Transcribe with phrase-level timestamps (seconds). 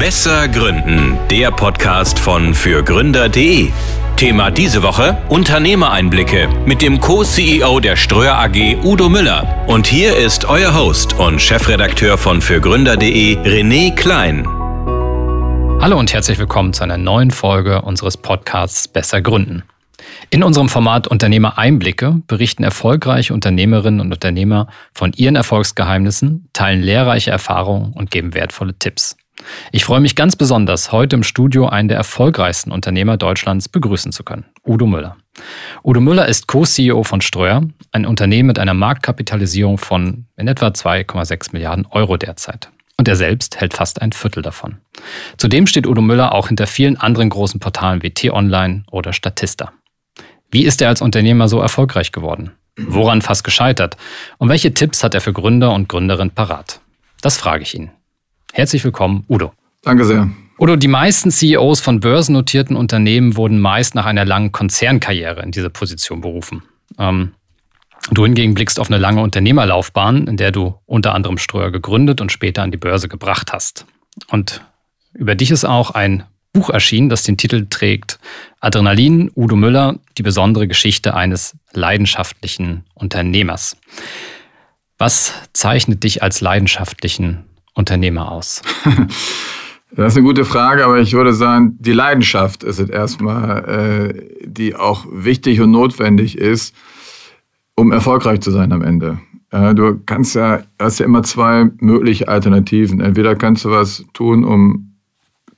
[0.00, 3.68] Besser Gründen, der Podcast von fürgründer.de.
[4.16, 9.66] Thema diese Woche: Unternehmereinblicke mit dem Co-CEO der Ströer AG Udo Müller.
[9.66, 14.46] Und hier ist euer Host und Chefredakteur von fürgründer.de René Klein.
[15.82, 19.64] Hallo und herzlich willkommen zu einer neuen Folge unseres Podcasts Besser Gründen.
[20.30, 27.30] In unserem Format Unternehmer Einblicke berichten erfolgreiche Unternehmerinnen und Unternehmer von ihren Erfolgsgeheimnissen, teilen lehrreiche
[27.30, 29.18] Erfahrungen und geben wertvolle Tipps.
[29.72, 34.24] Ich freue mich ganz besonders, heute im Studio einen der erfolgreichsten Unternehmer Deutschlands begrüßen zu
[34.24, 35.16] können, Udo Müller.
[35.84, 41.50] Udo Müller ist Co-CEO von Streuer, ein Unternehmen mit einer Marktkapitalisierung von in etwa 2,6
[41.52, 42.70] Milliarden Euro derzeit.
[42.96, 44.76] Und er selbst hält fast ein Viertel davon.
[45.38, 49.72] Zudem steht Udo Müller auch hinter vielen anderen großen Portalen wie T-Online oder Statista.
[50.50, 52.52] Wie ist er als Unternehmer so erfolgreich geworden?
[52.76, 53.96] Woran fast gescheitert?
[54.38, 56.80] Und welche Tipps hat er für Gründer und Gründerinnen parat?
[57.22, 57.90] Das frage ich ihn.
[58.52, 59.52] Herzlich willkommen, Udo.
[59.82, 60.28] Danke sehr.
[60.58, 65.70] Udo, die meisten CEOs von börsennotierten Unternehmen wurden meist nach einer langen Konzernkarriere in diese
[65.70, 66.62] Position berufen.
[66.98, 67.32] Ähm,
[68.10, 72.30] du hingegen blickst auf eine lange Unternehmerlaufbahn, in der du unter anderem Ströer gegründet und
[72.30, 73.86] später an die Börse gebracht hast.
[74.28, 74.62] Und
[75.14, 78.18] über dich ist auch ein Buch erschienen, das den Titel trägt
[78.60, 83.76] Adrenalin, Udo Müller, die besondere Geschichte eines leidenschaftlichen Unternehmers.
[84.98, 87.44] Was zeichnet dich als leidenschaftlichen
[87.80, 88.62] Unternehmer aus?
[89.92, 94.46] Das ist eine gute Frage, aber ich würde sagen, die Leidenschaft ist es erstmal, äh,
[94.46, 96.76] die auch wichtig und notwendig ist,
[97.74, 99.18] um erfolgreich zu sein am Ende.
[99.50, 103.00] du kannst ja, hast ja immer zwei mögliche Alternativen.
[103.00, 104.90] Entweder kannst du was tun, um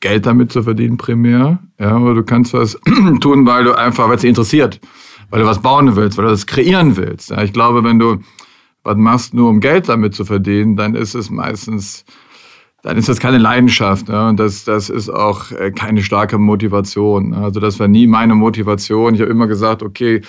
[0.00, 1.58] Geld damit zu verdienen primär.
[1.78, 2.78] Ja, oder du kannst was
[3.20, 4.80] tun, weil du einfach, weil es dich interessiert,
[5.30, 7.30] weil du was bauen willst, weil du das kreieren willst.
[7.30, 8.18] Ja, ich glaube, wenn du
[8.84, 12.05] was machst, nur um Geld damit zu verdienen, dann ist es meistens,
[12.83, 14.08] dann ist das keine Leidenschaft.
[14.08, 17.34] Ja, und das, das ist auch äh, keine starke Motivation.
[17.34, 19.14] Also das war nie meine Motivation.
[19.14, 20.23] Ich habe immer gesagt, okay,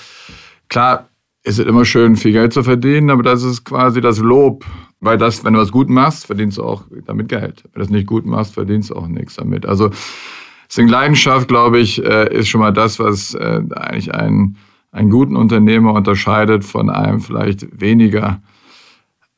[0.70, 1.10] klar,
[1.44, 4.64] ist es immer schön, viel Geld zu verdienen, aber das ist quasi das Lob
[5.04, 7.64] weil das, wenn du was gut machst, verdienst du auch damit Geld.
[7.64, 9.66] Wenn du das nicht gut machst, verdienst du auch nichts damit.
[9.66, 9.90] Also
[10.70, 14.56] deswegen Leidenschaft, glaube ich, äh, ist schon mal das, was äh, eigentlich einen,
[14.92, 18.42] einen guten Unternehmer unterscheidet von einem vielleicht weniger,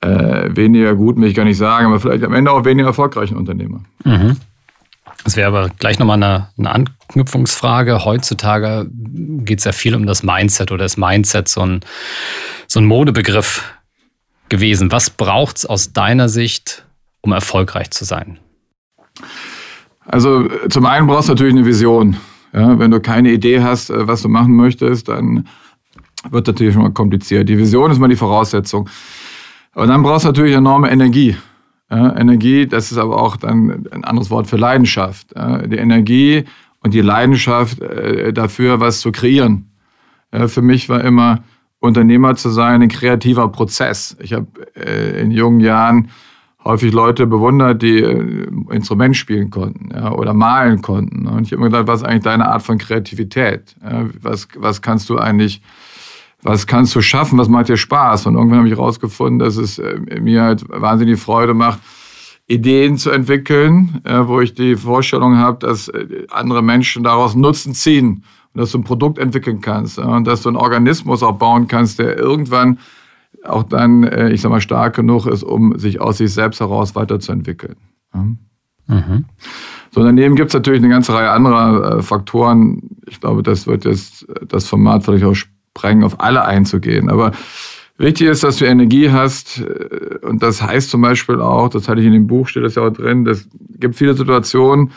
[0.06, 3.36] äh, weniger gut, will ich gar nicht sagen, aber vielleicht am Ende auch weniger erfolgreichen
[3.36, 3.82] Unternehmer.
[4.04, 4.38] Mhm.
[5.24, 8.06] Das wäre aber gleich nochmal eine, eine Anknüpfungsfrage.
[8.06, 11.80] Heutzutage geht es ja viel um das Mindset oder ist Mindset so ein,
[12.68, 13.64] so ein Modebegriff
[14.50, 14.92] gewesen.
[14.92, 16.86] Was braucht es aus deiner Sicht,
[17.22, 18.38] um erfolgreich zu sein?
[20.06, 22.18] Also zum einen brauchst du natürlich eine Vision.
[22.54, 25.48] Ja, wenn du keine Idee hast, äh, was du machen möchtest, dann
[26.30, 27.50] wird natürlich schon mal kompliziert.
[27.50, 28.90] Die Vision ist mal die Voraussetzung.
[29.76, 31.36] Aber dann brauchst du natürlich enorme Energie.
[31.92, 35.28] Ja, Energie, das ist aber auch dann ein anderes Wort für Leidenschaft.
[35.36, 36.46] Ja, die Energie
[36.80, 39.70] und die Leidenschaft äh, dafür, was zu kreieren.
[40.48, 41.44] für mich war immer
[41.80, 44.18] Unternehmer zu sein, ein kreativer Prozess.
[44.20, 46.10] Ich habe äh, in jungen Jahren
[46.64, 51.28] häufig Leute bewundert, die äh, Instrument spielen konnten ja, oder malen konnten.
[51.28, 53.76] Und ich habe mir gedacht, was ist eigentlich deine Art von Kreativität?
[53.84, 55.62] Ja, was, was kannst du eigentlich,
[56.46, 57.40] was kannst du schaffen?
[57.40, 58.28] Was macht dir Spaß?
[58.28, 61.80] Und irgendwann habe ich herausgefunden, dass es äh, mir halt wahnsinnig Freude macht,
[62.48, 67.74] Ideen zu entwickeln, äh, wo ich die Vorstellung habe, dass äh, andere Menschen daraus Nutzen
[67.74, 68.24] ziehen
[68.54, 72.18] dass du ein Produkt entwickeln kannst und dass du einen Organismus auch bauen kannst, der
[72.18, 72.80] irgendwann
[73.44, 77.76] auch dann, ich sag mal, stark genug ist, um sich aus sich selbst heraus weiterzuentwickeln.
[78.14, 79.26] Mhm.
[79.92, 82.82] So, daneben gibt es natürlich eine ganze Reihe anderer Faktoren.
[83.08, 85.36] Ich glaube, das wird jetzt das Format vielleicht auch
[85.76, 87.10] sprengen, auf alle einzugehen.
[87.10, 87.32] Aber
[87.98, 89.60] wichtig ist, dass du Energie hast.
[89.60, 92.76] Äh, und das heißt zum Beispiel auch, das hatte ich in dem Buch, steht das
[92.76, 93.48] ja auch drin, es
[93.80, 94.92] gibt viele Situationen,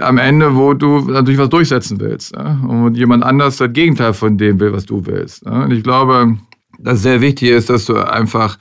[0.00, 2.36] am Ende, wo du natürlich was durchsetzen willst.
[2.36, 2.60] Ne?
[2.68, 5.46] Und jemand anders das Gegenteil von dem will, was du willst.
[5.46, 5.64] Ne?
[5.64, 6.36] Und ich glaube,
[6.78, 8.58] dass sehr wichtig ist, dass du einfach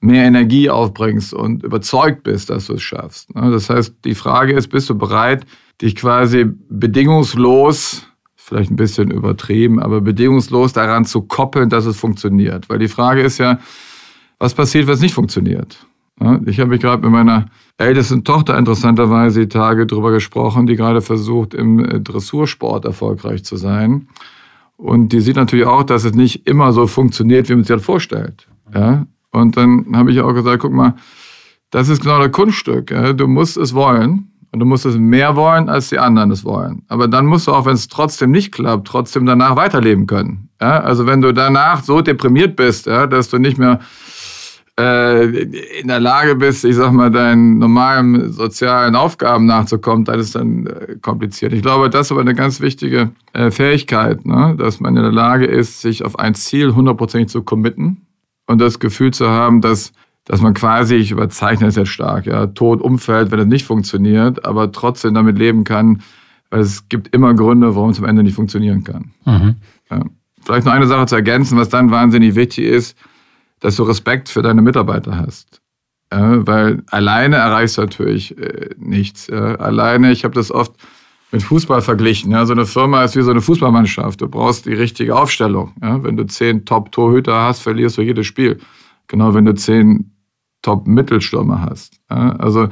[0.00, 3.34] mehr Energie aufbringst und überzeugt bist, dass du es schaffst.
[3.34, 3.50] Ne?
[3.50, 5.44] Das heißt, die Frage ist, bist du bereit,
[5.82, 8.06] dich quasi bedingungslos,
[8.52, 12.68] vielleicht ein bisschen übertrieben, aber bedingungslos daran zu koppeln, dass es funktioniert?
[12.68, 13.58] Weil die Frage ist ja,
[14.38, 15.86] was passiert, wenn es nicht funktioniert?
[16.44, 17.46] Ich habe mich gerade mit meiner
[17.78, 23.56] ältesten Tochter interessanterweise die Tage darüber gesprochen, die gerade versucht, im äh, Dressursport erfolgreich zu
[23.56, 24.08] sein.
[24.76, 27.84] Und die sieht natürlich auch, dass es nicht immer so funktioniert, wie man sich das
[27.84, 28.46] vorstellt.
[29.30, 30.94] Und dann habe ich auch gesagt, guck mal,
[31.70, 32.94] das ist genau das Kunststück.
[33.16, 34.31] Du musst es wollen.
[34.52, 36.82] Und du musst es mehr wollen, als die anderen es wollen.
[36.88, 40.50] Aber dann musst du auch, wenn es trotzdem nicht klappt, trotzdem danach weiterleben können.
[40.60, 40.80] Ja?
[40.80, 43.80] Also wenn du danach so deprimiert bist, ja, dass du nicht mehr
[44.78, 45.24] äh,
[45.80, 50.66] in der Lage bist, ich sag mal, deinen normalen sozialen Aufgaben nachzukommen, dann ist dann
[50.66, 51.54] äh, kompliziert.
[51.54, 54.54] Ich glaube, das ist aber eine ganz wichtige äh, Fähigkeit, ne?
[54.58, 58.06] dass man in der Lage ist, sich auf ein Ziel hundertprozentig zu committen
[58.46, 59.92] und das Gefühl zu haben, dass
[60.24, 64.44] dass man quasi, ich überzeichne es jetzt stark, ja, tot umfällt, wenn es nicht funktioniert,
[64.44, 66.02] aber trotzdem damit leben kann,
[66.50, 69.12] weil es gibt immer Gründe, warum es am Ende nicht funktionieren kann.
[69.24, 69.56] Mhm.
[69.90, 70.04] Ja.
[70.44, 72.96] Vielleicht noch eine Sache zu ergänzen, was dann wahnsinnig wichtig ist,
[73.60, 75.60] dass du Respekt für deine Mitarbeiter hast.
[76.12, 79.28] Ja, weil alleine erreichst du natürlich äh, nichts.
[79.28, 79.54] Ja.
[79.56, 80.72] Alleine, ich habe das oft
[81.30, 82.32] mit Fußball verglichen.
[82.32, 82.44] Ja.
[82.44, 84.20] So eine Firma ist wie so eine Fußballmannschaft.
[84.20, 85.72] Du brauchst die richtige Aufstellung.
[85.80, 86.02] Ja.
[86.04, 88.58] Wenn du zehn Top-Torhüter hast, verlierst du jedes Spiel.
[89.06, 90.11] Genau, wenn du zehn
[90.62, 92.00] Top-Mittelstürmer hast.
[92.10, 92.36] Ja.
[92.36, 92.68] Also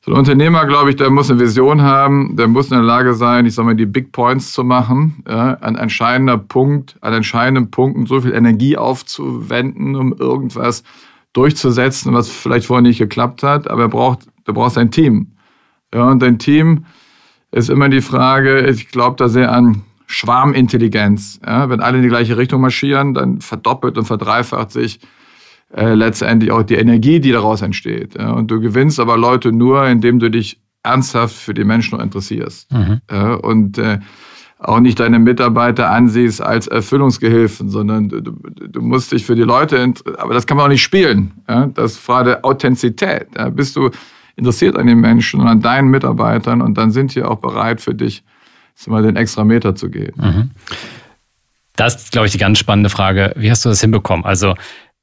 [0.00, 3.14] so ein Unternehmer, glaube ich, der muss eine Vision haben, der muss in der Lage
[3.14, 7.70] sein, ich sage mal, die Big Points zu machen, ja, an entscheidender Punkt, an entscheidenden
[7.70, 10.84] Punkten so viel Energie aufzuwenden, um irgendwas
[11.32, 13.68] durchzusetzen, was vielleicht vorher nicht geklappt hat.
[13.68, 15.32] Aber er braucht, du brauchst ein Team.
[15.92, 16.84] Ja, und dein Team
[17.50, 21.40] ist immer die Frage, ich glaube da sehr an Schwarmintelligenz.
[21.44, 25.00] Ja, wenn alle in die gleiche Richtung marschieren, dann verdoppelt und verdreifacht sich
[25.74, 28.14] äh, letztendlich auch die Energie, die daraus entsteht.
[28.18, 32.72] Ja, und du gewinnst aber Leute nur, indem du dich ernsthaft für die Menschen interessierst.
[32.72, 33.00] Mhm.
[33.10, 33.98] Ja, und äh,
[34.58, 39.94] auch nicht deine Mitarbeiter ansiehst als Erfüllungsgehilfen, sondern du, du musst dich für die Leute,
[40.16, 41.32] aber das kann man auch nicht spielen.
[41.48, 41.66] Ja?
[41.66, 43.28] Das ist Frage Authentizität.
[43.36, 43.50] Ja?
[43.50, 43.90] Bist du
[44.34, 47.94] interessiert an den Menschen und an deinen Mitarbeitern und dann sind die auch bereit für
[47.94, 48.24] dich,
[48.86, 50.14] mal den extra Meter zu gehen.
[50.16, 50.50] Mhm.
[51.74, 53.32] Das ist, glaube ich, die ganz spannende Frage.
[53.36, 54.24] Wie hast du das hinbekommen?
[54.24, 54.54] Also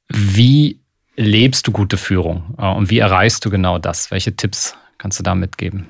[0.08, 0.80] wie
[1.16, 4.10] lebst du gute Führung äh, und wie erreichst du genau das?
[4.10, 5.86] Welche Tipps kannst du da mitgeben?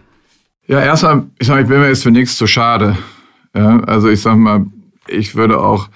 [0.69, 2.97] Ja, erstmal, ich, sag, ich bin mir jetzt für nichts zu schade.
[3.55, 4.67] Ja, also ich sag mal,
[5.09, 5.89] ich würde auch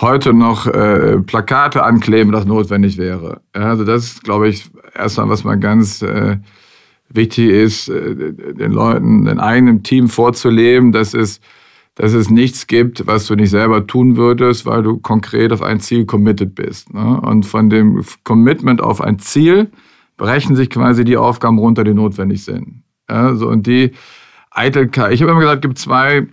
[0.00, 3.40] heute noch äh, Plakate ankleben, das notwendig wäre.
[3.54, 4.64] Ja, also das ist, glaube ich,
[4.94, 6.38] erstmal, was mal ganz äh,
[7.08, 10.92] wichtig ist, äh, den Leuten, den eigenen Team vorzuleben.
[10.92, 11.42] Das ist
[11.98, 15.80] dass es nichts gibt, was du nicht selber tun würdest, weil du konkret auf ein
[15.80, 16.94] Ziel committed bist.
[16.94, 17.20] Ne?
[17.20, 19.68] Und von dem Commitment auf ein Ziel
[20.16, 22.84] brechen sich quasi die Aufgaben runter, die notwendig sind.
[23.10, 23.90] Ja, so und die
[24.52, 25.12] Eitelkeit.
[25.12, 26.28] Ich habe immer gesagt, es gibt zwei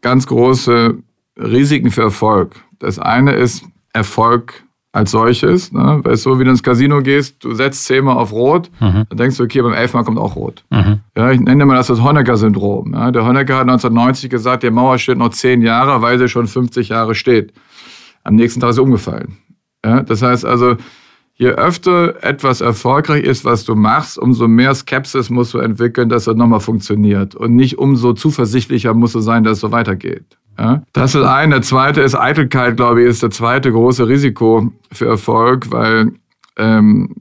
[0.00, 0.98] ganz große
[1.38, 2.56] Risiken für Erfolg.
[2.80, 4.64] Das eine ist Erfolg
[4.96, 5.72] als solches.
[5.72, 6.00] Ne?
[6.02, 9.04] Weil so wie du ins Casino gehst, du setzt zehnmal auf Rot, mhm.
[9.08, 10.64] dann denkst du, okay, beim elfmal kommt auch Rot.
[10.70, 11.00] Mhm.
[11.14, 12.94] Ja, ich nenne mal das das Honecker-Syndrom.
[12.94, 13.10] Ja?
[13.10, 16.88] Der Honecker hat 1990 gesagt, die Mauer steht noch zehn Jahre, weil sie schon 50
[16.88, 17.52] Jahre steht.
[18.24, 19.36] Am nächsten Tag ist sie umgefallen.
[19.84, 20.02] Ja?
[20.02, 20.76] Das heißt also,
[21.34, 26.26] je öfter etwas erfolgreich ist, was du machst, umso mehr Skepsis musst du entwickeln, dass
[26.26, 27.34] es nochmal funktioniert.
[27.34, 30.38] Und nicht umso zuversichtlicher musst du sein, dass es so weitergeht.
[30.58, 31.50] Ja, das ist ein.
[31.50, 36.12] Der zweite ist Eitelkeit, glaube ich, ist der zweite große Risiko für Erfolg, weil
[36.56, 37.14] ähm,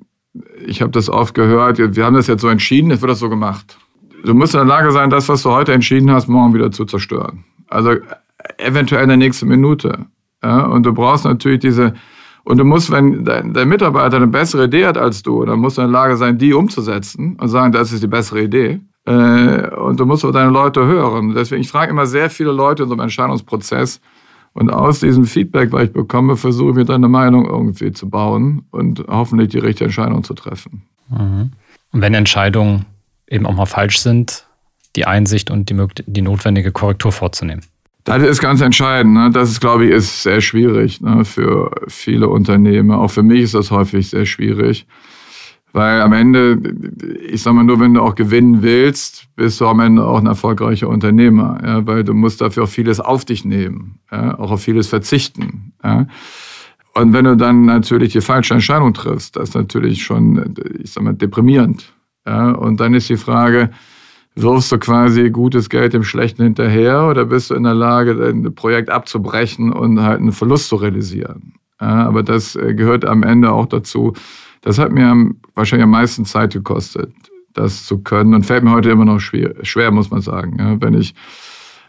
[0.65, 3.29] ich habe das oft gehört, wir haben das jetzt so entschieden, jetzt wird das so
[3.29, 3.77] gemacht.
[4.23, 6.85] Du musst in der Lage sein, das, was du heute entschieden hast, morgen wieder zu
[6.85, 7.43] zerstören.
[7.67, 7.95] Also
[8.57, 10.05] eventuell in der nächsten Minute.
[10.43, 11.93] Ja, und du brauchst natürlich diese,
[12.43, 15.77] und du musst, wenn dein, dein, Mitarbeiter eine bessere Idee hat als du, dann musst
[15.77, 18.81] du in der Lage sein, die umzusetzen und sagen, das ist die bessere Idee.
[19.05, 21.33] Äh, und du musst auch deine Leute hören.
[21.35, 24.01] Deswegen, ich frage immer sehr viele Leute in so einem Entscheidungsprozess.
[24.53, 28.09] Und aus diesem Feedback, was ich bekomme, versuche ich mir dann eine Meinung irgendwie zu
[28.09, 30.83] bauen und hoffentlich die richtige Entscheidung zu treffen.
[31.09, 31.51] Mhm.
[31.91, 32.85] Und wenn Entscheidungen
[33.27, 34.45] eben auch mal falsch sind,
[34.95, 37.63] die Einsicht und die, die notwendige Korrektur vorzunehmen.
[38.05, 39.13] Das ist ganz entscheidend.
[39.13, 39.31] Ne?
[39.31, 41.25] Das ist, glaube ich, ist sehr schwierig ne?
[41.25, 42.91] für viele Unternehmen.
[42.91, 44.87] Auch für mich ist das häufig sehr schwierig.
[45.75, 46.57] Weil am Ende,
[47.27, 50.25] ich sag mal nur, wenn du auch gewinnen willst, bist du am Ende auch ein
[50.25, 51.57] erfolgreicher Unternehmer.
[51.61, 55.73] Ja, weil du musst dafür auch vieles auf dich nehmen, ja, auch auf vieles verzichten.
[55.83, 56.07] Ja.
[56.93, 61.03] Und wenn du dann natürlich die falsche Entscheidung triffst, das ist natürlich schon, ich sag
[61.03, 61.91] mal, deprimierend.
[62.25, 62.51] Ja.
[62.51, 63.69] Und dann ist die Frage,
[64.35, 68.55] wirfst du quasi gutes Geld dem Schlechten hinterher oder bist du in der Lage, dein
[68.55, 71.55] Projekt abzubrechen und halt einen Verlust zu realisieren?
[71.81, 74.13] Ja, aber das äh, gehört am Ende auch dazu,
[74.65, 77.13] das hat mir wahrscheinlich am meisten Zeit gekostet,
[77.53, 80.57] das zu können und fällt mir heute immer noch schwer, schwer muss man sagen.
[80.59, 81.13] Ja, wenn ich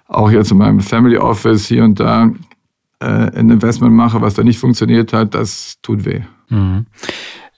[0.06, 2.30] auch jetzt in meinem Family Office hier und da
[3.00, 6.20] äh, ein Investment mache, was da nicht funktioniert hat, das tut weh.
[6.50, 6.84] Mhm.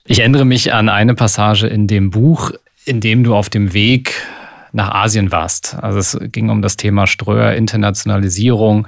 [0.05, 2.51] Ich erinnere mich an eine Passage in dem Buch,
[2.85, 4.25] in dem du auf dem Weg
[4.71, 5.75] nach Asien warst.
[5.75, 8.87] Also es ging um das Thema Ströer, Internationalisierung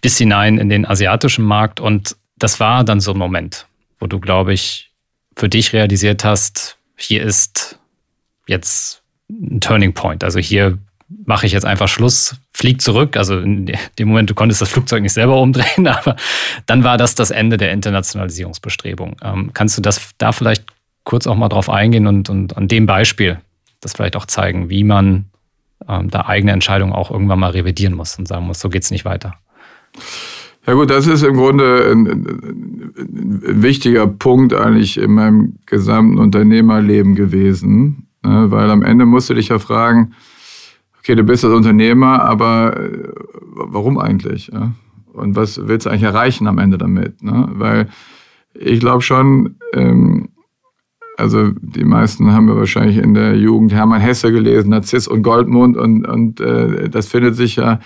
[0.00, 3.68] bis hinein in den asiatischen Markt und das war dann so ein Moment,
[4.00, 4.91] wo du, glaube ich,
[5.36, 7.78] für dich realisiert hast, hier ist
[8.46, 10.24] jetzt ein Turning Point.
[10.24, 10.78] Also hier
[11.24, 13.16] mache ich jetzt einfach Schluss, flieg zurück.
[13.16, 16.16] Also in dem Moment, du konntest das Flugzeug nicht selber umdrehen, aber
[16.66, 19.16] dann war das das Ende der Internationalisierungsbestrebung.
[19.22, 20.64] Ähm, kannst du das da vielleicht
[21.04, 23.40] kurz auch mal drauf eingehen und, und an dem Beispiel
[23.80, 25.26] das vielleicht auch zeigen, wie man
[25.88, 28.90] ähm, da eigene Entscheidungen auch irgendwann mal revidieren muss und sagen muss, so geht es
[28.90, 29.34] nicht weiter?
[30.66, 37.16] Ja gut, das ist im Grunde ein, ein, wichtiger Punkt eigentlich in meinem gesamten Unternehmerleben
[37.16, 38.50] gewesen, ne?
[38.50, 40.12] weil am Ende musst du dich ja fragen,
[41.00, 43.08] okay, du bist als Unternehmer, aber äh,
[43.54, 44.50] warum eigentlich?
[44.52, 44.72] Ja?
[45.12, 47.24] Und was willst du eigentlich erreichen am Ende damit?
[47.24, 47.48] Ne?
[47.50, 47.88] Weil
[48.54, 50.28] ich glaube schon, ähm,
[51.16, 55.76] also die meisten haben wir wahrscheinlich in der Jugend Hermann Hesse gelesen, Narziss und Goldmund
[55.76, 57.80] und, und äh, das findet sich ja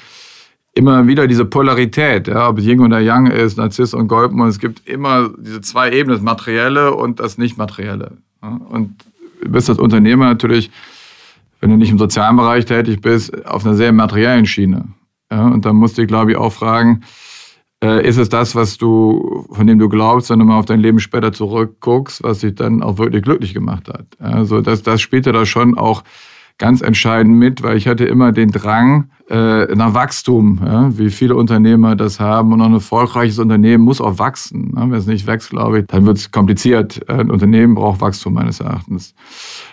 [0.76, 4.58] immer wieder diese Polarität, ja, ob es Yin oder Yang ist, Narziss und Goldmund, es
[4.58, 8.18] gibt immer diese zwei Ebenen, das Materielle und das Nicht-Materielle.
[8.42, 8.60] Ja?
[8.68, 8.94] Und
[9.42, 10.70] du bist als Unternehmer natürlich
[11.60, 14.86] wenn du nicht im sozialen Bereich tätig bist, auf einer sehr materiellen Schiene.
[15.30, 17.02] Ja, und dann musst du dich, glaube ich, auch fragen,
[17.82, 20.80] äh, ist es das, was du, von dem du glaubst, wenn du mal auf dein
[20.80, 24.06] Leben später zurückguckst, was dich dann auch wirklich glücklich gemacht hat?
[24.18, 26.04] Also das, das spielte da schon auch
[26.58, 31.34] ganz entscheidend mit, weil ich hatte immer den Drang äh, nach Wachstum, ja, wie viele
[31.34, 32.52] Unternehmer das haben.
[32.52, 34.72] Und auch ein erfolgreiches Unternehmen muss auch wachsen.
[34.74, 34.82] Ne?
[34.82, 37.08] Wenn es nicht wächst, glaube ich, dann wird es kompliziert.
[37.10, 39.14] Ein Unternehmen braucht Wachstum meines Erachtens.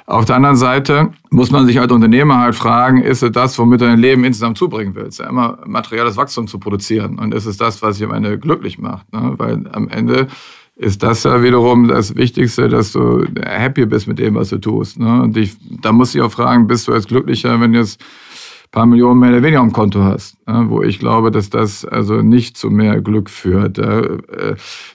[0.08, 3.82] Auf der anderen Seite muss man sich als Unternehmer halt fragen, ist es das, womit
[3.82, 5.20] du dein Leben insgesamt zubringen willst?
[5.20, 7.20] Ja, immer materielles Wachstum zu produzieren.
[7.20, 9.12] Und ist es das, was dich am Ende glücklich macht?
[9.14, 9.36] Ne?
[9.38, 10.28] Weil am Ende
[10.76, 15.00] ist das ja wiederum das Wichtigste, dass du happy bist mit dem, was du tust.
[15.00, 15.22] Ne?
[15.22, 18.72] Und ich, da muss ich auch fragen, bist du jetzt glücklicher, wenn du jetzt ein
[18.72, 20.36] paar Millionen mehr oder weniger am Konto hast?
[20.48, 20.66] Ne?
[20.70, 23.78] Wo ich glaube, dass das also nicht zu mehr Glück führt.
[23.78, 24.20] Äh,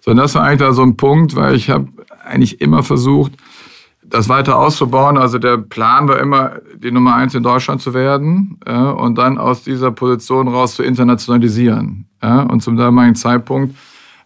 [0.05, 1.87] sondern das war eigentlich da so ein Punkt, weil ich habe
[2.25, 3.33] eigentlich immer versucht,
[4.03, 5.17] das weiter auszubauen.
[5.17, 9.39] Also der Plan war immer, die Nummer eins in Deutschland zu werden äh, und dann
[9.39, 12.07] aus dieser Position raus zu internationalisieren.
[12.21, 12.43] Ja?
[12.43, 13.77] Und zum damaligen Zeitpunkt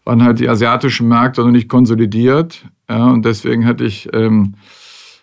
[0.05, 2.65] waren halt die asiatischen Märkte noch nicht konsolidiert.
[2.89, 4.55] Ja, und deswegen hatte ich ähm,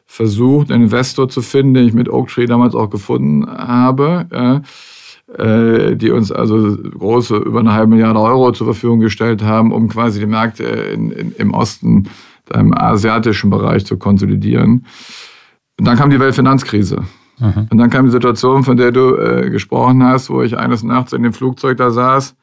[0.05, 4.63] versucht, einen Investor zu finden, den ich mit Oaktree damals auch gefunden habe,
[5.37, 9.87] äh, die uns also große, über eine halbe Milliarde Euro zur Verfügung gestellt haben, um
[9.89, 12.09] quasi die Märkte in, in, im Osten,
[12.53, 14.85] im asiatischen Bereich zu konsolidieren.
[15.77, 17.03] Und dann kam die Weltfinanzkrise.
[17.37, 17.67] Mhm.
[17.69, 21.13] Und dann kam die Situation, von der du äh, gesprochen hast, wo ich eines Nachts
[21.13, 22.35] in dem Flugzeug da saß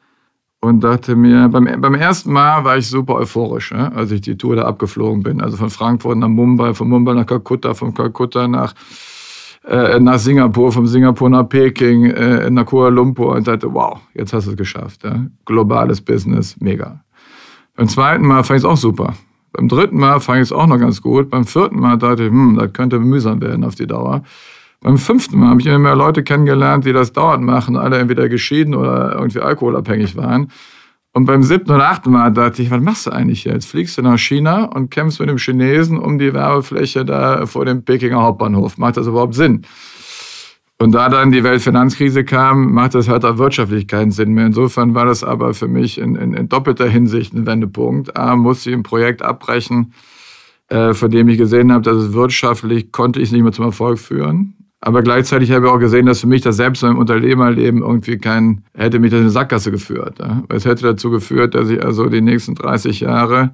[0.59, 4.37] und dachte mir, beim, beim ersten Mal war ich super euphorisch, ne, als ich die
[4.37, 5.41] Tour da abgeflogen bin.
[5.41, 8.73] Also von Frankfurt nach Mumbai, von Mumbai nach Kalkutta, von Kalkutta nach,
[9.65, 14.33] äh, nach Singapur, von Singapur nach Peking, äh, nach Kuala Lumpur und dachte, wow, jetzt
[14.33, 15.03] hast du es geschafft.
[15.03, 15.25] Ja.
[15.45, 17.03] Globales Business, mega.
[17.75, 19.13] Beim zweiten Mal fand ich es auch super.
[19.53, 21.29] Beim dritten Mal fand ich es auch noch ganz gut.
[21.29, 24.23] Beim vierten Mal dachte ich, hm, das könnte mühsam werden auf die Dauer.
[24.81, 28.29] Beim fünften Mal habe ich immer mehr Leute kennengelernt, die das dauernd machen, alle entweder
[28.29, 30.51] geschieden oder irgendwie alkoholabhängig waren.
[31.13, 33.65] Und beim siebten oder achten Mal dachte ich, was machst du eigentlich jetzt?
[33.65, 37.83] Fliegst du nach China und kämpfst mit dem Chinesen um die Werbefläche da vor dem
[37.83, 38.77] Pekinger Hauptbahnhof?
[38.77, 39.63] Macht das überhaupt Sinn?
[40.79, 44.45] Und da dann die Weltfinanzkrise kam, macht das halt auch wirtschaftlich keinen Sinn mehr.
[44.45, 48.15] Insofern war das aber für mich in, in, in doppelter Hinsicht ein Wendepunkt.
[48.15, 49.93] A, musste ich ein Projekt abbrechen,
[50.67, 53.65] äh, von dem ich gesehen habe, dass es wirtschaftlich konnte ich es nicht mehr zum
[53.65, 54.53] Erfolg führen.
[54.79, 58.63] Aber gleichzeitig habe ich auch gesehen, dass für mich das selbst im Unternehmerleben irgendwie kein,
[58.75, 60.19] hätte mich das in eine Sackgasse geführt.
[60.49, 63.53] Es hätte dazu geführt, dass ich also die nächsten 30 Jahre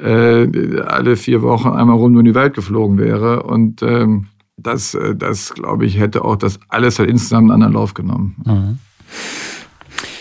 [0.00, 0.46] äh,
[0.82, 3.42] alle vier Wochen einmal rund um die Welt geflogen wäre.
[3.42, 7.74] Und ähm, das, äh, das glaube ich, hätte auch das alles halt insgesamt einen anderen
[7.74, 8.36] Lauf genommen.
[8.44, 8.78] Mhm.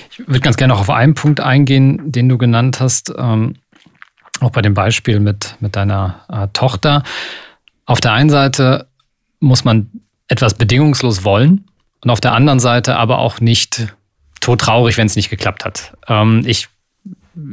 [0.09, 3.55] Ich würde ganz gerne noch auf einen Punkt eingehen, den du genannt hast, ähm,
[4.39, 7.03] auch bei dem Beispiel mit, mit deiner äh, Tochter.
[7.85, 8.87] Auf der einen Seite
[9.39, 9.91] muss man
[10.27, 11.65] etwas bedingungslos wollen
[12.03, 13.95] und auf der anderen Seite aber auch nicht
[14.41, 15.93] todtraurig, wenn es nicht geklappt hat.
[16.07, 16.67] Ähm, ich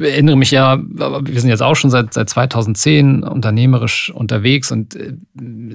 [0.01, 5.15] erinnere mich ja, wir sind jetzt auch schon seit, seit 2010 unternehmerisch unterwegs und äh,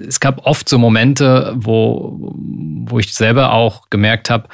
[0.08, 2.34] es gab oft so Momente, wo,
[2.86, 4.48] wo ich selber auch gemerkt habe,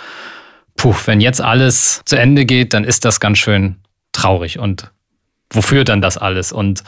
[0.76, 3.78] puh, wenn jetzt alles zu Ende geht, dann ist das ganz schön
[4.12, 4.92] traurig und
[5.50, 6.52] wofür dann das alles?
[6.52, 6.84] Und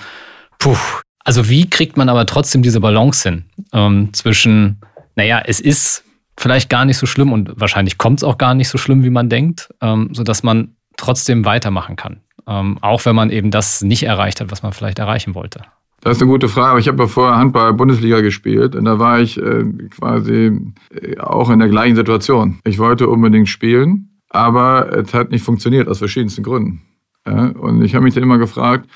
[0.58, 0.78] puh,
[1.24, 4.82] also wie kriegt man aber trotzdem diese Balance hin ähm, zwischen
[5.16, 6.04] naja, es ist
[6.38, 9.10] vielleicht gar nicht so schlimm und wahrscheinlich kommt es auch gar nicht so schlimm, wie
[9.10, 12.22] man denkt, ähm, sodass man trotzdem weitermachen kann.
[12.48, 15.62] Ähm, auch wenn man eben das nicht erreicht hat, was man vielleicht erreichen wollte.
[16.02, 16.80] Das ist eine gute Frage.
[16.80, 20.56] Ich habe ja vorher Handball-Bundesliga gespielt und da war ich äh, quasi
[20.94, 22.60] äh, auch in der gleichen Situation.
[22.64, 26.84] Ich wollte unbedingt spielen, aber es hat nicht funktioniert aus verschiedensten Gründen.
[27.26, 27.48] Ja?
[27.48, 28.88] Und ich habe mich dann immer gefragt,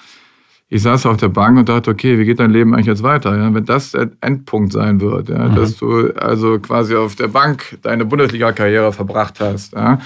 [0.70, 3.36] ich saß auf der Bank und dachte, okay, wie geht dein Leben eigentlich jetzt weiter?
[3.36, 5.56] Ja, wenn das der Endpunkt sein wird, ja, mhm.
[5.56, 10.00] dass du also quasi auf der Bank deine Bundesliga-Karriere verbracht hast, ja,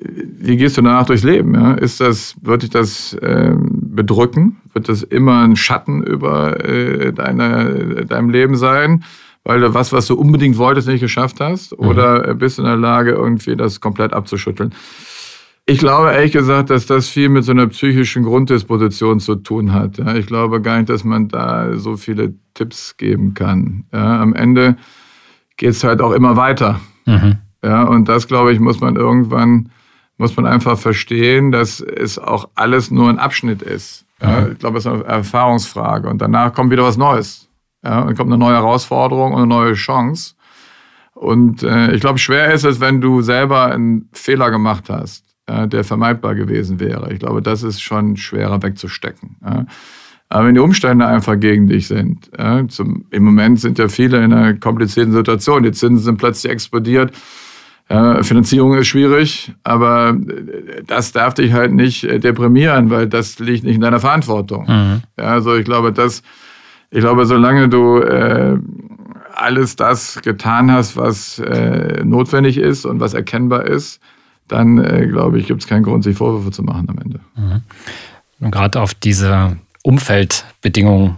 [0.00, 1.54] wie gehst du danach durchs Leben?
[1.54, 1.74] Ja?
[1.74, 4.60] Ist das, wird dich das äh, bedrücken?
[4.72, 9.04] Wird das immer ein Schatten über äh, deine, deinem Leben sein?
[9.44, 11.78] Weil du was, was du unbedingt wolltest, nicht geschafft hast?
[11.78, 11.86] Mhm.
[11.86, 14.74] Oder bist du in der Lage, irgendwie das komplett abzuschütteln?
[15.68, 19.98] Ich glaube ehrlich gesagt, dass das viel mit so einer psychischen Grunddisposition zu tun hat.
[19.98, 23.84] Ja, ich glaube gar nicht, dass man da so viele Tipps geben kann.
[23.92, 24.76] Ja, am Ende
[25.56, 26.80] geht es halt auch immer weiter.
[27.04, 27.38] Mhm.
[27.64, 29.70] Ja, und das, glaube ich, muss man irgendwann,
[30.18, 34.06] muss man einfach verstehen, dass es auch alles nur ein Abschnitt ist.
[34.22, 34.52] Ja, mhm.
[34.52, 36.08] ich glaube, es ist eine Erfahrungsfrage.
[36.08, 37.48] Und danach kommt wieder was Neues.
[37.82, 40.36] Ja, und kommt eine neue Herausforderung und eine neue Chance.
[41.14, 45.84] Und äh, ich glaube, schwer ist es, wenn du selber einen Fehler gemacht hast der
[45.84, 47.12] vermeidbar gewesen wäre.
[47.12, 49.36] Ich glaube, das ist schon schwerer wegzustecken.
[50.28, 52.30] Aber wenn die Umstände einfach gegen dich sind,
[52.68, 55.62] zum, im Moment sind ja viele in einer komplizierten Situation.
[55.62, 57.12] Die Zinsen sind plötzlich explodiert.
[57.88, 60.16] Finanzierung ist schwierig, aber
[60.84, 64.66] das darf dich halt nicht äh, deprimieren, weil das liegt nicht in deiner Verantwortung.
[64.66, 65.02] Mhm.
[65.14, 66.24] Also ich glaube, das,
[66.90, 68.58] ich glaube, solange du äh,
[69.32, 74.00] alles das getan hast, was äh, notwendig ist und was erkennbar ist,
[74.48, 77.20] dann äh, glaube ich, gibt es keinen Grund, sich Vorwürfe zu machen am Ende.
[77.36, 77.62] Mhm.
[78.40, 81.16] Und gerade auf diese Umfeldbedingungen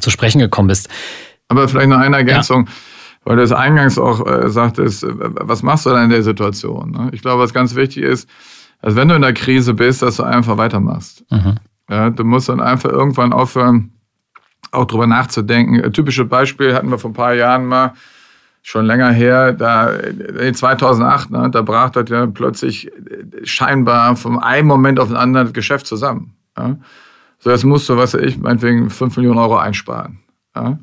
[0.00, 0.88] zu sprechen gekommen bist.
[1.48, 2.72] Aber vielleicht noch eine Ergänzung, ja.
[3.24, 6.90] weil du es eingangs auch äh, sagtest, äh, was machst du dann in der Situation?
[6.90, 7.10] Ne?
[7.12, 8.28] Ich glaube, was ganz wichtig ist,
[8.82, 11.24] dass wenn du in der Krise bist, dass du einfach weitermachst.
[11.30, 11.56] Mhm.
[11.88, 13.92] Ja, du musst dann einfach irgendwann aufhören,
[14.72, 15.82] auch drüber nachzudenken.
[15.82, 17.94] Ein typisches Beispiel hatten wir vor ein paar Jahren mal,
[18.66, 19.92] schon länger her, da
[20.52, 22.90] 2008, ne, da brach das ja plötzlich
[23.44, 26.34] scheinbar von einem Moment auf den anderen das Geschäft zusammen.
[26.58, 26.76] Ja.
[27.38, 30.18] So, jetzt musst du, was weiß ich, meinetwegen 5 Millionen Euro einsparen.
[30.56, 30.80] Ja.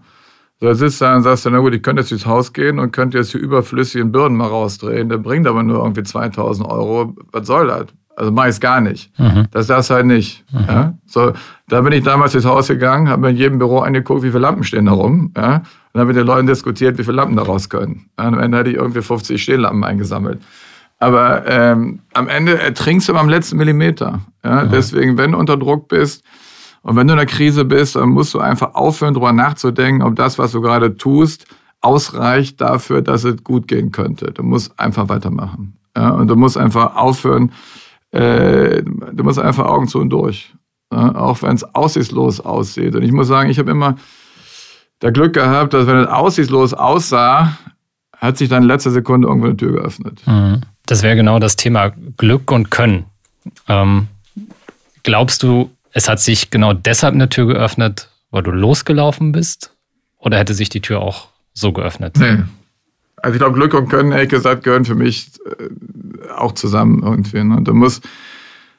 [0.62, 2.80] So, jetzt sitzt du da und sagst na gut, ich könnte jetzt ins Haus gehen
[2.80, 5.10] und könnte jetzt die überflüssigen Bürden mal rausdrehen.
[5.10, 7.18] Der bringt aber nur irgendwie 2000 Euro.
[7.34, 7.88] Was soll das?
[8.16, 9.18] Also mach ich es gar nicht.
[9.20, 9.48] Mhm.
[9.52, 10.44] Das darfst du halt nicht.
[10.52, 10.66] Mhm.
[10.68, 10.94] Ja?
[11.06, 11.34] So,
[11.68, 14.40] da bin ich damals ins Haus gegangen, habe mir in jedem Büro angeguckt, wie viele
[14.40, 15.32] Lampen stehen da rum.
[15.36, 15.64] Ja?
[15.94, 18.10] Und habe mit den Leuten diskutiert, wie viele Lampen da raus können.
[18.18, 20.42] am Ende hatte ich irgendwie 50 Stehlampen eingesammelt.
[21.00, 24.22] Aber ähm, am Ende ertrinkst du am letzten Millimeter.
[24.44, 24.64] Ja?
[24.64, 24.70] Mhm.
[24.72, 26.24] Deswegen, wenn du unter Druck bist
[26.82, 30.16] und wenn du in einer Krise bist, dann musst du einfach aufhören, darüber nachzudenken, ob
[30.16, 31.46] das, was du gerade tust,
[31.82, 34.32] ausreicht dafür, dass es gut gehen könnte.
[34.32, 35.78] Du musst einfach weitermachen.
[35.96, 36.12] Ja?
[36.12, 37.52] Und du musst einfach aufhören,
[38.14, 40.54] äh, du musst einfach Augen zu und durch.
[40.92, 41.16] Ja?
[41.16, 42.96] Auch wenn es aussichtslos aussieht.
[42.96, 43.98] Und ich muss sagen, ich habe immer
[45.02, 47.58] der Glück gehabt, dass wenn es aussichtslos aussah,
[48.18, 50.22] hat sich dann in letzter Sekunde irgendwo eine Tür geöffnet.
[50.26, 50.62] Mhm.
[50.86, 53.06] Das wäre genau das Thema Glück und Können.
[53.68, 54.08] Ähm,
[55.02, 59.74] glaubst du, es hat sich genau deshalb eine Tür geöffnet, weil du losgelaufen bist?
[60.20, 62.16] Oder hätte sich die Tür auch so geöffnet?
[62.18, 62.38] Nee.
[63.24, 67.44] Also ich glaube, Glück und Können, ehrlich gesagt, gehören für mich äh, auch zusammen irgendwie.
[67.44, 67.62] Ne?
[67.64, 68.08] Du musst,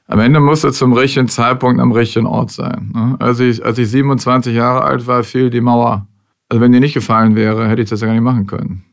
[0.07, 2.93] am Ende musst du zum richtigen Zeitpunkt am richtigen Ort sein.
[2.95, 3.17] Ne?
[3.19, 6.07] Als, ich, als ich 27 Jahre alt war, fiel die Mauer
[6.49, 8.85] also wenn dir nicht gefallen wäre, hätte ich das ja gar nicht machen können.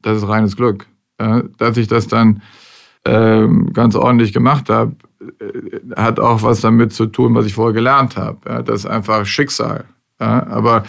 [0.00, 0.86] Das ist reines Glück.
[1.20, 2.42] Ja, dass ich das dann
[3.04, 7.74] ähm, ganz ordentlich gemacht habe, äh, hat auch was damit zu tun, was ich vorher
[7.74, 8.38] gelernt habe.
[8.48, 9.84] Ja, das ist einfach Schicksal.
[10.20, 10.84] Ja, aber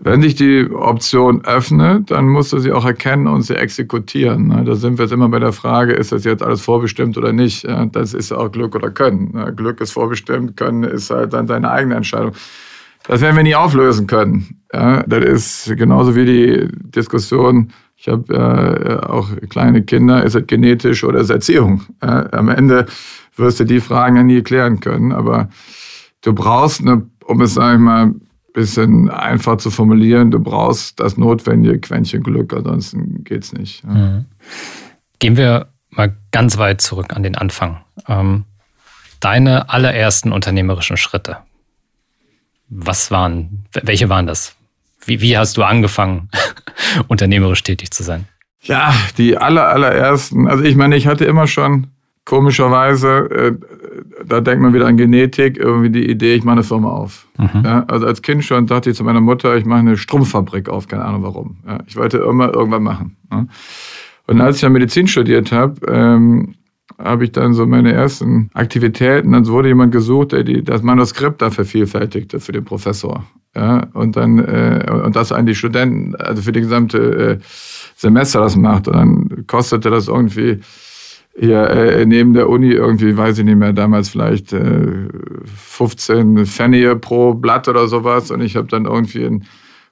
[0.00, 4.46] wenn sich die Option öffnet, dann musst du sie auch erkennen und sie exekutieren.
[4.46, 4.62] Ne?
[4.64, 7.66] Da sind wir jetzt immer bei der Frage, ist das jetzt alles vorbestimmt oder nicht?
[7.92, 9.32] Das ist auch Glück oder Können.
[9.32, 9.52] Ne?
[9.54, 12.32] Glück ist vorbestimmt, Können ist halt dann deine eigene Entscheidung.
[13.08, 14.60] Das werden wir nie auflösen können.
[14.68, 21.02] Das ist genauso wie die Diskussion, ich habe äh, auch kleine Kinder, ist es genetisch
[21.02, 21.82] oder ist Erziehung?
[22.00, 22.86] Am Ende
[23.36, 25.48] wirst du die Fragen ja nie klären können, aber
[26.22, 28.14] du brauchst, eine, um es, sag ich mal,
[28.52, 33.84] bisschen einfach zu formulieren, du brauchst das notwendige Quäntchen Glück, ansonsten geht es nicht.
[33.84, 33.90] Ja.
[33.90, 34.24] Mhm.
[35.18, 37.80] Gehen wir mal ganz weit zurück an den Anfang.
[38.06, 38.44] Ähm,
[39.20, 41.38] deine allerersten unternehmerischen Schritte.
[42.68, 44.54] Was waren, welche waren das?
[45.04, 46.28] Wie, wie hast du angefangen,
[47.08, 48.26] unternehmerisch tätig zu sein?
[48.62, 50.48] Ja, die aller, allerersten.
[50.48, 51.88] Also ich meine, ich hatte immer schon
[52.28, 53.52] komischerweise, äh,
[54.26, 57.26] da denkt man wieder an Genetik, irgendwie die Idee, ich mache eine Firma auf.
[57.38, 57.62] Mhm.
[57.64, 60.88] Ja, also als Kind schon dachte ich zu meiner Mutter, ich mache eine Strumpffabrik auf,
[60.88, 61.56] keine Ahnung warum.
[61.66, 63.16] Ja, ich wollte immer irgendwann machen.
[63.32, 63.46] Ja.
[64.26, 66.54] Und als ich dann Medizin studiert habe, ähm,
[66.98, 69.32] habe ich dann so meine ersten Aktivitäten.
[69.32, 73.24] Dann wurde jemand gesucht, der die, das Manuskript da vervielfältigte für den Professor.
[73.56, 77.38] Ja, und dann äh, und das an die Studenten, also für die gesamte äh,
[77.96, 78.86] Semester das macht.
[78.86, 80.60] Und dann kostete das irgendwie
[81.38, 85.08] hier äh, neben der Uni irgendwie, weiß ich nicht mehr, damals vielleicht äh,
[85.44, 88.30] 15 Pfennige pro Blatt oder sowas.
[88.30, 89.44] Und ich habe dann irgendwie einen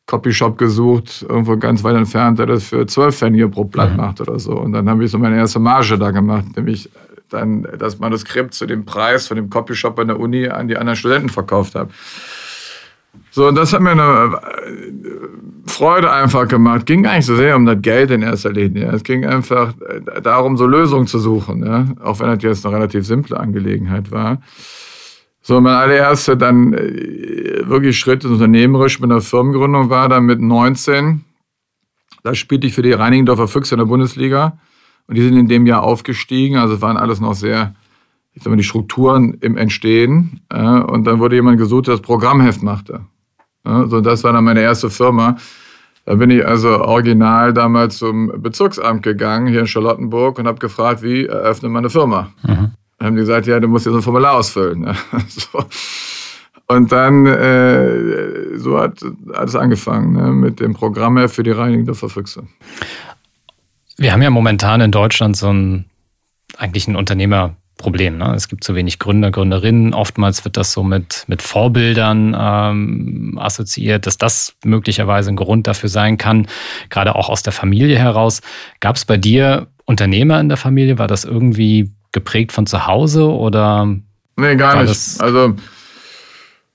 [0.07, 3.97] Copyshop gesucht, irgendwo ganz weit entfernt, der das für 12 Pfennige pro Blatt mhm.
[3.99, 4.53] macht oder so.
[4.53, 6.91] Und dann habe ich so meine erste Marge da gemacht, nämlich
[7.29, 10.97] dann das Manuskript zu dem Preis von dem Copyshop an der Uni an die anderen
[10.97, 11.91] Studenten verkauft habe.
[13.37, 16.87] So, und das hat mir eine äh, Freude einfach gemacht.
[16.87, 18.87] Ging gar nicht so sehr um das Geld in erster Linie.
[18.87, 21.85] Es ging einfach äh, darum, so Lösungen zu suchen, ja?
[22.03, 24.41] auch wenn das jetzt eine relativ simple Angelegenheit war.
[25.43, 31.23] So, mein allererster dann äh, wirklich Schritt unternehmerisch mit einer Firmengründung war dann mit 19.
[32.23, 34.59] Da spielte ich für die Reinigendorfer Füchse in der Bundesliga.
[35.09, 36.57] Und die sind in dem Jahr aufgestiegen.
[36.57, 37.75] Also waren alles noch sehr
[38.33, 40.41] ich sag mal, die Strukturen im Entstehen.
[40.51, 43.01] Und dann wurde jemand gesucht, der das Programmheft machte.
[43.67, 45.37] Ja, so, das war dann meine erste Firma.
[46.05, 51.03] Da bin ich also original damals zum Bezirksamt gegangen, hier in Charlottenburg, und habe gefragt,
[51.03, 52.33] wie eröffnet man eine Firma?
[52.43, 52.71] Mhm.
[52.99, 54.85] Dann haben die gesagt, ja, du musst jetzt ein Formular ausfüllen.
[54.85, 54.95] Ja,
[55.29, 55.65] so.
[56.69, 61.95] Und dann, äh, so hat alles angefangen, ne, mit dem Programm für die Reinigung der
[61.95, 62.45] Verfüchse.
[63.97, 65.87] Wir haben ja momentan in Deutschland so ein,
[66.57, 68.17] eigentlich ein Unternehmer, Problem.
[68.17, 68.33] Ne?
[68.35, 69.93] Es gibt zu wenig Gründer, Gründerinnen.
[69.93, 75.89] Oftmals wird das so mit, mit Vorbildern ähm, assoziiert, dass das möglicherweise ein Grund dafür
[75.89, 76.47] sein kann,
[76.89, 78.41] gerade auch aus der Familie heraus.
[78.81, 80.99] Gab es bei dir Unternehmer in der Familie?
[80.99, 83.87] War das irgendwie geprägt von zu Hause oder?
[84.37, 85.21] Nee, gar nicht.
[85.21, 85.55] Also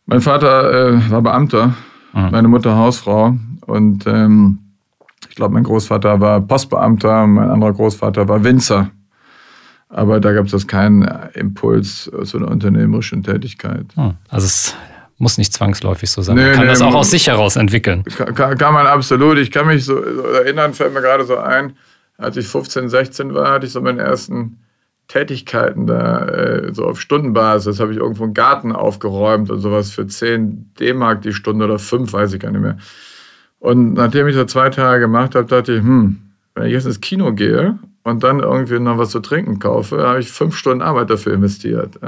[0.05, 1.75] mein Vater äh, war Beamter,
[2.13, 2.29] mhm.
[2.31, 3.35] meine Mutter Hausfrau
[3.65, 4.59] und ähm,
[5.29, 8.91] ich glaube, mein Großvater war Postbeamter, mein anderer Großvater war Winzer.
[9.91, 13.86] Aber da gab es keinen Impuls zu einer unternehmerischen Tätigkeit.
[13.95, 14.13] Hm.
[14.30, 14.75] Also es
[15.17, 16.36] muss nicht zwangsläufig so sein.
[16.36, 18.04] Nee, man kann nee, das auch aus sich heraus entwickeln.
[18.04, 19.38] Kann, kann, man absolut.
[19.38, 21.75] Ich kann mich so, so erinnern, fällt mir gerade so ein,
[22.17, 24.58] als ich 15, 16 war, hatte ich so meine ersten
[25.08, 30.08] Tätigkeiten da, äh, so auf Stundenbasis, habe ich irgendwo einen Garten aufgeräumt und sowas für
[30.08, 32.77] 10 D-Mark die Stunde oder 5, weiß ich gar nicht mehr.
[33.60, 36.17] Und nachdem ich das zwei Tage gemacht habe, dachte ich, hm,
[36.56, 40.19] wenn ich jetzt ins Kino gehe und dann irgendwie noch was zu trinken kaufe, habe
[40.19, 41.99] ich fünf Stunden Arbeit dafür investiert.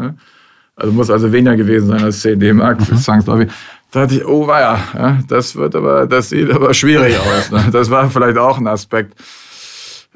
[0.75, 2.97] Also muss also weniger gewesen sein als 10 D-Mark, mhm.
[2.97, 3.51] zwangsläufig.
[3.91, 7.51] Da dachte ich, oh weia, ja, das wird aber, das sieht aber schwierig aus.
[7.51, 7.65] Ne?
[7.71, 9.13] Das war vielleicht auch ein Aspekt.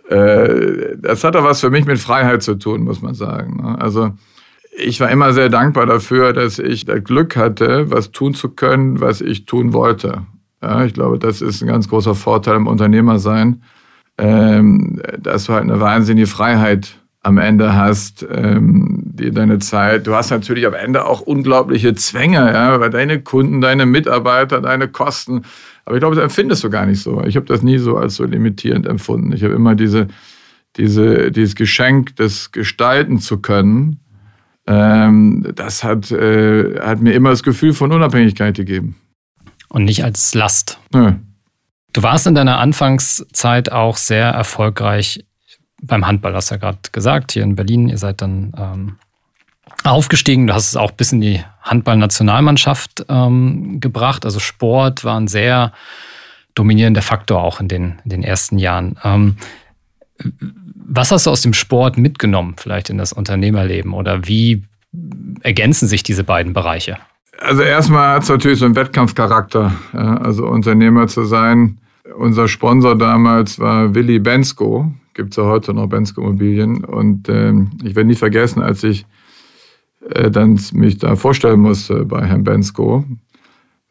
[0.10, 3.58] Äh, das hat auch was für mich mit Freiheit zu tun, muss man sagen.
[3.62, 3.80] Ne?
[3.80, 4.14] Also
[4.76, 9.00] ich war immer sehr dankbar dafür, dass ich das Glück hatte, was tun zu können,
[9.00, 10.24] was ich tun wollte.
[10.62, 13.62] Ja, ich glaube, das ist ein ganz großer Vorteil im Unternehmersein
[14.18, 20.08] ähm, dass du halt eine wahnsinnige Freiheit am Ende hast, ähm, die deine Zeit.
[20.08, 24.88] Du hast natürlich am Ende auch unglaubliche Zwänge, ja, weil deine Kunden, deine Mitarbeiter, deine
[24.88, 25.44] Kosten.
[25.86, 27.22] Aber ich glaube, das empfindest du gar nicht so.
[27.26, 29.34] Ich habe das nie so als so limitierend empfunden.
[29.34, 30.08] Ich habe immer diese,
[30.78, 34.00] diese, dieses Geschenk, das gestalten zu können.
[34.66, 38.96] Ähm, das hat, äh, hat mir immer das Gefühl von Unabhängigkeit gegeben.
[39.70, 40.80] Und nicht als Last.
[40.94, 41.14] Nö.
[41.94, 45.26] Du warst in deiner Anfangszeit auch sehr erfolgreich
[45.82, 47.90] beim Handball, hast du ja gerade gesagt, hier in Berlin.
[47.90, 48.98] Ihr seid dann ähm,
[49.84, 50.48] aufgestiegen.
[50.48, 54.26] Du hast es auch bis in die Handballnationalmannschaft ähm, gebracht.
[54.26, 55.72] Also Sport war ein sehr
[56.56, 58.98] dominierender Faktor auch in den, in den ersten Jahren.
[59.04, 59.38] Ähm,
[60.74, 63.94] was hast du aus dem Sport mitgenommen, vielleicht in das Unternehmerleben?
[63.94, 64.64] Oder wie
[65.44, 66.98] ergänzen sich diese beiden Bereiche?
[67.40, 69.74] Also erstmal hat es natürlich so einen Wettkampfcharakter.
[69.94, 71.78] Ja, also Unternehmer zu sein.
[72.18, 74.92] Unser Sponsor damals war Willy Bensko.
[75.14, 76.84] Gibt es ja heute noch Bensko Immobilien.
[76.84, 79.06] Und äh, ich werde nie vergessen, als ich
[80.10, 83.04] äh, dann mich da vorstellen musste bei Herrn Bensko,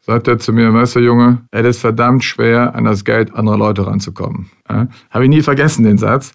[0.01, 3.57] sagt er zu mir, weißt du Junge, es ist verdammt schwer, an das Geld anderer
[3.57, 4.49] Leute ranzukommen.
[4.69, 4.87] Ja?
[5.09, 6.33] Habe ich nie vergessen, den Satz.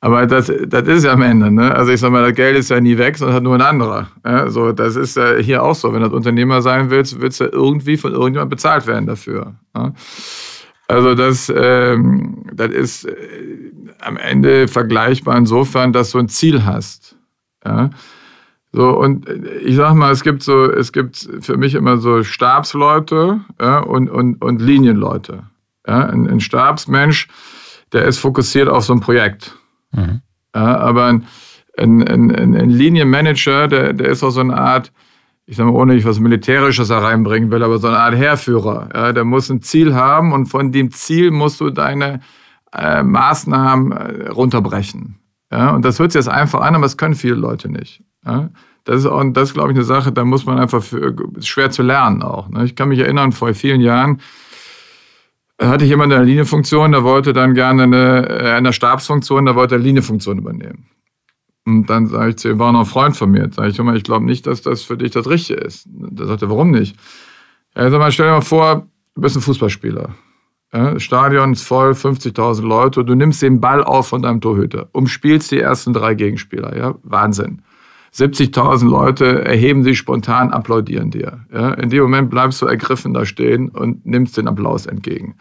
[0.00, 1.50] Aber das, das ist ja am Ende.
[1.50, 1.74] Ne?
[1.74, 4.08] Also ich sag mal, das Geld ist ja nie weg, sondern hat nur ein anderer.
[4.24, 4.50] Ja?
[4.50, 5.92] So, das ist ja hier auch so.
[5.92, 9.54] Wenn du Unternehmer sein willst, willst du ja irgendwie von irgendjemandem bezahlt werden dafür.
[9.74, 9.94] Ja?
[10.88, 13.14] Also das, ähm, das ist äh,
[14.00, 17.16] am Ende vergleichbar insofern, dass du ein Ziel hast.
[17.64, 17.90] Ja?
[18.72, 19.26] So, und
[19.64, 24.10] ich sag mal, es gibt so, es gibt für mich immer so Stabsleute ja, und,
[24.10, 25.44] und, und Linienleute.
[25.86, 26.06] Ja?
[26.06, 27.28] Ein, ein Stabsmensch,
[27.92, 29.56] der ist fokussiert auf so ein Projekt.
[29.96, 30.20] Mhm.
[30.54, 31.26] Ja, aber ein,
[31.76, 34.92] ein, ein, ein Linienmanager, der, der ist auch so eine Art,
[35.46, 38.88] ich sage mal, ohne ich was Militärisches da reinbringen will, aber so eine Art Heerführer.
[38.94, 42.20] Ja, der muss ein Ziel haben und von dem Ziel musst du deine
[42.72, 45.18] äh, Maßnahmen äh, runterbrechen.
[45.52, 48.02] Ja, und das hört sich jetzt einfach an, aber das können viele Leute nicht.
[48.24, 48.50] Ja,
[48.84, 52.22] das ist, ist, glaube ich, eine Sache, da muss man einfach für, schwer zu lernen
[52.22, 52.48] auch.
[52.48, 52.64] Ne?
[52.64, 54.20] Ich kann mich erinnern, vor vielen Jahren
[55.60, 59.76] hatte ich jemand eine Linienfunktion, der wollte dann gerne eine, äh, eine Stabsfunktion, der wollte
[59.76, 60.86] eine Linienfunktion übernehmen.
[61.64, 63.50] Und dann sage ich zu ihm, war noch ein Freund von mir.
[63.52, 65.88] Sage ich, ich glaube nicht, dass das für dich das Richtige ist.
[65.88, 66.96] Da sagt er, warum nicht?
[67.74, 70.14] Er sagt mal, stell dir mal vor, du bist ein Fußballspieler.
[70.72, 73.04] Ja, Stadion ist voll, 50.000 Leute.
[73.04, 76.76] Du nimmst den Ball auf von deinem Torhüter, umspielst die ersten drei Gegenspieler.
[76.76, 76.94] Ja?
[77.02, 77.62] Wahnsinn.
[78.16, 81.40] 70.000 Leute erheben sich spontan, applaudieren dir.
[81.52, 81.74] Ja?
[81.74, 85.36] In dem Moment bleibst du ergriffen da stehen und nimmst den Applaus entgegen.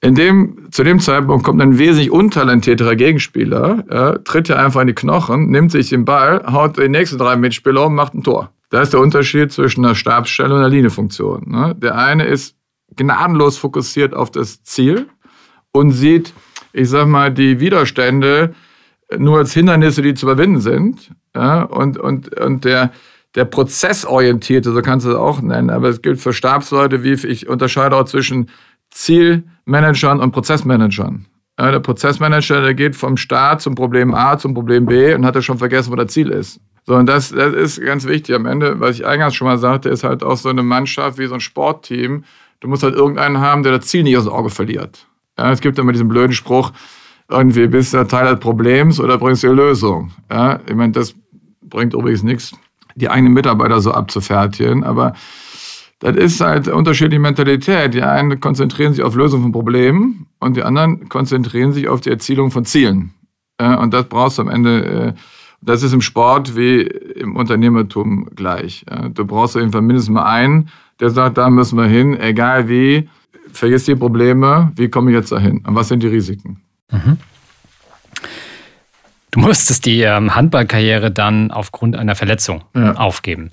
[0.00, 4.88] In dem, zu dem Zeitpunkt kommt ein wesentlich untalentierterer Gegenspieler, ja, tritt ja einfach in
[4.88, 8.50] die Knochen, nimmt sich den Ball, haut die nächsten drei Mitspieler um, macht ein Tor.
[8.68, 11.44] Da ist der Unterschied zwischen einer Stabsstelle und einer Liniefunktion.
[11.46, 11.74] Ne?
[11.76, 12.54] Der eine ist
[12.96, 15.06] gnadenlos fokussiert auf das Ziel
[15.72, 16.34] und sieht,
[16.72, 18.54] ich sag mal, die Widerstände
[19.16, 21.12] nur als Hindernisse, die zu überwinden sind.
[21.34, 21.62] Ja?
[21.62, 22.92] Und, und, und der,
[23.34, 27.48] der Prozessorientierte, so kannst du es auch nennen, aber es gilt für Stabsleute, wie ich
[27.48, 28.50] unterscheide auch zwischen
[28.90, 31.26] Zielmanagern und Prozessmanagern.
[31.58, 35.36] Ja, der Prozessmanager, der geht vom Start zum Problem A zum Problem B und hat
[35.36, 36.60] ja schon vergessen, wo das Ziel ist.
[36.86, 38.34] So, und das, das ist ganz wichtig.
[38.34, 41.26] Am Ende, was ich eingangs schon mal sagte, ist halt auch so eine Mannschaft wie
[41.26, 42.24] so ein Sportteam.
[42.60, 45.06] Du musst halt irgendeinen haben, der das Ziel nicht aus dem Auge verliert.
[45.38, 46.72] Ja, es gibt immer diesen blöden Spruch,
[47.28, 50.12] irgendwie bist du Teil des Problems oder bringst du die Lösung.
[50.30, 51.14] Ja, ich meine, das
[51.74, 52.52] bringt übrigens nichts,
[52.94, 55.12] die eigenen Mitarbeiter so abzufertigen, aber
[56.00, 57.94] das ist halt unterschiedliche Mentalität.
[57.94, 62.10] Die einen konzentrieren sich auf Lösung von Problemen und die anderen konzentrieren sich auf die
[62.10, 63.14] Erzielung von Zielen.
[63.58, 65.12] Und das brauchst du am Ende, äh,
[65.62, 68.84] das ist im Sport wie im Unternehmertum gleich.
[69.14, 70.68] Du brauchst auf jeden Fall mindestens mal einen,
[71.00, 73.08] der sagt, da müssen wir hin, egal wie,
[73.52, 76.60] vergiss die Probleme, wie komme ich jetzt dahin und was sind die Risiken.
[76.90, 77.16] Mhm.
[79.34, 82.94] Du musstest die ähm, Handballkarriere dann aufgrund einer Verletzung ja.
[82.94, 83.50] aufgeben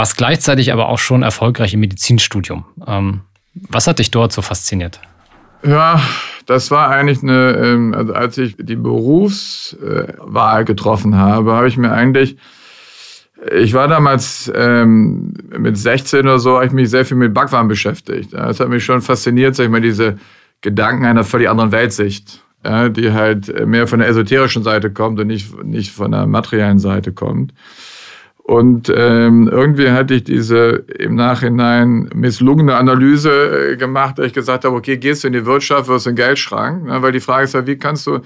[0.00, 2.64] warst gleichzeitig aber auch schon erfolgreich im Medizinstudium.
[2.86, 3.20] Ähm,
[3.68, 4.98] was hat dich dort so fasziniert?
[5.62, 6.00] Ja,
[6.46, 11.92] das war eigentlich eine, ähm, also als ich die Berufswahl getroffen habe, habe ich mir
[11.92, 12.38] eigentlich,
[13.52, 17.68] ich war damals ähm, mit 16 oder so, habe ich mich sehr viel mit Backwaren
[17.68, 18.32] beschäftigt.
[18.32, 20.18] Das hat mich schon fasziniert, sag ich mal, diese
[20.62, 25.26] Gedanken einer völlig anderen Weltsicht, ja, die halt mehr von der esoterischen Seite kommt und
[25.26, 27.52] nicht, nicht von der materiellen Seite kommt.
[28.50, 34.64] Und ähm, irgendwie hatte ich diese im Nachhinein misslungene Analyse äh, gemacht, da ich gesagt
[34.64, 36.84] habe, okay, gehst du in die Wirtschaft, wirst du einen Geldschrank.
[36.84, 37.00] Ne?
[37.00, 38.20] Weil die Frage ist ja, wie kannst du,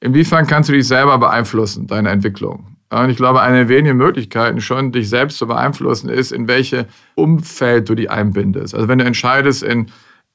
[0.00, 2.78] inwiefern kannst du dich selber beeinflussen, deine Entwicklung?
[2.90, 6.86] Und ich glaube, eine der wenigen Möglichkeiten schon, dich selbst zu beeinflussen, ist, in welche
[7.14, 8.74] Umfeld du dich einbindest.
[8.74, 9.88] Also wenn du entscheidest, in,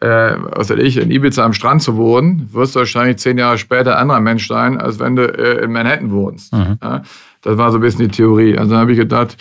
[0.04, 3.58] äh, was weiß ich, in Ibiza am Strand zu wohnen, wirst du wahrscheinlich zehn Jahre
[3.58, 6.52] später ein anderer Mensch sein, als wenn du äh, in Manhattan wohnst.
[6.54, 6.78] Mhm.
[6.84, 7.04] Ja?
[7.42, 8.58] Das war so ein bisschen die Theorie.
[8.58, 9.38] Also dann habe ich gedacht,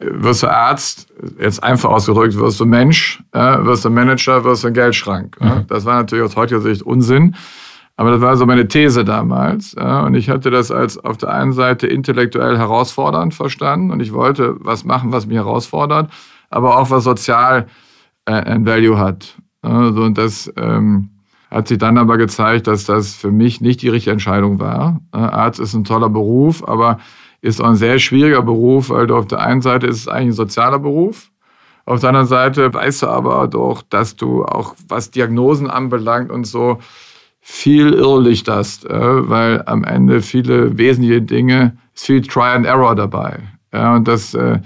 [0.00, 4.74] wirst du Arzt, jetzt einfach ausgedrückt, wirst du Mensch, wirst du Manager, wirst du ein
[4.74, 5.36] Geldschrank.
[5.40, 5.66] Mhm.
[5.66, 7.34] Das war natürlich aus heutiger Sicht Unsinn.
[7.96, 9.74] Aber das war so meine These damals.
[9.74, 14.54] Und ich hatte das als auf der einen Seite intellektuell herausfordernd verstanden und ich wollte
[14.60, 16.08] was machen, was mich herausfordert,
[16.48, 17.66] aber auch was sozial
[18.26, 19.36] äh, ein Value hat.
[19.62, 21.10] Und das ähm,
[21.50, 25.00] hat sich dann aber gezeigt, dass das für mich nicht die richtige Entscheidung war.
[25.12, 26.98] Arzt ist ein toller Beruf, aber
[27.40, 30.28] ist auch ein sehr schwieriger Beruf, weil du auf der einen Seite ist es eigentlich
[30.28, 31.30] ein sozialer Beruf.
[31.86, 36.44] Auf der anderen Seite weißt du aber doch, dass du auch was Diagnosen anbelangt und
[36.44, 36.78] so
[37.40, 43.38] viel Irrlicht hast, weil am Ende viele wesentliche Dinge, ist viel Try and Error dabei.
[43.72, 44.60] Ja, und, das, äh,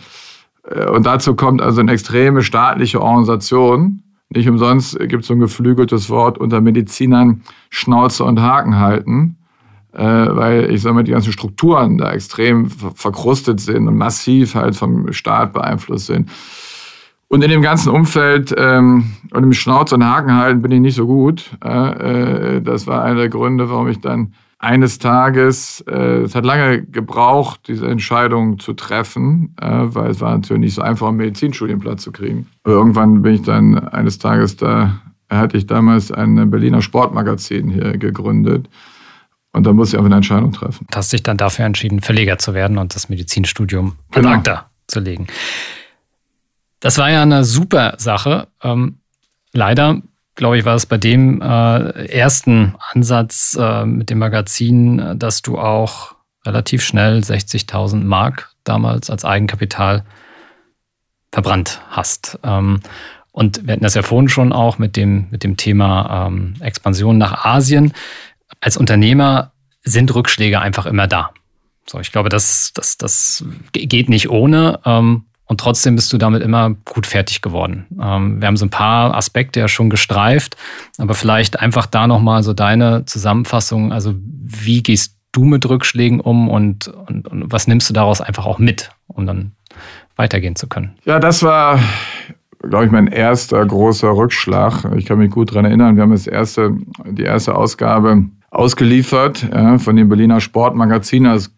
[0.92, 4.02] und dazu kommt also eine extreme staatliche Organisation.
[4.34, 9.36] Nicht umsonst gibt es so ein geflügeltes Wort unter Medizinern Schnauze und Haken halten
[9.92, 14.74] äh, weil ich sage mal, die ganzen Strukturen da extrem verkrustet sind und massiv halt
[14.74, 16.30] vom Staat beeinflusst sind.
[17.28, 20.94] Und in dem ganzen Umfeld ähm, und im Schnauz und Haken halten bin ich nicht
[20.94, 21.50] so gut.
[21.62, 26.82] Äh, das war einer der Gründe, warum ich dann eines Tages, äh, es hat lange
[26.82, 32.02] gebraucht, diese Entscheidung zu treffen, äh, weil es war natürlich nicht so einfach, einen Medizinstudienplatz
[32.02, 32.46] zu kriegen.
[32.62, 37.98] Aber irgendwann bin ich dann eines Tages da, hatte ich damals ein Berliner Sportmagazin hier
[37.98, 38.68] gegründet
[39.52, 40.86] und da muss ich einfach eine Entscheidung treffen.
[40.90, 44.30] Du hast dich dann dafür entschieden, Verleger zu werden und das Medizinstudium ad genau.
[44.30, 45.26] acta zu legen.
[46.78, 48.46] Das war ja eine super Sache.
[48.62, 48.98] Ähm,
[49.52, 50.02] leider,
[50.34, 55.42] glaube ich, war es bei dem äh, ersten Ansatz äh, mit dem Magazin, äh, dass
[55.42, 56.14] du auch
[56.44, 60.04] relativ schnell 60.000 Mark damals als Eigenkapital
[61.30, 62.38] verbrannt hast.
[62.42, 62.80] Ähm,
[63.30, 67.16] und wir hatten das ja vorhin schon auch mit dem, mit dem Thema ähm, Expansion
[67.16, 67.92] nach Asien
[68.62, 71.30] als Unternehmer sind Rückschläge einfach immer da.
[71.86, 74.78] So, ich glaube, das, das, das geht nicht ohne.
[74.84, 77.84] Ähm, und trotzdem bist du damit immer gut fertig geworden.
[78.02, 80.56] Ähm, wir haben so ein paar Aspekte ja schon gestreift,
[80.96, 83.92] aber vielleicht einfach da nochmal so deine Zusammenfassung.
[83.92, 88.46] Also, wie gehst du mit Rückschlägen um und, und, und was nimmst du daraus einfach
[88.46, 89.52] auch mit, um dann
[90.16, 90.94] weitergehen zu können?
[91.04, 91.78] Ja, das war,
[92.62, 94.86] glaube ich, mein erster großer Rückschlag.
[94.96, 99.76] Ich kann mich gut daran erinnern, wir haben das erste, die erste Ausgabe ausgeliefert ja,
[99.76, 101.24] von dem Berliner Sportmagazin.
[101.24, 101.50] Das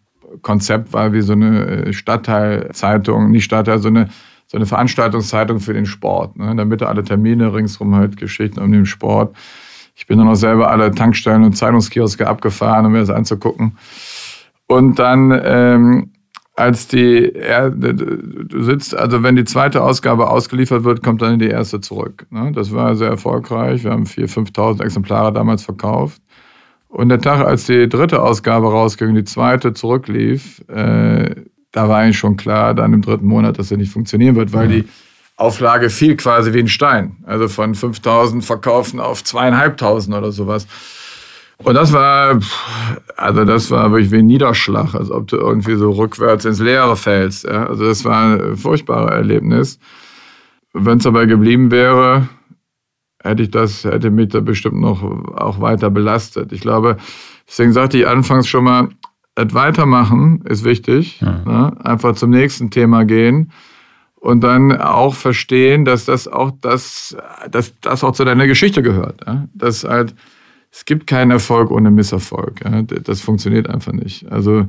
[0.42, 4.08] Konzept war wie so eine äh, Stadtteilzeitung, nicht Stadtteil, so eine,
[4.46, 6.36] so eine Veranstaltungszeitung für den Sport.
[6.36, 6.54] Ne?
[6.56, 9.34] Da bitte alle Termine ringsrum halt Geschichten um den Sport.
[9.96, 13.78] Ich bin dann auch selber alle Tankstellen und Zeitungskioske abgefahren, um mir das anzugucken.
[14.66, 16.10] Und dann, ähm,
[16.56, 21.48] als die, er, du sitzt, also wenn die zweite Ausgabe ausgeliefert wird, kommt dann die
[21.48, 22.26] erste zurück.
[22.30, 22.52] Ne?
[22.52, 23.84] Das war sehr erfolgreich.
[23.84, 26.20] Wir haben 4.000, 5.000 Exemplare damals verkauft.
[26.94, 31.34] Und der Tag, als die dritte Ausgabe rausging und die zweite zurücklief, äh,
[31.72, 34.68] da war eigentlich schon klar, dann im dritten Monat, dass er nicht funktionieren wird, weil
[34.68, 34.84] die
[35.36, 37.16] Auflage fiel quasi wie ein Stein.
[37.26, 40.68] Also von 5000 verkaufen auf zweieinhalbtausend oder sowas.
[41.58, 42.38] Und das war,
[43.16, 46.96] also das war wirklich wie ein Niederschlag, als ob du irgendwie so rückwärts ins Leere
[46.96, 47.42] fällst.
[47.42, 47.66] Ja?
[47.66, 49.80] Also das war ein furchtbares Erlebnis.
[50.72, 52.28] Wenn es dabei geblieben wäre,
[53.24, 56.52] hätte ich das, hätte mich da bestimmt noch auch weiter belastet.
[56.52, 56.98] Ich glaube,
[57.48, 58.88] deswegen sagte ich anfangs schon mal,
[59.34, 61.20] das Weitermachen ist wichtig.
[61.20, 61.42] Ja.
[61.44, 61.84] Ne?
[61.84, 63.50] Einfach zum nächsten Thema gehen
[64.14, 67.16] und dann auch verstehen, dass das auch das,
[67.50, 69.22] dass das auch zu deiner Geschichte gehört.
[69.26, 69.48] Ja?
[69.54, 70.14] Dass halt,
[70.70, 72.60] es gibt keinen Erfolg ohne Misserfolg.
[72.64, 72.82] Ja?
[72.82, 74.30] Das funktioniert einfach nicht.
[74.30, 74.66] Also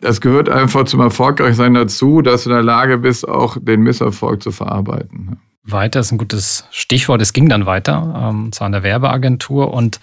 [0.00, 4.42] das gehört einfach zum Erfolgreichsein dazu, dass du in der Lage bist, auch den Misserfolg
[4.42, 5.38] zu verarbeiten.
[5.64, 7.22] Weiter ist ein gutes Stichwort.
[7.22, 9.72] Es ging dann weiter, ähm, zwar an der Werbeagentur.
[9.72, 9.98] Und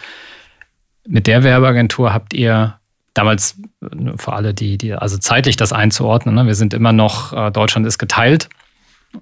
[1.08, 2.80] mit der Werbeagentur habt ihr
[3.14, 7.34] damals, äh, für alle, die, die also zeitlich das einzuordnen, ne, wir sind immer noch,
[7.34, 8.50] äh, Deutschland ist geteilt.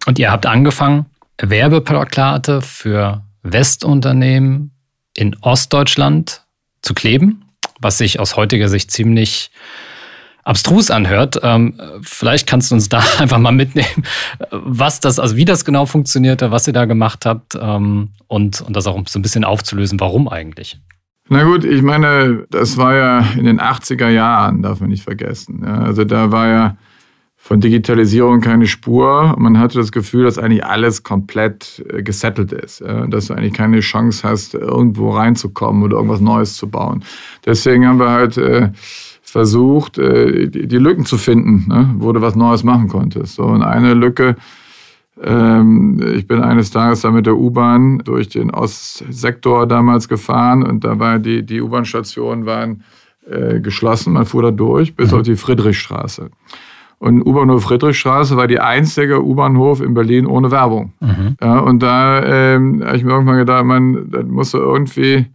[0.05, 1.07] Und ihr habt angefangen,
[1.41, 4.71] Werbeplakate für Westunternehmen
[5.15, 6.43] in Ostdeutschland
[6.81, 7.45] zu kleben,
[7.79, 9.51] was sich aus heutiger Sicht ziemlich
[10.49, 11.39] abstrus anhört.
[11.43, 14.03] Ähm, vielleicht kannst du uns da einfach mal mitnehmen,
[14.49, 18.75] was das, also wie das genau funktionierte, was ihr da gemacht habt ähm, und, und
[18.75, 20.79] das auch so ein bisschen aufzulösen, warum eigentlich.
[21.29, 25.61] Na gut, ich meine, das war ja in den 80er Jahren, darf man nicht vergessen.
[25.63, 26.77] Ja, also da war ja
[27.37, 29.35] von Digitalisierung keine Spur.
[29.37, 32.81] Man hatte das Gefühl, dass eigentlich alles komplett äh, gesettelt ist.
[32.81, 37.03] Dass du eigentlich keine Chance hast, irgendwo reinzukommen oder irgendwas Neues zu bauen.
[37.45, 38.71] Deswegen haben wir halt äh,
[39.29, 41.95] versucht, äh, die Lücken zu finden, ne?
[41.97, 43.35] wo du was Neues machen konntest.
[43.35, 44.35] So, und eine Lücke,
[45.21, 50.83] ähm, ich bin eines Tages da mit der U-Bahn durch den Ostsektor damals gefahren und
[50.83, 52.83] da war die, die U-Bahn-Stationen waren
[53.29, 55.17] äh, geschlossen, man fuhr da durch bis mhm.
[55.17, 56.29] auf die Friedrichstraße.
[56.99, 60.93] Und U-Bahnhof Friedrichstraße war die einzige U-Bahnhof in Berlin ohne Werbung.
[60.99, 61.37] Mhm.
[61.41, 65.27] Ja, und da ähm, habe ich mir irgendwann gedacht, man, das musst du irgendwie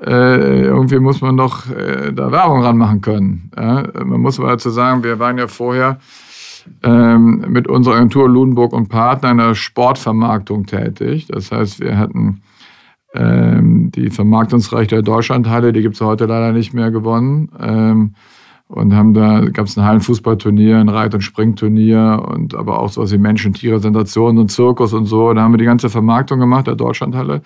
[0.00, 3.50] äh, irgendwie muss man doch äh, da Werbung ranmachen können.
[3.56, 3.84] Ja?
[4.04, 5.98] Man muss aber dazu sagen, wir waren ja vorher
[6.82, 11.26] ähm, mit unserer Agentur Ludenburg und Partner in der Sportvermarktung tätig.
[11.28, 12.42] Das heißt, wir hatten
[13.14, 17.50] ähm, die Vermarktungsrechte der Deutschlandhalle, die gibt es heute leider nicht mehr gewonnen.
[17.60, 18.14] Ähm,
[18.68, 23.12] und haben da gab es ein Hallenfußballturnier, ein Reit- und Springturnier und aber auch sowas
[23.12, 25.34] wie Menschen, Tiere, Sensationen und Zirkus und so.
[25.34, 27.42] Da haben wir die ganze Vermarktung gemacht der Deutschlandhalle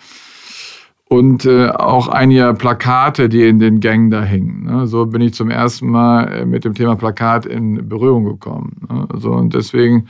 [1.08, 4.64] und äh, auch einige Plakate, die in den Gängen da hingen.
[4.64, 4.86] Ne?
[4.86, 8.76] So bin ich zum ersten Mal äh, mit dem Thema Plakat in Berührung gekommen.
[8.90, 9.06] Ne?
[9.14, 10.08] So, und deswegen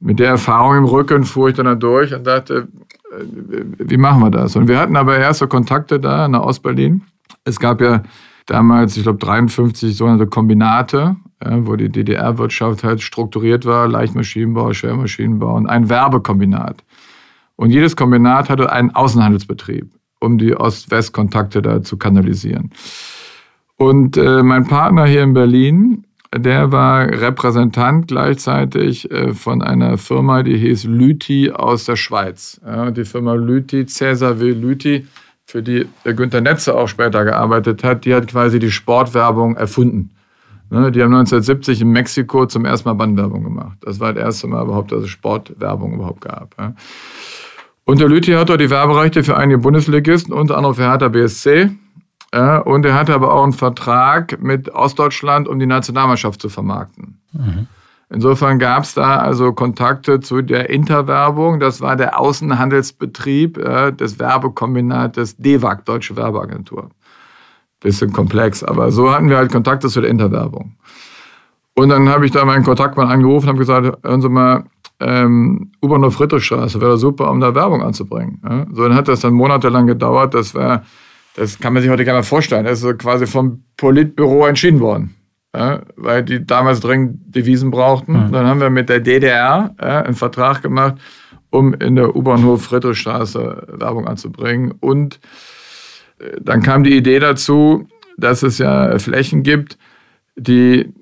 [0.00, 2.68] mit der Erfahrung im Rücken fuhr ich dann da durch und dachte,
[3.12, 4.56] äh, wie machen wir das?
[4.56, 7.02] Und wir hatten aber erste Kontakte da nach Ostberlin.
[7.44, 8.02] Es gab ja
[8.46, 15.66] damals, ich glaube, 53 sogenannte Kombinate, wo die DDR-Wirtschaft halt strukturiert war, Leichtmaschinenbau, Schwermaschinenbau und
[15.66, 16.82] ein Werbekombinat.
[17.56, 19.90] Und jedes Kombinat hatte einen Außenhandelsbetrieb
[20.24, 22.70] um die Ost-West-Kontakte da zu kanalisieren.
[23.76, 30.42] Und äh, mein Partner hier in Berlin, der war Repräsentant gleichzeitig äh, von einer Firma,
[30.42, 32.60] die hieß Lüthi aus der Schweiz.
[32.64, 34.50] Ja, die Firma Lüthi, Cäsar W.
[34.50, 35.06] Lüthi,
[35.46, 40.10] für die Günter Netze auch später gearbeitet hat, die hat quasi die Sportwerbung erfunden.
[40.70, 43.78] Ne, die haben 1970 in Mexiko zum ersten Mal Bandwerbung gemacht.
[43.82, 46.54] Das war das erste Mal überhaupt, dass es Sportwerbung überhaupt gab.
[46.58, 46.74] Ja.
[47.84, 51.70] Und der Lüthi hat dort die Werberechte für einige Bundesligisten, unter anderem für Hertha BSC.
[52.32, 57.20] Ja, und er hatte aber auch einen Vertrag mit Ostdeutschland, um die Nationalmannschaft zu vermarkten.
[57.32, 57.68] Mhm.
[58.10, 61.60] Insofern gab es da also Kontakte zu der Interwerbung.
[61.60, 66.90] Das war der Außenhandelsbetrieb äh, des Werbekombinates DEWAG, Deutsche Werbeagentur.
[67.80, 70.76] Bisschen komplex, aber so hatten wir halt Kontakte zu der Interwerbung.
[71.74, 74.64] Und dann habe ich da meinen Kontaktmann angerufen und habe gesagt, hören Sie mal,
[75.04, 78.40] ähm, U-Bahnhof Friedrichstraße wäre super, um da Werbung anzubringen.
[78.42, 78.66] Ja?
[78.72, 80.34] So, dann hat das dann monatelang gedauert.
[80.34, 80.84] Das war,
[81.36, 82.64] das kann man sich heute gar nicht vorstellen.
[82.64, 85.14] Das ist quasi vom Politbüro entschieden worden.
[85.56, 88.12] Ja, weil die damals dringend Devisen brauchten.
[88.26, 88.32] Mhm.
[88.32, 90.96] Dann haben wir mit der DDR ja, einen Vertrag gemacht,
[91.50, 94.72] um in der U-Bahnhof Friedrichstraße Werbung anzubringen.
[94.80, 95.20] Und
[96.18, 97.86] äh, dann kam die Idee dazu,
[98.16, 99.78] dass es ja Flächen gibt,
[100.34, 100.92] die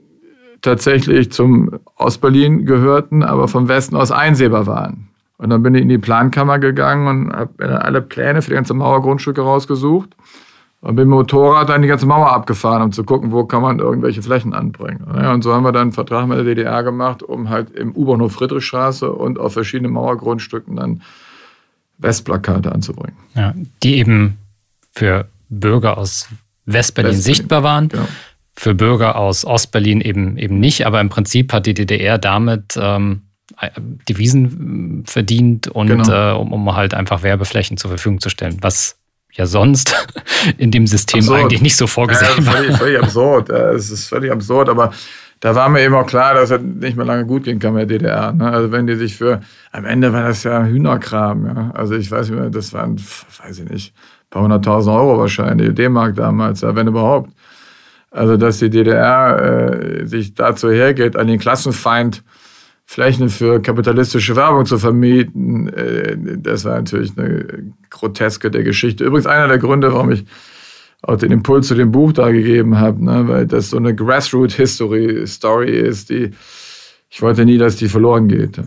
[0.62, 5.08] tatsächlich zum Ostberlin gehörten, aber vom Westen aus einsehbar waren.
[5.38, 8.74] Und dann bin ich in die Plankammer gegangen und habe alle Pläne für die ganze
[8.74, 10.10] Mauergrundstücke rausgesucht
[10.80, 13.60] und bin mit dem Motorrad dann die ganze Mauer abgefahren, um zu gucken, wo kann
[13.60, 15.02] man irgendwelche Flächen anbringen.
[15.02, 18.32] und so haben wir dann einen Vertrag mit der DDR gemacht, um halt im U-Bahnhof
[18.32, 21.02] Friedrichstraße und auf verschiedenen Mauergrundstücken dann
[21.98, 23.16] Westplakate anzubringen.
[23.34, 23.52] Ja,
[23.82, 24.38] die eben
[24.92, 26.28] für Bürger aus
[26.66, 27.88] Westberlin West sichtbar waren.
[27.88, 28.06] Genau.
[28.54, 33.22] Für Bürger aus Ostberlin eben, eben nicht, aber im Prinzip hat die DDR damit ähm,
[34.08, 36.32] Devisen verdient und genau.
[36.32, 38.98] äh, um, um halt einfach Werbeflächen zur Verfügung zu stellen, was
[39.32, 40.06] ja sonst
[40.58, 41.40] in dem System absurd.
[41.40, 43.50] eigentlich nicht so vorgesehen ja, völlig, völlig absurd.
[43.50, 44.92] Es ist völlig absurd, aber
[45.40, 47.90] da war mir eben auch klar, dass es nicht mehr lange gut gehen kann mit
[47.90, 48.32] der DDR.
[48.32, 48.48] Ne?
[48.48, 49.40] Also wenn die sich für,
[49.72, 51.46] am Ende war das ja Hühnerkram.
[51.46, 51.70] Ja?
[51.74, 55.74] Also ich weiß nicht mehr, das waren, weiß ich nicht, ein paar hunderttausend Euro wahrscheinlich,
[55.74, 57.30] D-Mark damals, ja, wenn überhaupt.
[58.12, 62.22] Also dass die DDR äh, sich dazu hergeht, an den Klassenfeind
[62.84, 69.04] Flächen für kapitalistische Werbung zu vermieten, äh, das war natürlich eine Groteske der Geschichte.
[69.04, 70.26] Übrigens einer der Gründe, warum ich
[71.00, 75.70] auch den Impuls zu dem Buch da gegeben habe, ne, weil das so eine Grassroot-History-Story
[75.70, 76.30] ist, die
[77.14, 78.58] ich wollte nie, dass die verloren geht.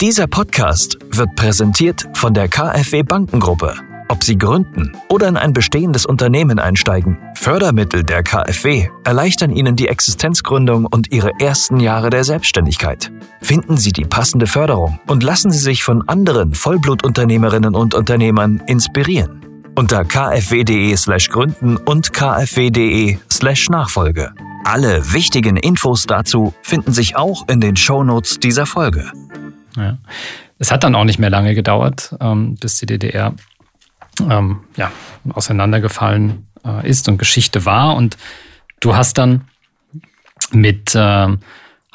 [0.00, 3.93] Dieser Podcast wird präsentiert von der KfW Bankengruppe.
[4.08, 9.88] Ob Sie gründen oder in ein bestehendes Unternehmen einsteigen, Fördermittel der KfW erleichtern Ihnen die
[9.88, 13.10] Existenzgründung und Ihre ersten Jahre der Selbstständigkeit.
[13.40, 19.40] Finden Sie die passende Förderung und lassen Sie sich von anderen Vollblutunternehmerinnen und Unternehmern inspirieren.
[19.74, 24.32] Unter kfw.de/slash gründen und kfw.de/slash Nachfolge.
[24.64, 29.10] Alle wichtigen Infos dazu finden sich auch in den Shownotes dieser Folge.
[29.76, 29.98] Ja.
[30.58, 33.34] Es hat dann auch nicht mehr lange gedauert, ähm, bis die DDR
[34.20, 34.90] ähm, ja,
[35.32, 37.96] auseinandergefallen äh, ist und Geschichte war.
[37.96, 38.16] Und
[38.80, 39.48] du hast dann
[40.52, 41.28] mit äh,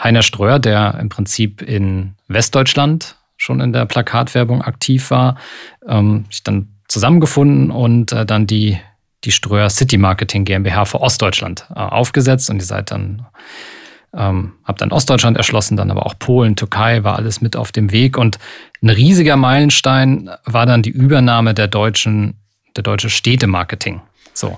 [0.02, 5.38] Heiner Streuer, der im Prinzip in Westdeutschland schon in der Plakatwerbung aktiv war,
[5.88, 8.80] ähm, sich dann zusammengefunden und äh, dann die,
[9.24, 12.50] die Streuer City Marketing GmbH für Ostdeutschland äh, aufgesetzt.
[12.50, 13.26] Und ihr seid dann
[14.14, 17.92] ähm, habe dann Ostdeutschland erschlossen, dann aber auch Polen, Türkei war alles mit auf dem
[17.92, 18.18] Weg.
[18.18, 18.40] Und
[18.82, 22.36] ein riesiger Meilenstein war dann die Übernahme der deutschen,
[22.76, 24.02] der deutsche Städtemarketing.
[24.34, 24.58] So.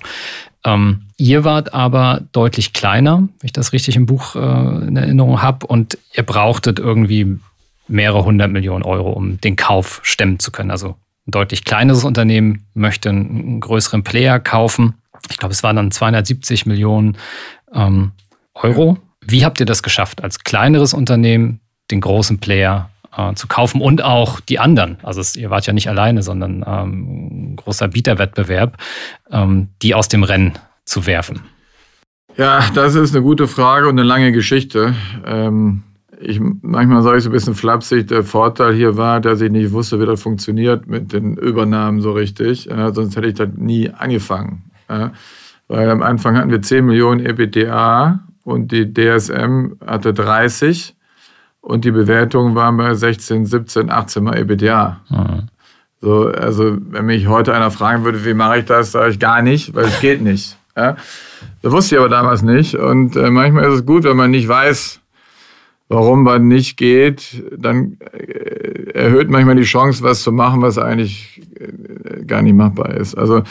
[0.63, 5.41] Ähm, ihr wart aber deutlich kleiner, wenn ich das richtig im Buch äh, in Erinnerung
[5.41, 7.39] habe, und ihr brauchtet irgendwie
[7.87, 10.71] mehrere hundert Millionen Euro, um den Kauf stemmen zu können.
[10.71, 10.95] Also
[11.27, 14.95] ein deutlich kleineres Unternehmen möchte einen größeren Player kaufen.
[15.29, 17.17] Ich glaube, es waren dann 270 Millionen
[17.73, 18.11] ähm,
[18.53, 18.97] Euro.
[19.25, 21.59] Wie habt ihr das geschafft, als kleineres Unternehmen
[21.91, 24.97] den großen Player äh, zu kaufen und auch die anderen?
[25.03, 28.77] Also es, ihr wart ja nicht alleine, sondern ähm, großer Bieterwettbewerb,
[29.31, 30.53] ähm, die aus dem Rennen
[30.85, 31.41] zu werfen.
[32.37, 34.95] Ja, das ist eine gute Frage und eine lange Geschichte.
[35.25, 35.83] Ähm,
[36.19, 39.71] ich, manchmal sage ich so ein bisschen flapsig, der Vorteil hier war, dass ich nicht
[39.71, 42.65] wusste, wie das funktioniert mit den Übernahmen so richtig.
[42.65, 44.63] Ja, sonst hätte ich das nie angefangen.
[44.89, 45.11] Ja,
[45.67, 50.95] weil am Anfang hatten wir 10 Millionen EBITDA und die DSM hatte 30
[51.61, 55.01] und die Bewertungen waren bei 16, 17, 18 Mal EBITDA.
[55.09, 55.47] Mhm.
[56.01, 59.43] So, also wenn mich heute einer fragen würde, wie mache ich das, sage ich gar
[59.43, 60.57] nicht, weil es geht nicht.
[60.75, 60.97] Ja?
[61.61, 64.47] Das wusste ich aber damals nicht und äh, manchmal ist es gut, wenn man nicht
[64.47, 64.99] weiß,
[65.89, 71.41] warum man nicht geht, dann äh, erhöht manchmal die Chance, was zu machen, was eigentlich
[71.59, 73.13] äh, gar nicht machbar ist.
[73.15, 73.43] Also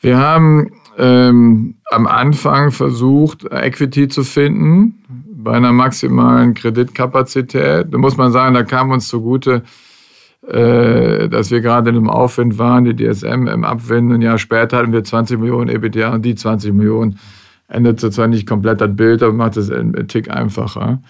[0.00, 7.86] wir haben ähm, am Anfang versucht, Equity zu finden bei einer maximalen Kreditkapazität.
[7.90, 9.62] Da muss man sagen, da kam uns zugute,
[10.46, 14.12] äh, dass wir gerade in einem Aufwind waren, die DSM im Abwind.
[14.12, 17.18] Ein Jahr später hatten wir 20 Millionen EBITDA und die 20 Millionen
[17.68, 21.00] änderte zwar nicht komplett das Bild, aber macht es einen Tick einfacher.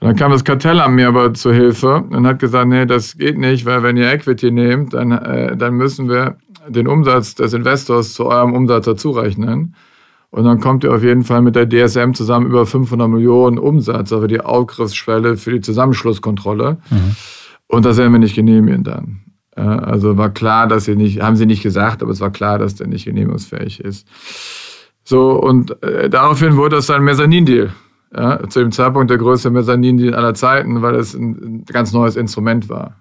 [0.00, 3.38] Und dann kam das Kartellamt mir aber zu Hilfe und hat gesagt, nee, das geht
[3.38, 6.38] nicht, weil wenn ihr Equity nehmt, dann, äh, dann müssen wir
[6.68, 9.74] den Umsatz des Investors zu eurem Umsatz dazurechnen.
[10.30, 14.12] Und dann kommt ihr auf jeden Fall mit der DSM zusammen über 500 Millionen Umsatz,
[14.12, 16.78] aber die Aufgriffsschwelle für die Zusammenschlusskontrolle.
[16.88, 17.16] Mhm.
[17.66, 19.20] Und das werden wir nicht genehmigen dann.
[19.54, 22.76] Also war klar, dass sie nicht, haben sie nicht gesagt, aber es war klar, dass
[22.76, 24.06] der nicht genehmigungsfähig ist.
[25.04, 27.70] So, und äh, daraufhin wurde das ein Mezzanin-Deal.
[28.12, 32.68] Ja, zu dem Zeitpunkt der größte Mezzanin-Deal aller Zeiten, weil es ein, ganz neues Instrument
[32.68, 32.96] war.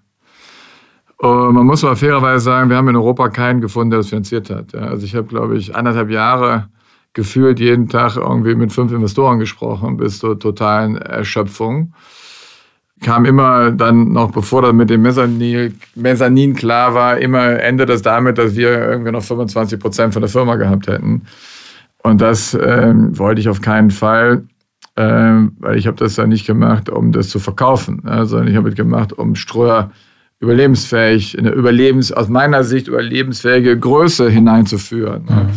[1.18, 4.50] Und man muss aber fairerweise sagen, wir haben in Europa keinen gefunden, der das finanziert
[4.50, 4.74] hat.
[4.74, 6.70] Ja, also ich habe, glaube ich, anderthalb Jahre
[7.14, 11.94] gefühlt jeden Tag irgendwie mit fünf Investoren gesprochen, bis zur totalen Erschöpfung.
[13.02, 18.02] Kam immer dann noch, bevor das mit dem Mezzanin, Mezzanin klar war, immer endet das
[18.02, 21.24] damit, dass wir irgendwie noch 25 Prozent von der Firma gehabt hätten.
[22.04, 24.44] Und das ähm, wollte ich auf keinen Fall,
[25.00, 28.70] weil ich habe das ja nicht gemacht, um das zu verkaufen, ja, sondern ich habe
[28.70, 29.92] es gemacht, um Ströer
[30.42, 35.24] überlebensfähig, in eine Überlebens, aus meiner Sicht überlebensfähige Größe hineinzuführen.
[35.24, 35.50] Mhm.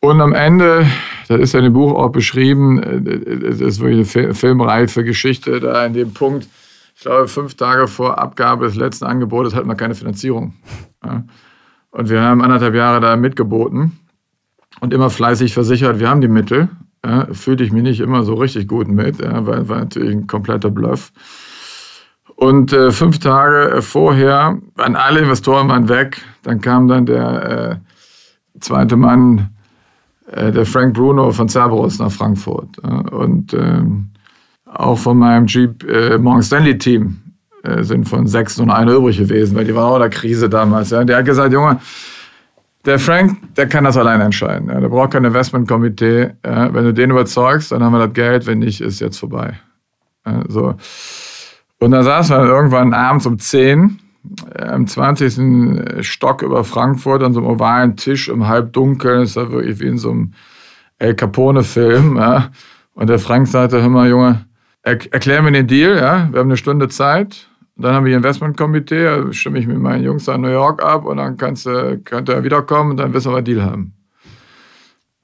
[0.00, 0.86] Und am Ende,
[1.28, 5.84] das ist ja in dem Buch auch beschrieben, das ist wirklich eine filmreife Geschichte, da
[5.84, 6.48] in dem Punkt,
[6.96, 10.54] ich glaube, fünf Tage vor Abgabe des letzten Angebotes hatten wir keine Finanzierung.
[11.90, 13.92] Und wir haben anderthalb Jahre da mitgeboten
[14.80, 16.68] und immer fleißig versichert, wir haben die Mittel.
[17.32, 21.12] Fühlte ich mich nicht immer so richtig gut mit, weil war natürlich ein kompletter Bluff.
[22.36, 26.22] Und äh, fünf Tage vorher waren alle Investoren waren weg.
[26.42, 27.80] Dann kam dann der
[28.54, 29.50] äh, zweite Mann,
[30.26, 32.78] äh, der Frank Bruno von Cerberus nach Frankfurt.
[32.78, 34.10] und ähm,
[34.64, 37.18] auch von meinem Jeep äh, Morgan Stanley Team
[37.62, 40.48] äh, sind von sechs nur einer übrig gewesen, weil die waren auch in der Krise
[40.48, 40.90] damals.
[40.90, 41.04] Ja.
[41.04, 41.78] Der hat gesagt, Junge,
[42.86, 44.68] der Frank, der kann das alleine entscheiden.
[44.68, 44.80] Ja.
[44.80, 46.30] Der braucht kein Investmentkomitee.
[46.44, 46.72] Ja.
[46.72, 48.46] Wenn du den überzeugst, dann haben wir das Geld.
[48.46, 49.58] Wenn nicht, ist jetzt vorbei.
[50.26, 50.74] Ja, so.
[51.78, 53.98] Und dann saßen wir irgendwann abends um 10
[54.58, 56.04] am 20.
[56.04, 59.20] Stock über Frankfurt an so einem ovalen Tisch im Halbdunkeln.
[59.20, 60.32] Das war wirklich wie in so einem
[60.98, 62.16] El Capone-Film.
[62.16, 62.50] Ja.
[62.94, 64.44] Und der Frank sagte, hör mal, Junge,
[64.82, 65.96] er, erklär mir den Deal.
[65.96, 66.28] Ja.
[66.30, 67.49] Wir haben eine Stunde Zeit.
[67.82, 71.18] Dann haben wir Investmentkomitee, da stimme ich mit meinen Jungs an New York ab und
[71.18, 73.94] dann kannst du, könnt er wiederkommen und dann wissen wir, Deal haben.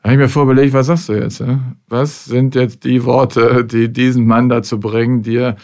[0.03, 1.41] Da habe ich mir vorbelegt, was sagst du jetzt?
[1.41, 1.61] Ja?
[1.89, 5.57] Was sind jetzt die Worte, die diesen Mann dazu bringen, dir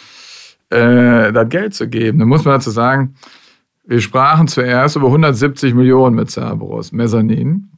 [0.72, 2.18] äh, das Geld zu geben.
[2.18, 3.14] Da muss man dazu sagen,
[3.84, 7.68] wir sprachen zuerst über 170 Millionen mit Cerberus, Mezzanin.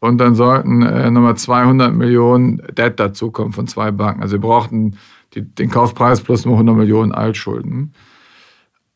[0.00, 4.22] Und dann sollten äh, nochmal 200 Millionen Debt dazukommen von zwei Banken.
[4.22, 4.96] Also wir brauchten
[5.34, 7.92] die, den Kaufpreis plus nur 100 Millionen Altschulden.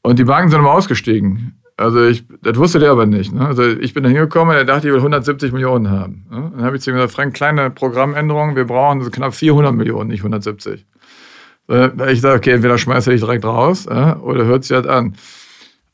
[0.04, 1.54] Und die Banken sind immer ausgestiegen.
[1.78, 3.32] Also ich, das wusste der aber nicht.
[3.32, 3.46] Ne?
[3.46, 6.26] Also ich bin da hingekommen, er dachte, ich will 170 Millionen haben.
[6.30, 6.52] Ne?
[6.54, 10.10] Dann habe ich zu ihm gesagt, Frank, kleine Programmänderung, wir brauchen so knapp 400 Millionen,
[10.10, 10.86] nicht 170.
[11.70, 15.14] Äh, ich sage, okay, entweder schmeiße ich direkt raus äh, oder hört sich halt an.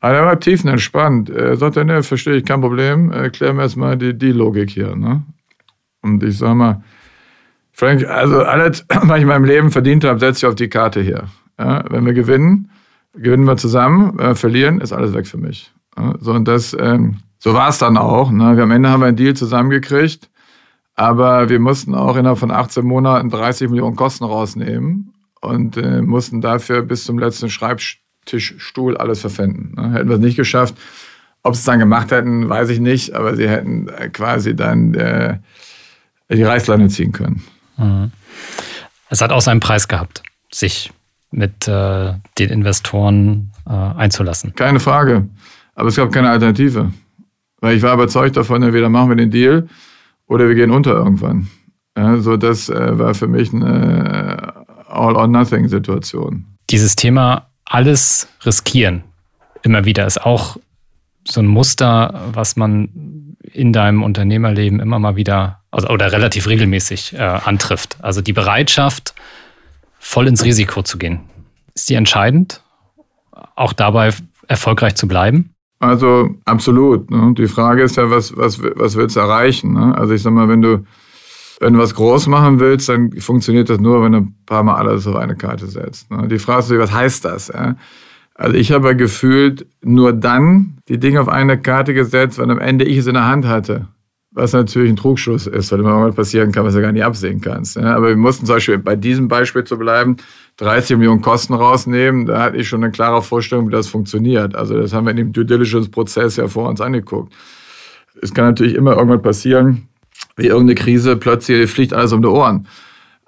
[0.01, 1.31] Aber er war tiefenentspannt.
[1.31, 3.13] Er sagte, ne, verstehe ich, kein Problem.
[3.13, 4.97] Erklär mir erstmal die, die Logik hier.
[4.97, 5.23] Ne?
[6.03, 6.83] Und ich sage mal,
[7.71, 11.01] Frank, also alles, was ich in meinem Leben verdient habe, setze ich auf die Karte
[11.01, 11.29] hier.
[11.61, 11.85] Ja?
[11.89, 12.71] Wenn wir gewinnen,
[13.15, 14.19] gewinnen wir zusammen.
[14.19, 15.73] Wir verlieren, ist alles weg für mich.
[16.21, 18.31] So, und das, ähm, so war es dann auch.
[18.31, 18.57] Ne?
[18.57, 20.29] Wir, am Ende haben wir einen Deal zusammengekriegt.
[20.95, 26.41] Aber wir mussten auch innerhalb von 18 Monaten 30 Millionen Kosten rausnehmen und äh, mussten
[26.41, 29.75] dafür bis zum letzten Schreibtischstuhl alles verpfänden.
[29.77, 29.95] Ne?
[29.95, 30.75] Hätten wir es nicht geschafft.
[31.43, 34.93] Ob sie es dann gemacht hätten, weiß ich nicht, aber sie hätten äh, quasi dann
[34.93, 35.39] äh,
[36.31, 37.43] die Reißleine ziehen können.
[37.79, 38.13] Mhm.
[39.09, 40.93] Es hat auch seinen Preis gehabt, sich
[41.31, 44.55] mit äh, den Investoren äh, einzulassen.
[44.55, 45.29] Keine Frage.
[45.75, 46.93] Aber es gab keine Alternative.
[47.61, 49.69] Weil ich war überzeugt davon, entweder machen wir den Deal
[50.27, 51.49] oder wir gehen unter irgendwann.
[51.97, 54.55] Ja, so das äh, war für mich eine
[54.89, 56.47] All-or-Nothing-Situation.
[56.71, 59.05] Dieses Thema alles riskieren,
[59.63, 60.57] immer wieder, ist auch
[61.27, 67.15] so ein Muster, was man in deinem Unternehmerleben immer mal wieder also, oder relativ regelmäßig
[67.15, 67.99] äh, antrifft.
[68.03, 69.15] Also die Bereitschaft,
[70.01, 71.21] voll ins Risiko zu gehen.
[71.75, 72.65] Ist die entscheidend,
[73.55, 74.13] auch dabei
[74.49, 75.55] erfolgreich zu bleiben?
[75.79, 77.11] Also absolut.
[77.11, 77.35] Ne?
[77.39, 79.75] Die Frage ist ja, was, was, was willst du erreichen?
[79.75, 79.97] Ne?
[79.97, 80.85] Also ich sag mal, wenn du
[81.61, 84.77] wenn du was groß machen willst, dann funktioniert das nur, wenn du ein paar Mal
[84.77, 86.11] alles auf eine Karte setzt.
[86.11, 86.27] Ne?
[86.27, 87.53] Die Frage ist, was heißt das?
[88.35, 92.87] Also ich habe gefühlt nur dann die Dinge auf eine Karte gesetzt, wenn am Ende
[92.87, 93.89] ich es in der Hand hatte.
[94.33, 97.41] Was natürlich ein Trugschluss ist, weil immer mal passieren kann, was du gar nicht absehen
[97.41, 97.77] kannst.
[97.77, 100.19] Aber wir mussten zum Beispiel bei diesem Beispiel zu bleiben,
[100.59, 102.27] 30 Millionen Kosten rausnehmen.
[102.27, 104.55] Da hatte ich schon eine klare Vorstellung, wie das funktioniert.
[104.55, 107.33] Also das haben wir in dem Due Diligence-Prozess ja vor uns angeguckt.
[108.23, 109.89] Es kann natürlich immer irgendwann passieren,
[110.37, 112.69] wie irgendeine Krise, plötzlich fliegt alles um die Ohren.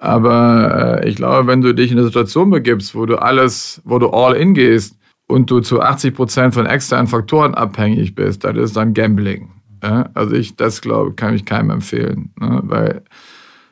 [0.03, 3.99] Aber äh, ich glaube, wenn du dich in eine Situation begibst, wo du alles, wo
[3.99, 8.57] du all in gehst und du zu 80 Prozent von externen Faktoren abhängig bist, das
[8.57, 9.51] ist dann Gambling.
[9.83, 10.11] Ja?
[10.15, 12.61] Also ich, das glaube kann ich keinem empfehlen, ne?
[12.65, 13.03] weil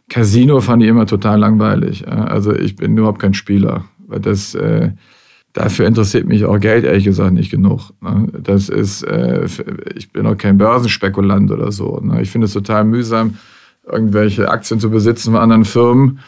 [0.09, 2.01] Casino fand ich immer total langweilig.
[2.01, 2.25] Ja?
[2.25, 4.91] Also ich bin überhaupt kein Spieler, weil das äh,
[5.53, 7.91] Dafür interessiert mich auch Geld ehrlich gesagt nicht genug.
[8.01, 8.29] Ne?
[8.41, 9.47] Das ist, äh,
[9.97, 11.99] ich bin auch kein Börsenspekulant oder so.
[12.01, 12.23] Ne?
[12.23, 13.35] Ich finde es total mühsam,
[13.85, 16.21] irgendwelche Aktien zu besitzen von anderen Firmen,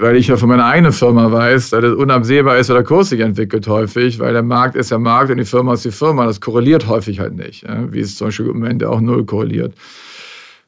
[0.00, 3.10] weil ich ja von meiner eigenen Firma weiß, dass es unabsehbar ist, weil der Kurs
[3.10, 6.24] sich entwickelt häufig, weil der Markt ist der Markt und die Firma ist die Firma.
[6.24, 9.74] Das korreliert häufig halt nicht, wie es zum Beispiel im Moment auch null korreliert.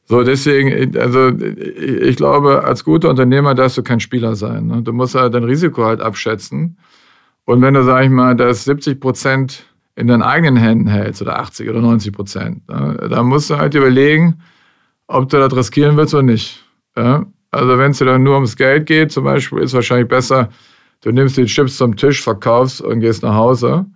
[0.05, 4.67] So, deswegen, also ich glaube, als guter Unternehmer darfst du kein Spieler sein.
[4.67, 4.83] Ne?
[4.83, 6.77] Du musst halt dein Risiko halt abschätzen.
[7.45, 9.65] Und wenn du, sag ich mal, das 70 Prozent
[9.97, 13.09] in deinen eigenen Händen hältst oder 80 oder 90 Prozent, ne?
[13.09, 14.43] dann musst du halt überlegen,
[15.07, 16.63] ob du das riskieren willst oder nicht.
[16.97, 17.25] Ja?
[17.53, 20.49] Also wenn es dir dann nur ums Geld geht, zum Beispiel, ist wahrscheinlich besser,
[21.03, 23.87] du nimmst die Chips zum Tisch, verkaufst und gehst nach Hause.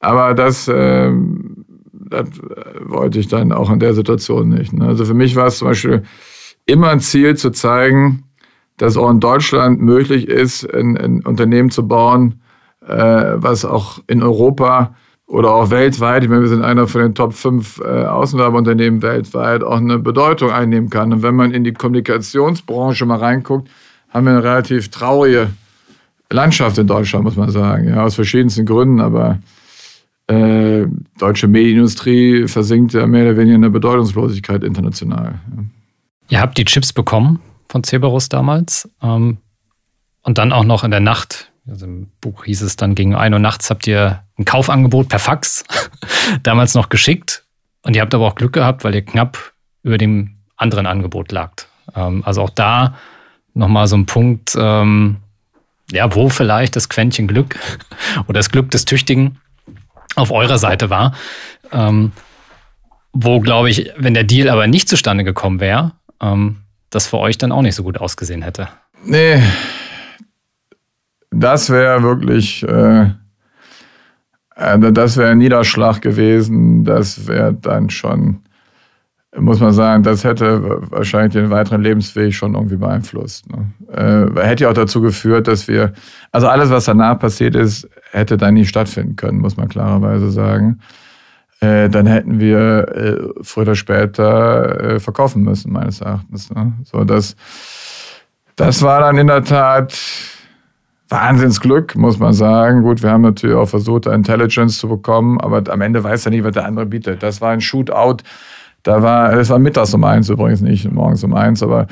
[0.00, 2.28] Aber das, ähm, das
[2.80, 4.72] wollte ich dann auch in der Situation nicht.
[4.72, 4.86] Ne?
[4.86, 6.02] Also für mich war es zum Beispiel
[6.64, 8.24] immer ein Ziel zu zeigen,
[8.78, 12.40] dass auch in Deutschland möglich ist, ein, ein Unternehmen zu bauen,
[12.86, 14.94] äh, was auch in Europa
[15.28, 19.62] oder auch weltweit, ich meine, wir sind einer von den Top 5 äh, Außenwerbeunternehmen weltweit,
[19.62, 21.12] auch eine Bedeutung einnehmen kann.
[21.12, 23.68] Und wenn man in die Kommunikationsbranche mal reinguckt,
[24.08, 25.50] haben wir eine relativ traurige
[26.30, 27.88] Landschaft in Deutschland, muss man sagen.
[27.88, 29.38] Ja, aus verschiedensten Gründen, aber
[30.28, 30.86] äh,
[31.18, 35.40] deutsche Medienindustrie versinkt ja mehr oder weniger in der Bedeutungslosigkeit international.
[35.56, 35.64] Ja.
[36.30, 39.36] Ihr habt die Chips bekommen von Cerberus damals ähm,
[40.22, 43.32] und dann auch noch in der Nacht, also im Buch hieß es dann gegen 1
[43.32, 45.64] Uhr nachts, habt ihr ein Kaufangebot per Fax
[46.42, 47.44] damals noch geschickt
[47.82, 49.52] und ihr habt aber auch Glück gehabt, weil ihr knapp
[49.82, 51.68] über dem anderen Angebot lagt.
[51.94, 52.96] Ähm, also auch da
[53.54, 55.16] nochmal so ein Punkt, ähm,
[55.90, 57.58] ja, wo vielleicht das Quäntchen Glück
[58.26, 59.38] oder das Glück des Tüchtigen
[60.16, 61.14] auf eurer Seite war.
[61.72, 62.12] Ähm,
[63.12, 66.58] wo, glaube ich, wenn der Deal aber nicht zustande gekommen wäre, ähm,
[66.90, 68.68] das für euch dann auch nicht so gut ausgesehen hätte.
[69.04, 69.42] Nee,
[71.30, 73.10] das wäre wirklich, äh,
[74.56, 76.84] äh das wäre ein Niederschlag gewesen.
[76.84, 78.40] Das wäre dann schon
[79.36, 83.46] muss man sagen, das hätte wahrscheinlich den weiteren Lebensweg schon irgendwie beeinflusst.
[83.50, 83.66] Ne?
[83.92, 85.92] Äh, hätte ja auch dazu geführt, dass wir,
[86.32, 90.80] also alles, was danach passiert ist, hätte dann nie stattfinden können, muss man klarerweise sagen.
[91.60, 96.50] Äh, dann hätten wir äh, früher oder später äh, verkaufen müssen, meines Erachtens.
[96.50, 96.72] Ne?
[96.84, 97.36] So, das,
[98.56, 99.98] das war dann in der Tat
[101.08, 102.82] Wahnsinnsglück, muss man sagen.
[102.82, 106.44] Gut, wir haben natürlich auch versucht, Intelligence zu bekommen, aber am Ende weiß er nicht,
[106.44, 107.22] was der andere bietet.
[107.22, 108.22] Das war ein Shootout
[108.82, 111.86] da war, es war mittags um eins übrigens, nicht morgens um eins, aber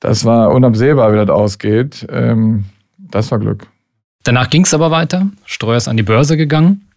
[0.00, 2.06] das war unabsehbar, wie das ausgeht.
[2.10, 2.64] Ähm,
[2.96, 3.66] das war Glück.
[4.24, 5.28] Danach ging es aber weiter.
[5.44, 6.88] Streuer ist an die Börse gegangen.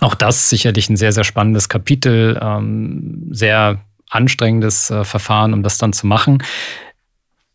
[0.00, 5.78] Auch das sicherlich ein sehr, sehr spannendes Kapitel, ähm, sehr anstrengendes äh, Verfahren, um das
[5.78, 6.42] dann zu machen.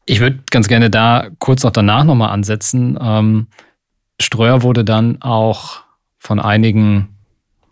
[0.07, 2.97] Ich würde ganz gerne da kurz noch danach nochmal ansetzen.
[2.99, 3.47] Ähm,
[4.19, 5.81] Streuer wurde dann auch
[6.17, 7.09] von einigen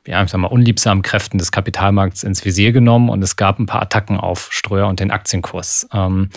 [0.08, 3.66] ja, ich sag mal, unliebsamen Kräften des Kapitalmarkts ins Visier genommen und es gab ein
[3.66, 5.88] paar Attacken auf Streuer und den Aktienkurs.
[5.94, 6.30] Ähm,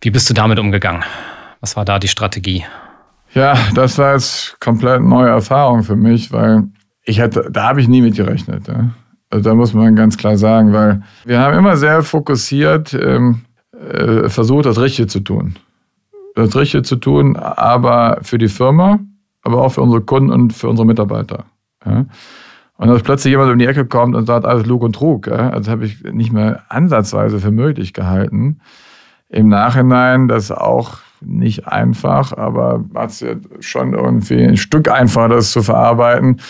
[0.00, 1.04] wie bist du damit umgegangen?
[1.60, 2.64] Was war da die Strategie?
[3.34, 6.64] Ja, das war jetzt komplett neue Erfahrung für mich, weil
[7.04, 8.68] ich hatte, da habe ich nie mit gerechnet.
[8.68, 8.90] Ja.
[9.30, 13.42] Also da muss man ganz klar sagen, weil wir haben immer sehr fokussiert ähm,
[13.78, 15.56] äh, versucht, das Richtige zu tun.
[16.34, 19.00] Das Richtige zu tun, aber für die Firma,
[19.42, 21.44] aber auch für unsere Kunden und für unsere Mitarbeiter.
[21.84, 22.06] Ja.
[22.76, 25.26] Und dass plötzlich jemand um die Ecke kommt und sagt, alles Lug und Trug.
[25.26, 25.50] Ja?
[25.50, 28.60] Also habe ich nicht mehr ansatzweise für möglich gehalten.
[29.28, 35.28] Im Nachhinein das auch nicht einfach, aber hat es ja schon irgendwie ein Stück einfacher,
[35.28, 36.40] das zu verarbeiten.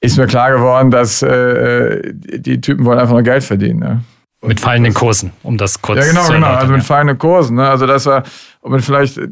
[0.00, 3.80] Ist mir klar geworden, dass äh, die Typen wollen einfach nur Geld verdienen.
[3.80, 4.00] Ne?
[4.42, 6.54] Mit fallenden Kursen, um das kurz zu Ja, genau, genau.
[6.54, 7.56] Also mit fallenden Kursen.
[7.56, 7.68] Ne?
[7.68, 8.22] Also das war,
[8.60, 9.28] um vielleicht äh,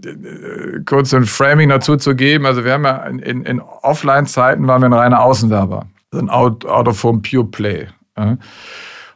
[0.86, 2.46] kurz ein Framing dazu zu geben.
[2.46, 5.86] Also wir haben ja in, in, in Offline-Zeiten waren wir ein reiner Außenwerber.
[6.10, 7.86] Also ein Out, Out of Home Pure Play.
[8.16, 8.38] Ja?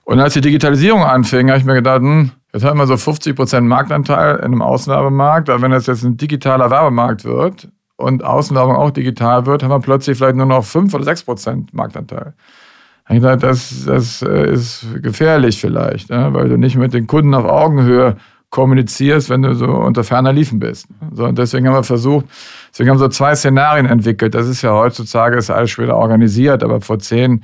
[0.04, 3.34] Und als die Digitalisierung anfing, habe ich mir gedacht, hm, jetzt haben wir so 50
[3.34, 5.48] Prozent Marktanteil in einem Außenwerbemarkt.
[5.48, 9.80] Aber wenn das jetzt ein digitaler Werbemarkt wird und Außenwerbung auch digital wird, haben wir
[9.80, 12.34] plötzlich vielleicht nur noch 5 oder 6 Prozent Marktanteil
[13.16, 16.28] ich gesagt, das, das äh, ist gefährlich vielleicht, ne?
[16.32, 18.16] weil du nicht mit den Kunden auf Augenhöhe
[18.50, 20.86] kommunizierst, wenn du so unter ferner Liefen bist.
[21.12, 22.26] So, und deswegen haben wir versucht,
[22.70, 24.34] deswegen haben wir so zwei Szenarien entwickelt.
[24.34, 27.42] Das ist ja heutzutage ist alles schwer organisiert, aber vor 10,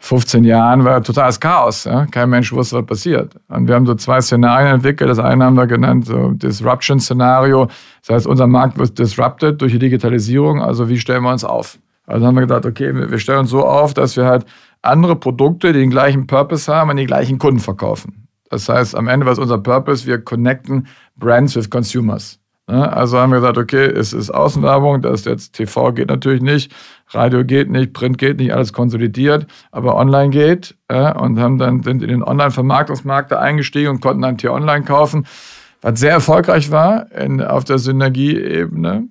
[0.00, 1.88] 15 Jahren war totales Chaos.
[2.12, 3.34] Kein Mensch wusste, was passiert.
[3.48, 5.10] Und wir haben so zwei Szenarien entwickelt.
[5.10, 7.68] Das eine haben wir genannt, so Disruption-Szenario.
[8.06, 10.62] Das heißt, unser Markt wird disrupted durch die Digitalisierung.
[10.62, 11.78] Also wie stellen wir uns auf?
[12.08, 14.46] Also haben wir gedacht, okay, wir stellen uns so auf, dass wir halt
[14.80, 18.28] andere Produkte, die den gleichen Purpose haben, an die gleichen Kunden verkaufen.
[18.48, 20.06] Das heißt, am Ende, was unser Purpose?
[20.06, 20.86] Wir connecten
[21.16, 22.40] Brands with Consumers.
[22.66, 26.70] Also haben wir gesagt, okay, es ist Außenwerbung, das ist jetzt TV geht natürlich nicht,
[27.08, 32.02] Radio geht nicht, Print geht nicht, alles konsolidiert, aber online geht und haben dann sind
[32.02, 35.26] in den Online-Vermarktungsmarkt eingestiegen und konnten dann Tier Online kaufen,
[35.80, 39.08] was sehr erfolgreich war in, auf der Synergieebene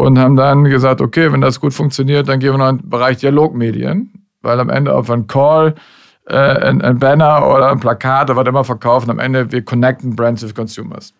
[0.00, 2.90] und haben dann gesagt, okay, wenn das gut funktioniert, dann gehen wir noch in den
[2.90, 5.74] Bereich Dialogmedien weil am Ende auf einen Call
[6.26, 9.10] äh, ein, ein, Banner oder ein Plakat oder was immer verkaufen.
[9.10, 11.12] Am Ende, wir connecten Brands with Consumers.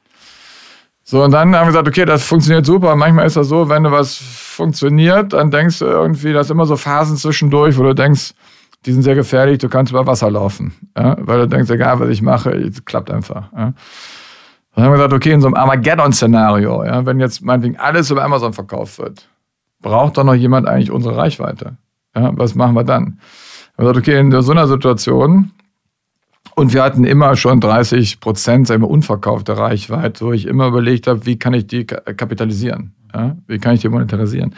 [1.02, 2.94] So, und dann haben wir gesagt, okay, das funktioniert super.
[2.94, 6.76] Manchmal ist das so, wenn du was funktioniert, dann denkst du irgendwie, das immer so
[6.76, 8.32] Phasen zwischendurch, wo du denkst,
[8.86, 10.74] die sind sehr gefährlich, du kannst über Wasser laufen.
[10.96, 11.16] Ja?
[11.18, 13.52] Weil du denkst, egal was ich mache, es klappt einfach.
[13.56, 13.72] Ja?
[14.74, 18.24] Dann haben wir gesagt, okay, in so einem Armageddon-Szenario, ja, wenn jetzt meinetwegen alles über
[18.24, 19.28] Amazon verkauft wird,
[19.80, 21.76] braucht doch noch jemand eigentlich unsere Reichweite?
[22.14, 23.18] Ja, was machen wir dann?
[23.76, 25.52] Wir haben gesagt, okay, in so einer Situation,
[26.54, 31.06] und wir hatten immer schon 30 Prozent sagen wir, unverkaufte Reichweite, wo ich immer überlegt
[31.06, 32.94] habe, wie kann ich die kapitalisieren?
[33.14, 33.36] Ja?
[33.46, 34.54] Wie kann ich die monetarisieren?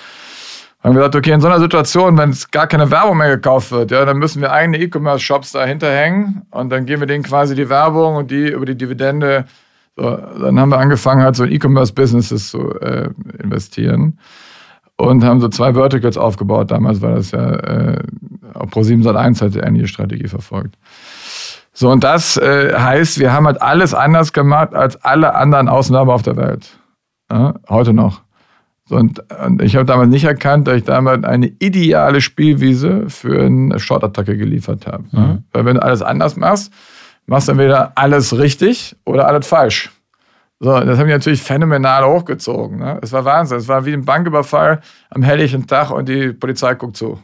[0.82, 3.70] haben wir gesagt, okay, in so einer Situation, wenn es gar keine Werbung mehr gekauft
[3.70, 7.54] wird, ja, dann müssen wir eigene E-Commerce-Shops dahinter hängen und dann geben wir denen quasi
[7.54, 9.44] die Werbung und die über die Dividende.
[9.96, 13.10] So, dann haben wir angefangen, halt so in E-Commerce-Businesses zu äh,
[13.42, 14.18] investieren
[14.96, 16.70] und haben so zwei Verticals aufgebaut.
[16.70, 18.02] Damals war das ja, äh,
[18.54, 20.76] auch Pro7 Sat1 hat ähnliche Strategie verfolgt.
[21.74, 26.10] So, und das äh, heißt, wir haben halt alles anders gemacht als alle anderen Ausnahmen
[26.10, 26.78] auf der Welt.
[27.30, 28.22] Ja, heute noch.
[28.90, 33.78] Und, und ich habe damals nicht erkannt, dass ich damals eine ideale Spielwiese für eine
[33.78, 35.04] Short-Attacke geliefert habe.
[35.12, 35.44] Mhm.
[35.52, 36.72] Weil wenn du alles anders machst,
[37.26, 39.90] machst entweder alles richtig oder alles falsch.
[40.60, 42.78] So, das haben die natürlich phänomenal hochgezogen.
[42.78, 42.98] Ne?
[43.02, 43.58] Es war Wahnsinn.
[43.58, 47.20] Es war wie ein Banküberfall am helllichen Tag und die Polizei guckt zu.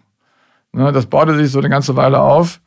[0.73, 0.91] Ne?
[0.91, 2.61] Das baute sich so eine ganze Weile auf.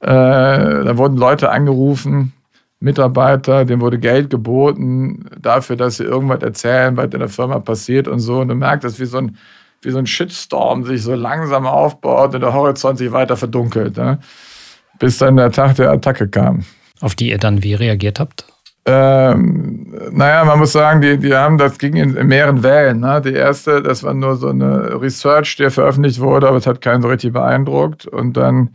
[0.00, 2.34] Äh, da wurden Leute angerufen,
[2.78, 8.06] Mitarbeiter, denen wurde Geld geboten dafür, dass sie irgendwas erzählen, was in der Firma passiert
[8.06, 8.40] und so.
[8.40, 9.38] Und du merkst, dass wie so ein,
[9.80, 13.96] wie so ein Shitstorm sich so langsam aufbaut und der Horizont sich weiter verdunkelt.
[13.96, 14.18] Ne?
[15.00, 16.60] Bis dann der Tag der Attacke kam.
[17.00, 18.44] Auf die ihr dann wie reagiert habt?
[18.86, 23.00] Ähm, naja, man muss sagen, die, die haben, das ging in, in mehreren Wellen.
[23.00, 23.20] Ne?
[23.24, 27.02] Die erste, das war nur so eine Research, die veröffentlicht wurde, aber es hat keinen
[27.02, 28.06] so richtig beeindruckt.
[28.06, 28.70] Und dann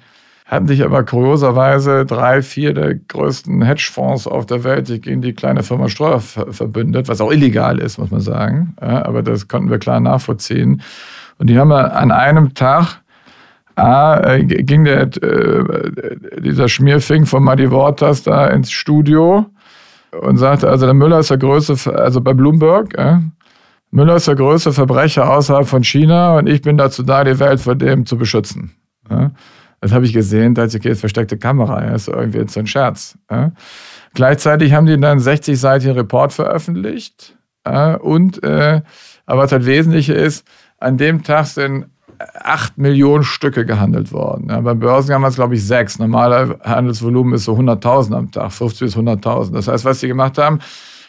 [0.45, 5.33] hatten sich aber kurioserweise drei, vier der größten Hedgefonds auf der Welt sich gegen die
[5.33, 8.75] kleine Firma Streuer verbündet, was auch illegal ist, muss man sagen.
[8.79, 10.83] Ja, aber das konnten wir klar nachvollziehen.
[11.39, 13.01] Und die haben an einem Tag
[13.75, 19.45] A, äh, ging der, äh, dieser Schmierfink von Muddy Waters da ins Studio
[20.21, 23.19] und sagte, also der Müller ist der größte, also bei Bloomberg, äh,
[23.91, 27.59] Müller ist der größte Verbrecher außerhalb von China und ich bin dazu da, die Welt
[27.59, 28.75] vor dem zu beschützen.
[29.09, 29.31] Ja.
[29.81, 32.53] Das habe ich gesehen, da dachte ich, okay, jetzt versteckte Kamera, ja, ist irgendwie jetzt
[32.53, 33.17] so ein Scherz.
[33.29, 33.51] Ja.
[34.13, 37.37] Gleichzeitig haben die dann 60-seitigen Report veröffentlicht.
[37.99, 38.81] Und, äh,
[39.25, 40.47] aber was halt wesentlich ist,
[40.77, 41.87] an dem Tag sind
[42.19, 44.47] 8 Millionen Stücke gehandelt worden.
[44.49, 45.99] Ja, beim Börsengang waren es, glaube ich, sechs.
[45.99, 49.53] Normaler Handelsvolumen ist so 100.000 am Tag, 50 bis 100.000.
[49.53, 50.59] Das heißt, was die gemacht haben,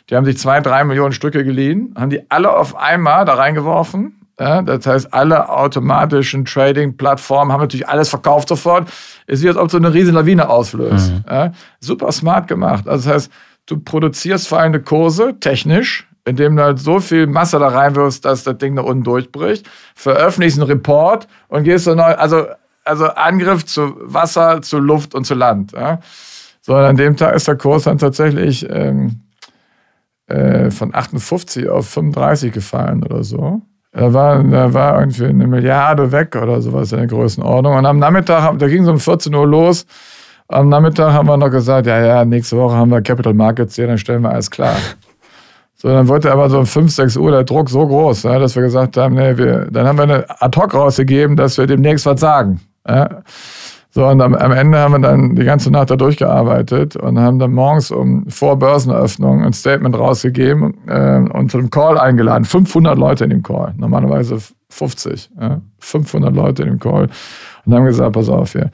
[0.08, 4.16] die haben sich zwei, drei Millionen Stücke geliehen, haben die alle auf einmal da reingeworfen
[4.38, 8.90] ja, das heißt, alle automatischen Trading-Plattformen haben natürlich alles verkauft sofort.
[9.26, 11.12] Es wird, als ob so eine riesen Lawine auslöst.
[11.12, 11.24] Mhm.
[11.28, 12.86] Ja, super smart gemacht.
[12.86, 13.32] Also das heißt,
[13.66, 18.58] du produzierst fallende Kurse technisch, indem du halt so viel Masse da reinwirfst, dass das
[18.58, 22.46] Ding da unten durchbricht, veröffentlichst einen Report und gehst dann neu, also,
[22.84, 25.72] also Angriff zu Wasser, zu Luft und zu Land.
[25.72, 26.00] Ja.
[26.60, 29.20] So, an dem Tag ist der Kurs dann tatsächlich ähm,
[30.26, 33.62] äh, von 58 auf 35 gefallen oder so.
[33.92, 37.76] Da war, da war irgendwie eine Milliarde weg oder sowas in der Größenordnung.
[37.76, 39.86] Und am Nachmittag, da ging es um 14 Uhr los.
[40.48, 43.86] Am Nachmittag haben wir noch gesagt, ja, ja, nächste Woche haben wir Capital Markets hier,
[43.86, 44.76] dann stellen wir alles klar.
[45.76, 48.56] So, dann wurde aber so um 5, 6 Uhr der Druck so groß, ja, dass
[48.56, 52.20] wir gesagt haben, nee, wir, dann haben wir eine Ad-Hoc rausgegeben, dass wir demnächst was
[52.20, 52.60] sagen.
[52.88, 53.22] Ja.
[53.90, 57.38] So, und am, am, Ende haben wir dann die ganze Nacht da durchgearbeitet und haben
[57.38, 62.44] dann morgens um vor Börseneröffnung ein Statement rausgegeben äh, und zu einem Call eingeladen.
[62.44, 65.30] 500 Leute in dem Call, normalerweise 50.
[65.40, 67.08] Ja, 500 Leute in dem Call.
[67.64, 68.70] Und haben gesagt, pass auf hier,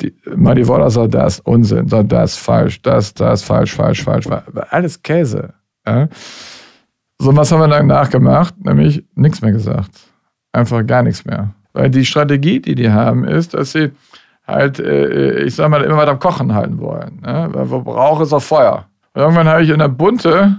[0.00, 4.26] die, Muddy Waller sagt, das Unsinn, sagt, das falsch, das, das falsch, falsch, falsch.
[4.70, 5.54] Alles Käse.
[5.86, 6.08] Ja.
[7.18, 8.54] So, was haben wir dann nachgemacht?
[8.64, 9.90] Nämlich nichts mehr gesagt.
[10.52, 11.54] Einfach gar nichts mehr.
[11.72, 13.92] Weil die Strategie, die die haben, ist, dass sie
[14.46, 17.20] halt, äh, ich sag mal, immer weiter am Kochen halten wollen.
[17.24, 17.48] Ne?
[17.52, 18.86] Weil wo Rauch ist auch Feuer.
[19.14, 20.58] Und irgendwann habe ich in der Bunte,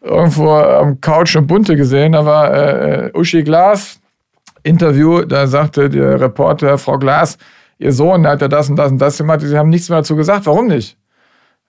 [0.00, 4.00] irgendwo am Couch eine Bunte gesehen, da war äh, äh, Uschi Glas,
[4.62, 7.36] Interview, da sagte der Reporter, Frau Glas,
[7.78, 10.16] ihr Sohn hat ja das und das und das gemacht, sie haben nichts mehr dazu
[10.16, 10.96] gesagt, warum nicht?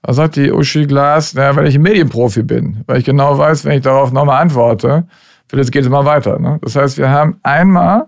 [0.04, 3.66] Da sagt die Uschi Glas, naja, weil ich ein Medienprofi bin, weil ich genau weiß,
[3.66, 5.06] wenn ich darauf nochmal antworte,
[5.48, 6.40] vielleicht geht es immer weiter.
[6.40, 6.58] Ne?
[6.62, 8.08] Das heißt, wir haben einmal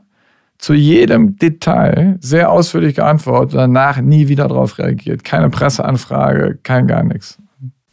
[0.57, 5.23] zu jedem Detail sehr ausführlich geantwortet, danach nie wieder darauf reagiert.
[5.23, 7.37] Keine Presseanfrage, kein gar nichts.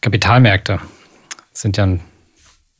[0.00, 0.78] Kapitalmärkte
[1.52, 2.00] sind ja ein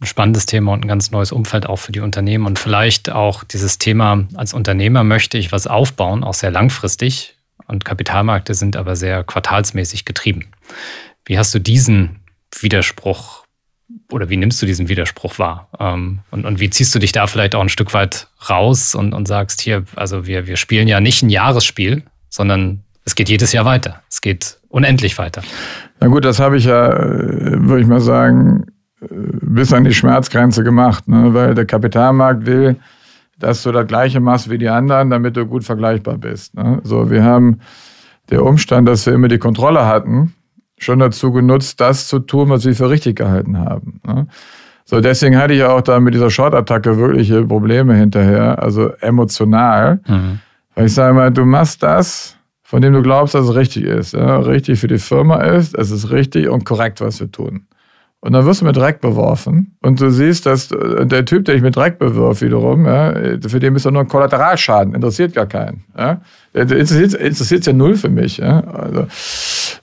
[0.03, 3.79] spannendes Thema und ein ganz neues Umfeld auch für die Unternehmen und vielleicht auch dieses
[3.79, 7.37] Thema als Unternehmer möchte ich was aufbauen, auch sehr langfristig.
[7.67, 10.47] und Kapitalmärkte sind aber sehr quartalsmäßig getrieben.
[11.31, 12.17] Wie hast du diesen
[12.59, 13.45] Widerspruch
[14.11, 15.69] oder wie nimmst du diesen Widerspruch wahr?
[15.79, 19.13] Ähm, und, und wie ziehst du dich da vielleicht auch ein Stück weit raus und,
[19.13, 23.53] und sagst, hier, also wir, wir spielen ja nicht ein Jahresspiel, sondern es geht jedes
[23.53, 24.03] Jahr weiter.
[24.11, 25.43] Es geht unendlich weiter.
[26.01, 28.67] Na gut, das habe ich ja, äh, würde ich mal sagen,
[29.01, 31.33] äh, bis an die Schmerzgrenze gemacht, ne?
[31.33, 32.75] weil der Kapitalmarkt will,
[33.39, 36.57] dass du das Gleiche machst wie die anderen, damit du gut vergleichbar bist.
[36.57, 36.81] Ne?
[36.83, 37.61] So, wir haben
[38.31, 40.35] der Umstand, dass wir immer die Kontrolle hatten,
[40.81, 44.01] schon dazu genutzt, das zu tun, was wir für richtig gehalten haben.
[44.07, 44.27] Ne?
[44.85, 50.01] So, deswegen hatte ich auch da mit dieser Short-Attacke wirkliche Probleme hinterher, also emotional.
[50.09, 50.41] Mhm.
[50.75, 54.15] Weil ich sage mal, du machst das, von dem du glaubst, dass es richtig ist.
[54.15, 54.39] Ja?
[54.39, 57.67] Richtig für die Firma ist, es ist richtig und korrekt, was wir tun.
[58.23, 59.77] Und dann wirst du mit Dreck beworfen.
[59.81, 63.15] Und du siehst, dass der Typ, der dich mit Dreck bewirft, wiederum, ja,
[63.47, 65.85] für den bist du nur ein Kollateralschaden, interessiert gar keinen.
[65.97, 66.21] Ja.
[66.53, 68.37] Interessiert, interessiert ja null für mich.
[68.37, 68.61] Ja.
[68.61, 69.07] Also,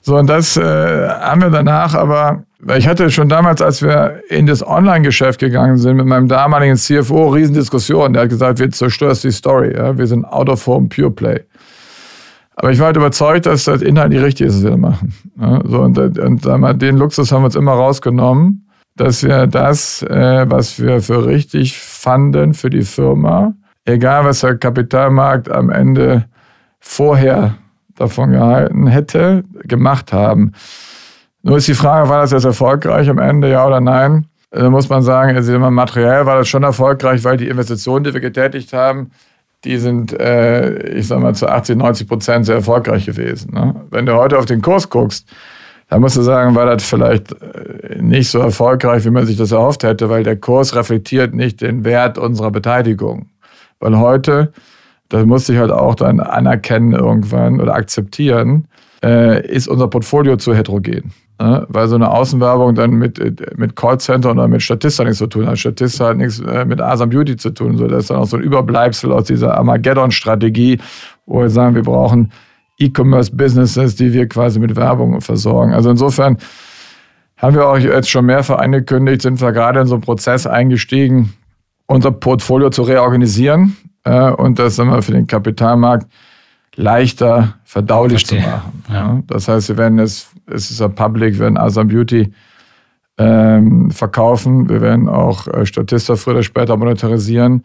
[0.08, 2.44] so, und das äh, haben wir danach aber,
[2.74, 7.28] ich hatte schon damals, als wir in das Online-Geschäft gegangen sind, mit meinem damaligen CFO,
[7.28, 8.14] Riesendiskussion.
[8.14, 9.76] Der hat gesagt, wir zerstörst die Story.
[9.76, 9.98] Ja.
[9.98, 11.44] Wir sind out of home, pure play.
[12.56, 15.12] Aber ich war halt überzeugt, dass das inhaltlich richtig ist, was wir machen.
[15.38, 20.02] Ja, so, und, und mal, den Luxus haben wir uns immer rausgenommen, dass wir das,
[20.04, 23.52] äh, was wir für richtig fanden für die Firma,
[23.84, 26.24] egal was der Kapitalmarkt am Ende
[26.80, 27.58] vorher
[27.98, 30.52] davon gehalten hätte, gemacht haben.
[31.42, 34.26] Nur ist die Frage, war das jetzt erfolgreich am Ende, ja oder nein?
[34.50, 38.20] Da muss man sagen, also materiell war das schon erfolgreich, weil die Investitionen, die wir
[38.20, 39.10] getätigt haben,
[39.64, 43.52] die sind, äh, ich sag mal, zu 80, 90 Prozent sehr erfolgreich gewesen.
[43.52, 43.74] Ne?
[43.90, 45.28] Wenn du heute auf den Kurs guckst,
[45.88, 49.52] dann musst du sagen, war das vielleicht äh, nicht so erfolgreich, wie man sich das
[49.52, 53.30] erhofft hätte, weil der Kurs reflektiert nicht den Wert unserer Beteiligung.
[53.80, 54.52] Weil heute,
[55.08, 58.66] das musste ich halt auch dann anerkennen irgendwann oder akzeptieren,
[59.02, 61.12] äh, ist unser Portfolio zu heterogen.
[61.40, 61.66] Ne?
[61.68, 63.18] Weil so eine Außenwerbung dann mit,
[63.56, 65.58] mit Callcenter oder mit Statista nichts zu tun hat.
[65.58, 67.76] Statista hat nichts äh, mit Asam Beauty zu tun.
[67.78, 70.78] So, das ist dann auch so ein Überbleibsel aus dieser Armageddon-Strategie,
[71.26, 72.32] wo wir sagen, wir brauchen
[72.78, 75.72] E-Commerce-Businesses, die wir quasi mit Werbung versorgen.
[75.72, 76.38] Also insofern
[77.36, 81.34] haben wir auch jetzt schon mehrfach angekündigt, sind wir gerade in so einen Prozess eingestiegen,
[81.86, 83.76] unser Portfolio zu reorganisieren
[84.08, 86.06] äh, und das sagen wir, für den Kapitalmarkt
[86.76, 88.40] leichter verdaulich Verstehe.
[88.40, 88.84] zu machen.
[88.90, 89.22] Ja.
[89.26, 92.32] Das heißt, wir werden es, es ist ja public, wir werden Asam Beauty
[93.18, 94.68] ähm, verkaufen.
[94.68, 97.64] Wir werden auch äh, Statista früher oder später monetarisieren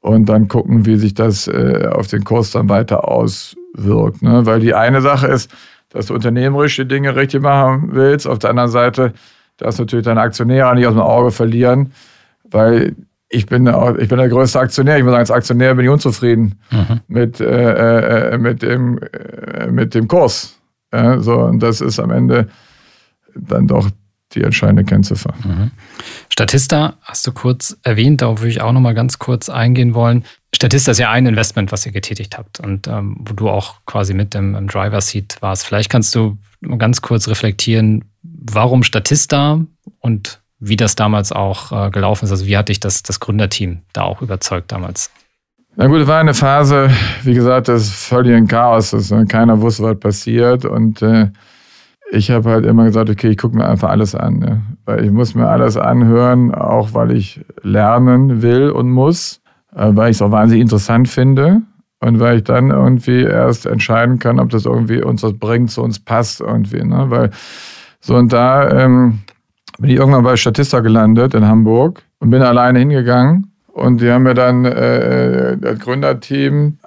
[0.00, 4.22] und dann gucken, wie sich das äh, auf den Kurs dann weiter auswirkt.
[4.22, 4.46] Ne?
[4.46, 5.50] Weil die eine Sache ist,
[5.90, 8.26] dass du unternehmerische Dinge richtig machen willst.
[8.28, 9.12] Auf der anderen Seite,
[9.56, 11.92] dass natürlich deine Aktionäre nicht aus dem Auge verlieren,
[12.44, 12.94] weil
[13.28, 13.66] ich bin,
[13.98, 14.98] ich bin der größte Aktionär.
[14.98, 17.00] Ich muss sagen, als Aktionär bin ich unzufrieden mhm.
[17.08, 20.58] mit, äh, äh, mit, dem, äh, mit dem Kurs.
[20.92, 22.48] Ja, so, und das ist am Ende
[23.34, 23.90] dann doch
[24.32, 25.34] die entscheidende Kennziffer.
[25.44, 25.70] Mhm.
[26.30, 30.24] Statista hast du kurz erwähnt, darauf würde ich auch nochmal ganz kurz eingehen wollen.
[30.54, 34.14] Statista ist ja ein Investment, was ihr getätigt habt und ähm, wo du auch quasi
[34.14, 35.64] mit dem, im Driver Seat warst.
[35.64, 36.38] Vielleicht kannst du
[36.78, 39.60] ganz kurz reflektieren, warum Statista
[40.00, 42.30] und wie das damals auch äh, gelaufen ist.
[42.30, 45.10] Also wie hat dich das, das Gründerteam da auch überzeugt damals?
[45.78, 46.90] Na gut, es war eine Phase,
[47.22, 49.12] wie gesagt, das völligen Chaos ist.
[49.12, 49.26] Ne?
[49.26, 50.64] Keiner wusste, was passiert.
[50.64, 51.28] Und äh,
[52.10, 54.38] ich habe halt immer gesagt, okay, ich gucke mir einfach alles an.
[54.38, 54.62] Ne?
[54.86, 59.42] Weil ich muss mir alles anhören, auch weil ich lernen will und muss,
[59.74, 61.60] äh, weil ich es auch wahnsinnig interessant finde.
[62.00, 65.82] Und weil ich dann irgendwie erst entscheiden kann, ob das irgendwie uns was bringt, zu
[65.82, 66.82] uns passt irgendwie.
[66.82, 67.06] Ne?
[67.08, 67.30] Weil
[68.00, 69.20] so und da ähm,
[69.78, 73.52] bin ich irgendwann bei Statista gelandet in Hamburg und bin alleine hingegangen.
[73.68, 76.78] Und die haben mir dann, äh, das Gründerteam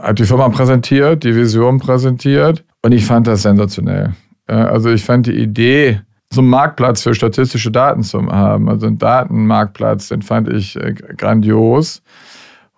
[0.00, 2.64] hat die Firma präsentiert, die Vision präsentiert.
[2.82, 4.14] Und ich fand das sensationell.
[4.46, 8.98] Also ich fand die Idee, so einen Marktplatz für statistische Daten zu haben, also einen
[8.98, 12.02] Datenmarktplatz, den fand ich äh, grandios.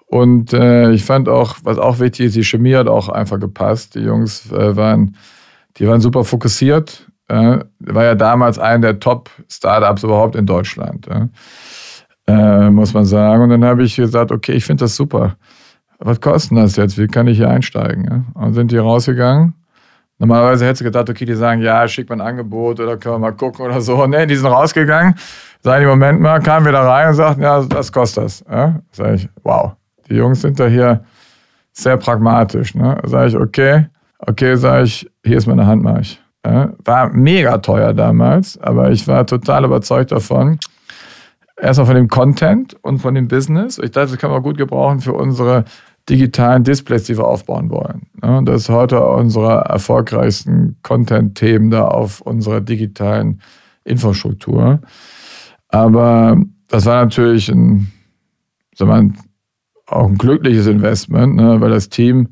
[0.07, 3.95] Und äh, ich fand auch, was auch wichtig ist, die Chemie hat auch einfach gepasst.
[3.95, 5.17] Die Jungs äh, waren,
[5.77, 11.07] die waren super fokussiert äh, war ja damals einer der Top-Startups überhaupt in Deutschland,
[12.27, 13.45] äh, muss man sagen.
[13.45, 15.37] Und dann habe ich gesagt, okay, ich finde das super.
[15.99, 16.99] Was kostet das jetzt?
[16.99, 18.27] Wie kann ich hier einsteigen?
[18.35, 19.55] Und sind die rausgegangen.
[20.19, 23.19] Normalerweise hätte du gedacht, okay, die sagen, ja, schick mal ein Angebot oder können wir
[23.21, 24.07] mal gucken oder so.
[24.07, 25.15] Nee, die sind rausgegangen.
[25.63, 28.45] Sagen, Moment mal, kamen wir da rein und sagten, ja, das kostet das.
[28.51, 28.81] Ja?
[28.93, 29.73] Sag ich, wow,
[30.09, 31.05] die Jungs sind da hier
[31.73, 32.75] sehr pragmatisch.
[32.75, 32.99] Ne?
[33.05, 33.87] Sag ich, okay,
[34.19, 36.19] okay, sag ich, hier ist meine Handmarsch.
[36.43, 40.59] War mega teuer damals, aber ich war total überzeugt davon.
[41.61, 43.79] Erstmal von dem Content und von dem Business.
[43.79, 45.65] Ich dachte, das kann man gut gebrauchen für unsere
[46.09, 48.07] digitalen Displays, die wir aufbauen wollen.
[48.23, 53.43] Ja, das ist heute unsere erfolgreichsten Content-Themen da auf unserer digitalen
[53.85, 54.81] Infrastruktur.
[55.69, 56.37] Aber
[56.69, 57.93] das war natürlich ein,
[58.75, 62.29] sagen wir, auch ein glückliches Investment, ne, weil das Team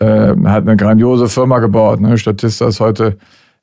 [0.00, 2.00] äh, hat eine grandiose Firma gebaut.
[2.00, 2.18] Ne.
[2.18, 3.16] Statista ist heute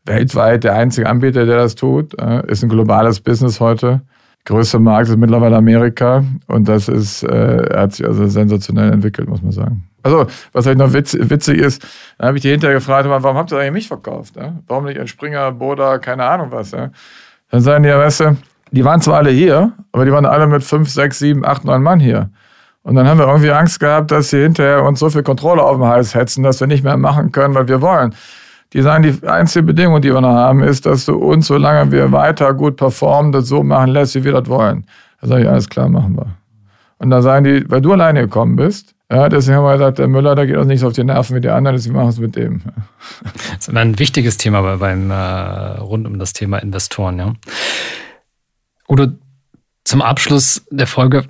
[0.05, 2.19] weltweit der einzige Anbieter, der das tut.
[2.19, 4.01] Äh, ist ein globales Business heute.
[4.45, 9.41] Größter Markt ist mittlerweile Amerika und das ist, äh, hat sich also sensationell entwickelt, muss
[9.41, 9.83] man sagen.
[10.03, 11.85] Also, was halt noch witz, witzig ist,
[12.17, 14.37] da habe ich die hinterher gefragt, warum habt ihr eigentlich mich verkauft?
[14.37, 14.53] Ja?
[14.67, 16.71] Warum nicht ein Springer, Boda, keine Ahnung was?
[16.71, 16.91] Ja?
[17.51, 18.37] Dann sagen die, ja, weißt du,
[18.71, 21.83] die waren zwar alle hier, aber die waren alle mit fünf, sechs, sieben, acht, neun
[21.83, 22.29] Mann hier.
[22.87, 25.75] Und dann haben wir irgendwie Angst gehabt, dass sie hinterher uns so viel Kontrolle auf
[25.75, 28.15] den Hals hetzen, dass wir nicht mehr machen können, was wir wollen.
[28.71, 32.13] Die sagen, die einzige Bedingung, die wir noch haben, ist, dass du uns, solange wir
[32.13, 34.85] weiter gut performen, das so machen lässt, wie wir das wollen.
[35.19, 36.27] Da sage ich, alles klar, machen wir.
[36.99, 40.07] Und da sagen die, weil du alleine gekommen bist, ja, deswegen haben wir gesagt, der
[40.07, 42.11] Müller, da geht uns nicht so auf die Nerven wie die anderen, deswegen machen wir
[42.11, 42.61] es mit dem.
[43.49, 47.33] Das ist ein wichtiges Thema bei, beim, äh, rund um das Thema Investoren, ja.
[48.87, 49.07] Udo,
[49.83, 51.25] zum Abschluss der Folge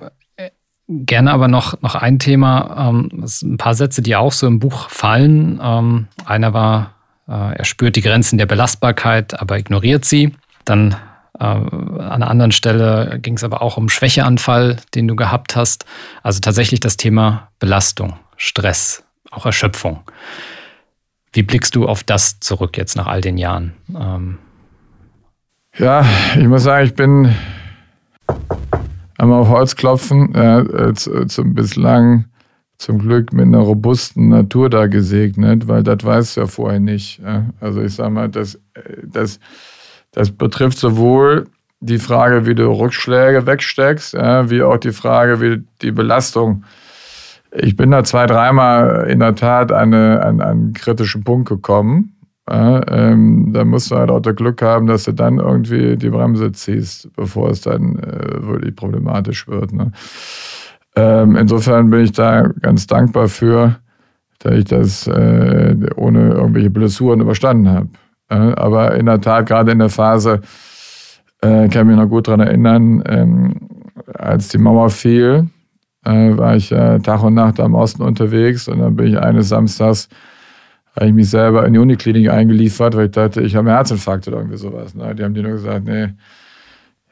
[0.88, 4.88] gerne aber noch, noch ein Thema, ähm, ein paar Sätze, die auch so im Buch
[4.88, 5.60] fallen.
[5.62, 6.94] Ähm, einer war,
[7.28, 10.34] äh, er spürt die Grenzen der Belastbarkeit, aber ignoriert sie.
[10.64, 10.96] Dann
[11.38, 15.84] äh, an einer anderen Stelle ging es aber auch um Schwächeanfall, den du gehabt hast.
[16.22, 20.00] Also tatsächlich das Thema Belastung, Stress, auch Erschöpfung.
[21.32, 23.74] Wie blickst du auf das zurück jetzt nach all den Jahren?
[23.94, 24.38] Ähm
[25.76, 26.04] ja,
[26.36, 27.34] ich muss sagen, ich bin
[29.18, 32.24] einmal auf Holz klopfen, äh, zum bislang
[32.78, 37.20] zum Glück mit einer robusten Natur da gesegnet, weil das weiß ja vorher nicht.
[37.60, 38.58] Also ich sage mal, das,
[39.02, 39.40] das,
[40.12, 41.48] das betrifft sowohl
[41.80, 46.62] die Frage, wie du Rückschläge wegsteckst, wie auch die Frage, wie die Belastung.
[47.50, 52.14] Ich bin da zwei, dreimal in der Tat an, eine, an einen kritischen Punkt gekommen.
[52.50, 56.52] Ähm, da musst du halt auch das Glück haben, dass du dann irgendwie die Bremse
[56.52, 59.72] ziehst, bevor es dann äh, wirklich problematisch wird.
[59.72, 59.92] Ne?
[60.96, 63.76] Ähm, insofern bin ich da ganz dankbar für,
[64.38, 67.88] dass ich das äh, ohne irgendwelche Blessuren überstanden habe.
[68.28, 70.40] Äh, aber in der Tat, gerade in der Phase,
[71.40, 73.54] äh, kann ich mich noch gut daran erinnern, ähm,
[74.14, 75.48] als die Mauer fiel,
[76.04, 80.08] äh, war ich Tag und Nacht am Osten unterwegs und dann bin ich eines Samstags
[80.98, 84.26] habe ich mich selber in die Uniklinik eingeliefert, weil ich dachte, ich habe einen Herzinfarkt
[84.26, 84.94] oder irgendwie sowas.
[84.94, 85.14] Ne?
[85.14, 86.08] Die haben dir nur gesagt, nee,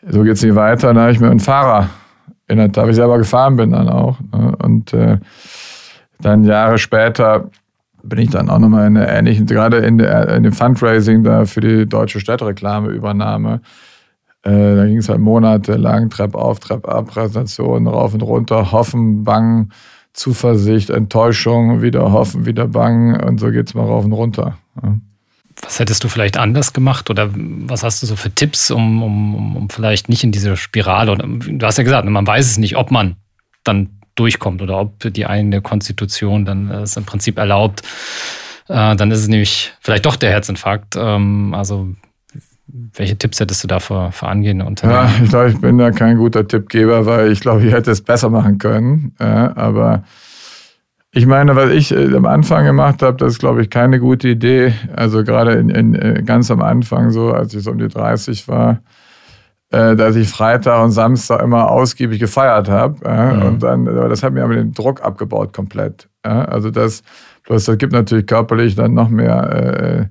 [0.08, 0.88] so geht es nicht weiter.
[0.88, 1.88] Dann habe ich mir einen Fahrer
[2.48, 4.18] in der Tat, ich selber gefahren bin dann auch.
[4.32, 4.56] Ne?
[4.62, 5.18] Und äh,
[6.20, 7.48] dann Jahre später
[8.02, 11.44] bin ich dann auch nochmal in einer ähnlichen, gerade in, der, in dem Fundraising da
[11.44, 13.60] für die deutsche Städtereklameübernahme.
[14.42, 19.24] Äh, da ging es halt monatelang, Trepp auf, Trepp ab, Präsentationen rauf und runter, hoffen,
[19.24, 19.72] bangen,
[20.16, 24.58] Zuversicht, Enttäuschung, wieder hoffen, wieder bangen und so geht es mal rauf und runter.
[25.62, 29.56] Was hättest du vielleicht anders gemacht oder was hast du so für Tipps, um, um,
[29.56, 32.76] um vielleicht nicht in diese Spirale, oder, du hast ja gesagt, man weiß es nicht,
[32.76, 33.16] ob man
[33.62, 37.82] dann durchkommt oder ob die eigene Konstitution dann es im Prinzip erlaubt,
[38.68, 40.96] äh, dann ist es nämlich vielleicht doch der Herzinfarkt.
[40.96, 41.88] Ähm, also
[42.68, 44.98] welche Tipps hättest du da für, für angehende Unternehmen?
[44.98, 48.02] Ja, ich glaube, ich bin da kein guter Tippgeber, weil ich glaube, ich hätte es
[48.02, 49.14] besser machen können.
[49.20, 50.02] Ja, aber
[51.12, 54.28] ich meine, was ich äh, am Anfang gemacht habe, das ist, glaube ich, keine gute
[54.28, 54.74] Idee.
[54.94, 58.48] Also gerade in, in, äh, ganz am Anfang, so als ich so um die 30
[58.48, 58.80] war,
[59.70, 62.96] äh, dass ich Freitag und Samstag immer ausgiebig gefeiert habe.
[63.04, 63.42] Ja, mhm.
[63.42, 66.08] Und dann, das hat mir aber den Druck abgebaut komplett.
[66.22, 67.04] Also das,
[67.44, 70.10] bloß das gibt natürlich körperlich dann noch mehr,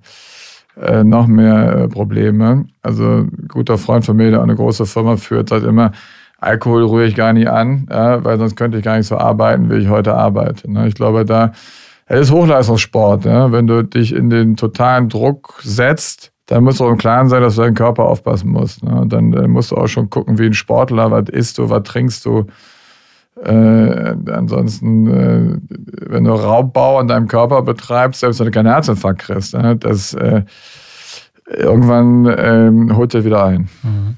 [0.78, 2.66] äh, äh, noch mehr Probleme.
[2.82, 5.92] Also ein guter Freund von mir, der eine große Firma führt, sagt immer,
[6.40, 9.70] Alkohol rühre ich gar nicht an, ja, weil sonst könnte ich gar nicht so arbeiten,
[9.70, 10.70] wie ich heute arbeite.
[10.72, 10.88] Ne?
[10.88, 11.54] Ich glaube, da
[12.08, 13.26] es ist Hochleistungssport.
[13.26, 13.52] Ja?
[13.52, 17.42] Wenn du dich in den totalen Druck setzt, dann musst du auch im Klaren sein,
[17.42, 18.84] dass du deinen Körper aufpassen musst.
[18.84, 19.06] Ne?
[19.08, 22.24] Dann, dann, musst du auch schon gucken, wie ein Sportler, was isst du, was trinkst
[22.26, 22.46] du.
[23.44, 25.60] Äh, ansonsten, äh,
[26.10, 29.76] wenn du Raubbau an deinem Körper betreibst, selbst wenn du keinen Herzinfarkt kriegst, ne?
[29.76, 30.44] das äh,
[31.48, 33.70] irgendwann ähm, holt dir wieder ein.
[33.84, 34.16] Mhm.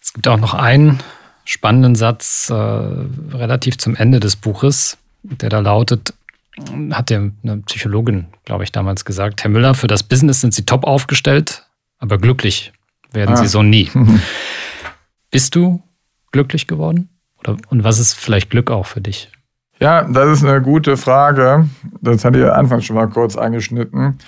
[0.00, 1.00] Es gibt auch noch einen
[1.44, 6.14] spannenden Satz äh, relativ zum Ende des Buches, der da lautet,
[6.90, 10.64] hat der eine Psychologin, glaube ich, damals gesagt, Herr Müller, für das Business sind Sie
[10.64, 11.66] top aufgestellt,
[11.98, 12.72] aber glücklich
[13.12, 13.36] werden ah.
[13.36, 13.90] Sie so nie.
[15.30, 15.82] Bist du
[16.32, 17.10] glücklich geworden?
[17.68, 19.30] Und was ist vielleicht Glück auch für dich?
[19.78, 21.68] Ja, das ist eine gute Frage.
[22.00, 24.18] Das hatte ich anfangs schon mal kurz angeschnitten.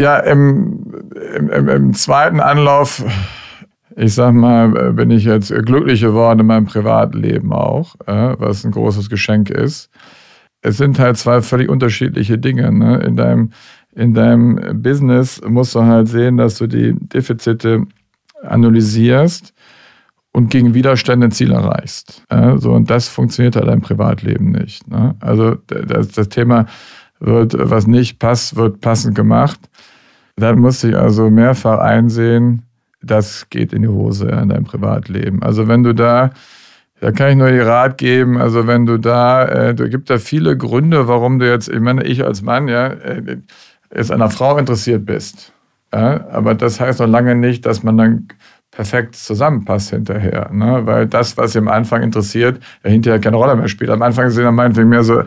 [0.00, 1.04] Ja, im,
[1.36, 3.02] im, im, zweiten Anlauf
[3.96, 9.08] ich sag mal, bin ich jetzt glücklich geworden in meinem Privatleben auch, was ein großes
[9.08, 9.90] Geschenk ist.
[10.60, 12.70] Es sind halt zwei völlig unterschiedliche Dinge.
[12.72, 12.98] Ne?
[12.98, 13.50] In, deinem,
[13.94, 17.86] in deinem Business musst du halt sehen, dass du die Defizite
[18.42, 19.54] analysierst
[20.36, 22.22] und gegen Widerstände ein Ziel erreichst.
[22.30, 24.86] Ja, so, und das funktioniert halt im Privatleben nicht.
[24.86, 25.14] Ne?
[25.18, 26.66] Also das, das, Thema
[27.20, 29.58] wird, was nicht passt, wird passend gemacht.
[30.36, 32.64] Da musste ich also mehrfach einsehen,
[33.00, 35.42] das geht in die Hose in deinem Privatleben.
[35.42, 36.32] Also wenn du da,
[37.00, 40.18] da kann ich nur die Rat geben, also wenn du da, äh, da gibt da
[40.18, 43.38] viele Gründe, warum du jetzt, ich meine, ich als Mann, ja, äh,
[43.94, 45.54] jetzt einer Frau interessiert bist.
[45.94, 48.28] Ja, aber das heißt noch lange nicht, dass man dann
[48.76, 50.50] perfekt zusammenpasst hinterher.
[50.52, 50.82] Ne?
[50.84, 53.90] Weil das, was sie am Anfang interessiert, hinterher keine Rolle mehr spielt.
[53.90, 55.22] Am Anfang sind dann meinetwegen mehr so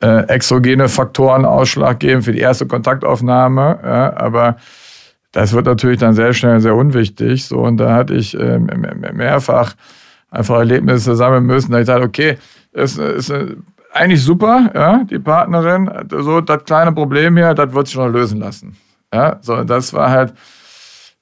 [0.00, 3.80] äh, exogene Faktoren ausschlaggebend für die erste Kontaktaufnahme.
[3.82, 4.16] Ja?
[4.16, 4.56] Aber
[5.32, 7.44] das wird natürlich dann sehr schnell sehr unwichtig.
[7.44, 9.74] So, und da hatte ich äh, mehrfach
[10.30, 11.72] einfach Erlebnisse sammeln müssen.
[11.72, 12.38] Da ich dachte, okay,
[12.72, 13.32] ist, ist
[13.92, 18.38] eigentlich super, ja, die Partnerin, so das kleine Problem hier, das wird sich schon lösen
[18.38, 18.76] lassen.
[19.12, 20.34] Ja, so, das war halt,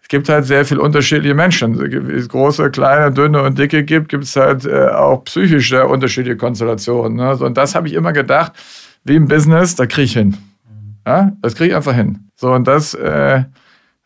[0.09, 1.79] es gibt halt sehr viele unterschiedliche Menschen.
[1.79, 6.39] Wie es große, kleine, dünne und dicke gibt, gibt es halt äh, auch psychische unterschiedliche
[6.39, 7.19] Konstellationen.
[7.19, 7.37] Ne?
[7.37, 8.53] Und das habe ich immer gedacht,
[9.05, 10.39] wie im Business, da kriege ich hin.
[11.07, 11.33] Ja?
[11.43, 12.31] Das kriege ich einfach hin.
[12.37, 13.45] So, und das, äh,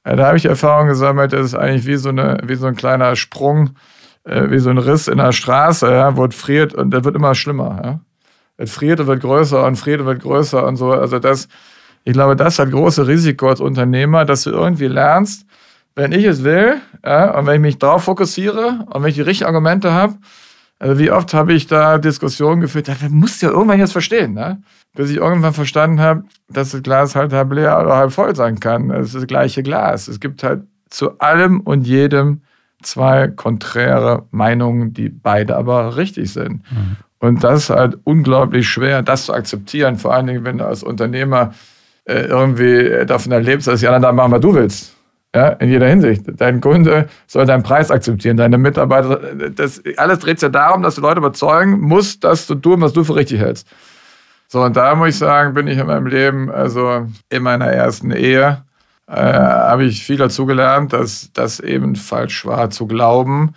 [0.03, 3.15] da habe ich Erfahrung gesammelt, das ist eigentlich wie so, eine, wie so ein kleiner
[3.15, 3.71] Sprung,
[4.25, 7.15] äh, wie so ein Riss in der Straße, ja, wo es friert und der wird
[7.15, 7.81] immer schlimmer.
[7.85, 8.01] Ja?
[8.57, 10.91] Es friert und wird größer und friert und wird größer und so.
[10.91, 11.47] Also das,
[12.03, 15.47] ich glaube, das hat große Risiko als Unternehmer, dass du irgendwie lernst,
[15.95, 19.23] wenn ich es will ja, und wenn ich mich darauf fokussiere und wenn ich die
[19.23, 20.15] richtigen Argumente habe,
[20.79, 24.35] also wie oft habe ich da Diskussionen geführt, da musst du ja irgendwann jetzt verstehen,
[24.35, 24.63] ne?
[24.95, 28.59] bis ich irgendwann verstanden habe, dass das Glas halt halb leer oder halb voll sein
[28.59, 28.91] kann.
[28.91, 30.09] Es ist das gleiche Glas.
[30.09, 32.43] Es gibt halt zu allem und jedem
[32.83, 36.63] zwei konträre Meinungen, die beide aber richtig sind.
[36.71, 36.97] Mhm.
[37.19, 40.83] Und das ist halt unglaublich schwer, das zu akzeptieren, vor allen Dingen, wenn du als
[40.83, 41.55] Unternehmer
[42.05, 44.97] äh, irgendwie davon erlebst, dass die anderen da machen, was du willst.
[45.35, 46.25] Ja, in jeder Hinsicht.
[46.27, 49.19] Dein Kunde soll deinen Preis akzeptieren, deine Mitarbeiter.
[49.55, 52.93] Das, alles dreht sich ja darum, dass du Leute überzeugen musst, dass du tun, was
[52.93, 53.67] du für richtig hältst.
[54.49, 58.11] So, und da muss ich sagen, bin ich in meinem Leben, also in meiner ersten
[58.11, 58.63] Ehe,
[59.07, 63.55] äh, habe ich viel dazu gelernt, dass das eben falsch war, zu glauben,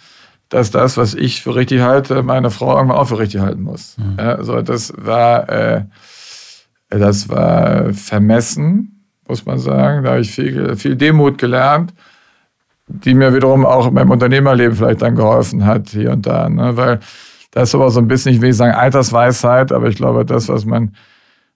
[0.48, 3.98] dass das, was ich für richtig halte, meine Frau irgendwann auch für richtig halten muss.
[3.98, 4.16] Mhm.
[4.18, 5.84] Ja, also das war, äh,
[6.90, 8.95] das war vermessen
[9.28, 10.04] muss man sagen.
[10.04, 11.94] Da habe ich viel, viel Demut gelernt,
[12.88, 16.50] die mir wiederum auch in meinem Unternehmerleben vielleicht dann geholfen hat, hier und da.
[16.50, 16.78] Ne?
[16.78, 17.00] Weil
[17.52, 20.50] das ist aber so ein bisschen, ich will nicht sagen Altersweisheit, aber ich glaube, das,
[20.50, 20.96] was man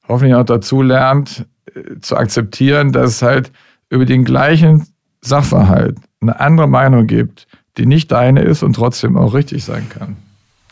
[0.08, 1.46] hoffentlich auch dazu lernt,
[1.76, 3.52] äh, zu akzeptieren, dass es halt
[3.90, 4.88] über den gleichen
[5.22, 7.48] Sachverhalt eine andere Meinung gibt,
[7.78, 10.18] die nicht deine ist und trotzdem auch richtig sein kann.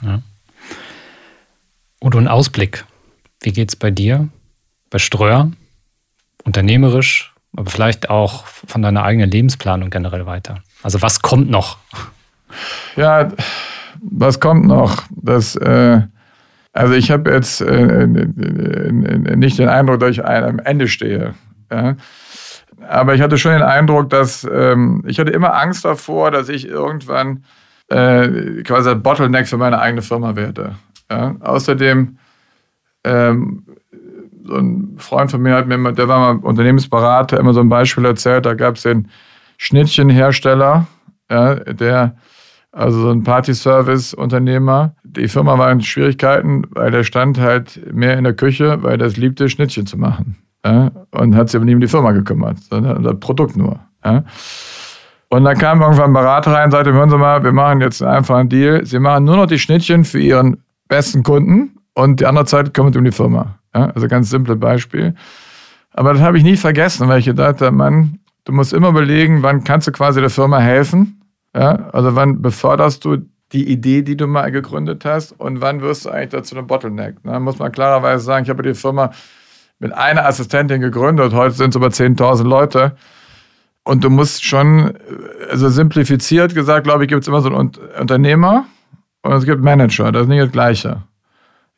[0.04, 0.22] Ja.
[2.00, 2.86] Und ein Ausblick.
[3.42, 4.28] Wie geht es bei dir,
[4.90, 5.52] bei Ströer?
[6.48, 10.64] Unternehmerisch, aber vielleicht auch von deiner eigenen Lebensplanung generell weiter?
[10.82, 11.78] Also was kommt noch?
[12.96, 13.30] Ja,
[14.02, 15.04] was kommt noch?
[15.10, 16.02] Das, äh,
[16.74, 21.36] also ich habe jetzt äh, nicht den Eindruck, dass ich am Ende stehe.
[21.72, 21.96] Ja?
[22.88, 26.68] Aber ich hatte schon den Eindruck, dass ähm, ich hatte immer Angst davor, dass ich
[26.68, 27.44] irgendwann
[27.90, 30.76] äh, quasi ein Bottleneck für meine eigene Firma werde.
[31.10, 31.36] Ja?
[31.42, 32.18] Außerdem
[33.04, 33.64] ähm,
[34.48, 38.06] so ein Freund von mir hat mir, der war mal Unternehmensberater, immer so ein Beispiel
[38.06, 38.46] erzählt.
[38.46, 39.10] Da gab es den
[39.58, 40.88] Schnittchenhersteller,
[41.30, 42.16] ja, der,
[42.72, 44.96] also so ein Party-Service-Unternehmer.
[45.04, 49.18] Die Firma war in Schwierigkeiten, weil der stand halt mehr in der Küche, weil es
[49.18, 50.38] liebte, Schnittchen zu machen.
[50.66, 53.80] Ja, und hat sich aber nie um die Firma gekümmert, sondern um das Produkt nur.
[54.04, 54.24] Ja.
[55.30, 58.02] Und dann kam irgendwann ein Berater rein und sagte, hören Sie mal, wir machen jetzt
[58.02, 58.86] einen Deal.
[58.86, 62.96] Sie machen nur noch die Schnittchen für Ihren besten Kunden und die andere Zeit kümmert
[62.96, 63.60] um die Firma.
[63.78, 65.14] Ja, also ganz simples Beispiel.
[65.92, 69.44] Aber das habe ich nie vergessen, weil ich gedacht habe, Mann, du musst immer überlegen,
[69.44, 71.22] wann kannst du quasi der Firma helfen.
[71.56, 73.18] Ja, also wann beförderst du
[73.52, 77.24] die Idee, die du mal gegründet hast und wann wirst du eigentlich dazu einem Bottleneck?
[77.24, 77.40] Ne?
[77.40, 79.12] Muss man klarerweise sagen, ich habe die Firma
[79.80, 82.96] mit einer Assistentin gegründet, heute sind es über 10.000 Leute.
[83.84, 84.94] Und du musst schon,
[85.50, 88.66] also simplifiziert gesagt, glaube ich, gibt es immer so einen Unternehmer
[89.22, 91.04] und es gibt Manager, das ist nicht das Gleiche.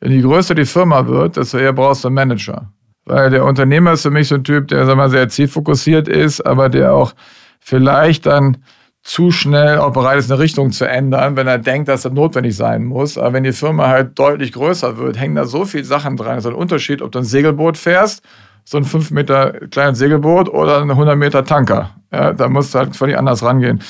[0.02, 2.72] Je größer die Firma wird, desto eher brauchst du einen Manager.
[3.04, 6.40] Weil der Unternehmer ist für mich so ein Typ, der sag mal, sehr zielfokussiert ist,
[6.40, 7.12] aber der auch
[7.60, 8.58] vielleicht dann
[9.02, 12.54] zu schnell auch bereit ist, eine Richtung zu ändern, wenn er denkt, dass das notwendig
[12.54, 13.16] sein muss.
[13.16, 16.38] Aber wenn die Firma halt deutlich größer wird, hängen da so viele Sachen dran.
[16.38, 18.22] Es ist ein Unterschied, ob du ein Segelboot fährst,
[18.64, 21.90] so ein 5 Meter kleines Segelboot oder ein 100 Meter Tanker.
[22.12, 23.80] Ja, da musst du halt völlig anders rangehen.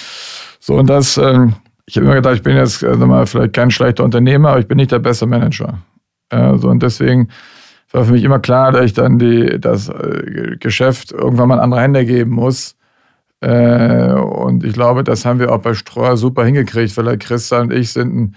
[0.60, 1.54] So, und das, ähm,
[1.86, 4.68] ich habe immer gedacht, ich bin jetzt also mal vielleicht kein schlechter Unternehmer, aber ich
[4.68, 5.78] bin nicht der beste Manager.
[6.32, 7.28] Ja, so, und deswegen
[7.93, 11.61] war für mich immer klar, dass ich dann die, das äh, Geschäft irgendwann mal in
[11.61, 12.77] andere Hände geben muss.
[13.40, 17.73] Äh, und ich glaube, das haben wir auch bei Streuer super hingekriegt, weil Christa und
[17.73, 18.36] ich sind ein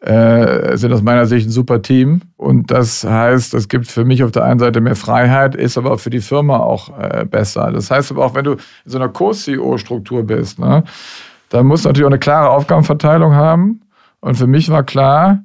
[0.00, 2.22] äh, sind aus meiner Sicht ein super Team.
[2.36, 5.92] Und das heißt, es gibt für mich auf der einen Seite mehr Freiheit, ist aber
[5.92, 7.70] auch für die Firma auch äh, besser.
[7.70, 10.84] Das heißt aber auch, wenn du in so einer Co-CEO-Struktur bist, ne,
[11.50, 13.82] dann musst du natürlich auch eine klare Aufgabenverteilung haben.
[14.20, 15.42] Und für mich war klar,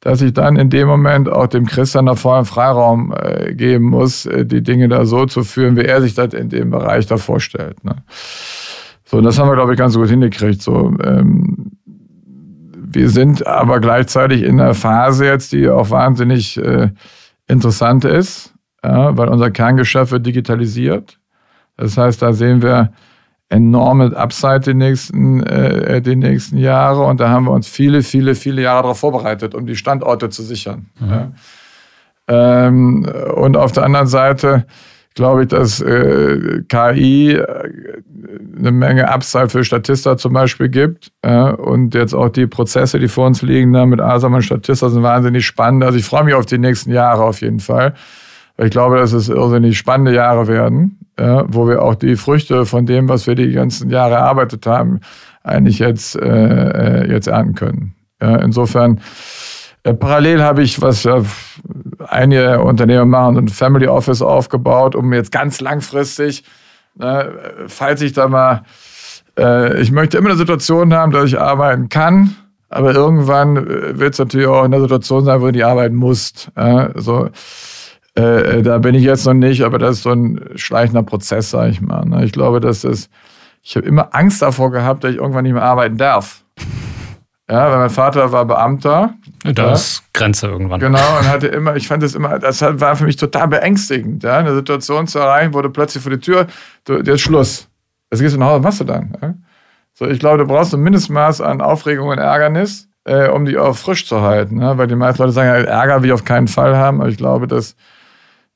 [0.00, 4.26] dass ich dann in dem Moment auch dem Christian da vollen Freiraum äh, geben muss,
[4.26, 7.16] äh, die Dinge da so zu führen, wie er sich das in dem Bereich da
[7.16, 7.84] vorstellt.
[7.84, 7.96] Ne?
[9.04, 10.62] So, und das haben wir, glaube ich, ganz gut hingekriegt.
[10.62, 11.72] So, ähm,
[12.76, 16.90] wir sind aber gleichzeitig in einer Phase jetzt, die auch wahnsinnig äh,
[17.48, 18.54] interessant ist,
[18.84, 21.18] ja, weil unser Kerngeschäft wird digitalisiert.
[21.76, 22.92] Das heißt, da sehen wir
[23.50, 28.34] enorme Upside die nächsten, äh, die nächsten Jahre und da haben wir uns viele, viele,
[28.34, 30.86] viele Jahre darauf vorbereitet, um die Standorte zu sichern.
[31.00, 31.08] Mhm.
[31.08, 31.32] Ja.
[32.28, 34.66] Ähm, und auf der anderen Seite
[35.14, 37.68] glaube ich, dass äh, KI äh,
[38.56, 41.10] eine Menge Upside für Statista zum Beispiel gibt.
[41.24, 44.88] Ja, und jetzt auch die Prozesse, die vor uns liegen, da mit Asam und Statista
[44.88, 45.82] sind wahnsinnig spannend.
[45.84, 47.94] Also ich freue mich auf die nächsten Jahre auf jeden Fall.
[48.60, 52.86] Ich glaube, dass es irrsinnig spannende Jahre werden, ja, wo wir auch die Früchte von
[52.86, 55.00] dem, was wir die ganzen Jahre erarbeitet haben,
[55.44, 57.94] eigentlich jetzt, äh, äh jetzt ernten können.
[58.20, 59.00] Ja, insofern
[59.84, 61.22] äh, parallel habe ich, was ja
[62.08, 66.44] einige Unternehmer machen, ein Family Office aufgebaut, um jetzt ganz langfristig,
[66.96, 67.32] ne,
[67.68, 68.62] falls ich da mal,
[69.38, 72.34] äh, ich möchte immer eine Situation haben, dass ich arbeiten kann,
[72.68, 75.94] aber irgendwann äh, wird es natürlich auch in der Situation sein, wo du die arbeiten
[75.94, 76.50] musst.
[76.56, 77.28] Ja, so,
[78.14, 81.70] äh, da bin ich jetzt noch nicht, aber das ist so ein schleichender Prozess, sage
[81.70, 82.04] ich mal.
[82.04, 82.24] Ne.
[82.24, 83.08] Ich glaube, dass das,
[83.62, 86.42] ich habe immer Angst davor gehabt, dass ich irgendwann nicht mehr arbeiten darf.
[87.50, 89.14] Ja, weil mein Vater war Beamter.
[89.42, 89.72] Da ja.
[89.72, 90.80] ist Grenze irgendwann.
[90.80, 94.36] Genau, und hatte immer, ich fand das immer, das war für mich total beängstigend, ja,
[94.38, 96.46] eine Situation zu erreichen, wo du plötzlich vor die Tür,
[96.84, 97.68] du, der ist Schluss.
[98.10, 99.16] Jetzt gehst du nach Hause, was machst du dann?
[99.22, 99.34] Ja?
[99.94, 103.76] So, ich glaube, du brauchst ein Mindestmaß an Aufregung und Ärgernis, äh, um die auch
[103.76, 104.60] frisch zu halten.
[104.60, 104.76] Ja?
[104.76, 107.46] Weil die meisten Leute sagen, Ärger will ich auf keinen Fall haben, aber ich glaube,
[107.46, 107.76] dass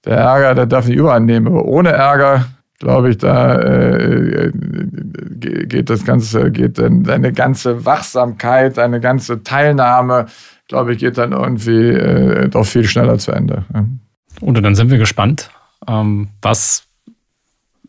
[0.05, 1.47] der Ärger, der darf nicht überall nehmen.
[1.47, 2.47] Aber ohne Ärger
[2.83, 10.27] glaube ich, da äh, geht das Ganze, geht dann deine ganze Wachsamkeit, deine ganze Teilnahme,
[10.67, 13.65] glaube ich, geht dann irgendwie äh, doch viel schneller zu Ende.
[14.41, 15.51] Und dann sind wir gespannt,
[15.87, 16.83] ähm, was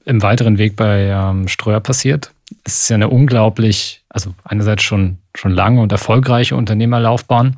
[0.05, 2.31] im weiteren Weg bei ähm, Streuer passiert.
[2.63, 7.57] Es ist ja eine unglaublich, also einerseits schon, schon lange und erfolgreiche Unternehmerlaufbahn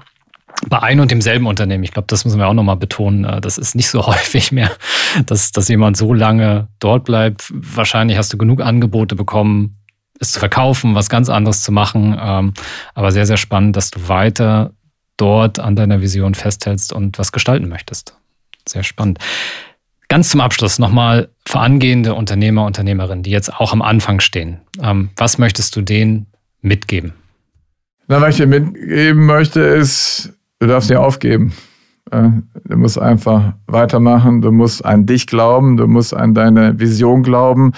[0.67, 1.83] bei ein und demselben Unternehmen.
[1.83, 3.25] Ich glaube, das müssen wir auch nochmal betonen.
[3.25, 4.71] Äh, das ist nicht so häufig mehr,
[5.25, 7.51] dass, dass jemand so lange dort bleibt.
[7.53, 9.77] Wahrscheinlich hast du genug Angebote bekommen,
[10.19, 12.17] es zu verkaufen, was ganz anderes zu machen.
[12.19, 12.53] Ähm,
[12.93, 14.71] aber sehr, sehr spannend, dass du weiter
[15.17, 18.17] dort an deiner Vision festhältst und was gestalten möchtest.
[18.67, 19.19] Sehr spannend.
[20.07, 24.59] Ganz zum Abschluss nochmal für angehende Unternehmer, Unternehmerinnen, die jetzt auch am Anfang stehen.
[24.81, 26.27] Ähm, was möchtest du denen
[26.61, 27.13] mitgeben?
[28.07, 31.53] Na, was ich dir mitgeben möchte, ist, du darfst nicht aufgeben.
[32.11, 37.73] Du musst einfach weitermachen, du musst an dich glauben, du musst an deine Vision glauben,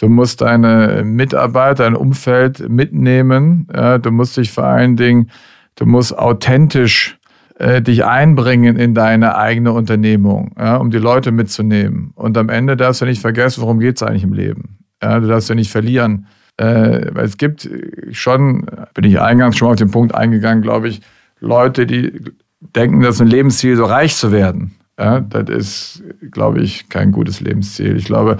[0.00, 5.30] du musst deine Mitarbeiter, dein Umfeld mitnehmen, du musst dich vor allen Dingen,
[5.74, 7.18] du musst authentisch
[7.58, 12.12] äh, dich einbringen in deine eigene Unternehmung, um die Leute mitzunehmen.
[12.14, 14.78] Und am Ende darfst du nicht vergessen, worum geht es eigentlich im Leben.
[15.00, 16.26] du darfst ja nicht verlieren.
[16.60, 17.68] Äh, weil es gibt
[18.12, 21.00] schon, bin ich eingangs schon mal auf den Punkt eingegangen, glaube ich,
[21.40, 22.20] Leute, die
[22.60, 24.76] denken, das ist ein Lebensziel, so reich zu werden.
[24.98, 27.96] Ja, das ist, glaube ich, kein gutes Lebensziel.
[27.96, 28.36] Ich glaube,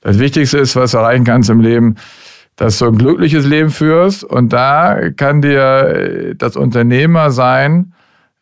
[0.00, 1.94] das Wichtigste ist, was du erreichen kannst im Leben,
[2.56, 4.24] dass du ein glückliches Leben führst.
[4.24, 7.92] Und da kann dir das Unternehmer sein,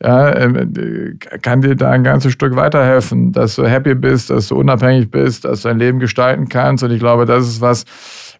[0.03, 4.57] ja, ähm, kann dir da ein ganzes Stück weiterhelfen, dass du happy bist, dass du
[4.57, 6.85] unabhängig bist, dass du dein Leben gestalten kannst.
[6.85, 7.85] Und ich glaube, das ist was,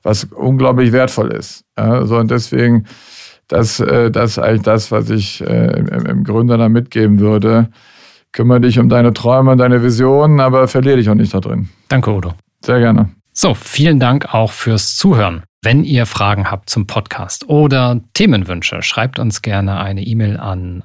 [0.03, 1.65] was unglaublich wertvoll ist.
[1.77, 2.85] Ja, so und deswegen
[3.49, 7.71] das, äh, das ist eigentlich das, was ich äh, im, im Gründer da mitgeben würde.
[8.33, 11.69] Kümmere dich um deine Träume und deine Visionen, aber verliere dich auch nicht da drin.
[11.89, 12.35] Danke, Udo.
[12.65, 13.11] Sehr gerne.
[13.33, 15.43] So, vielen Dank auch fürs Zuhören.
[15.63, 20.85] Wenn ihr Fragen habt zum Podcast oder Themenwünsche, schreibt uns gerne eine E-Mail an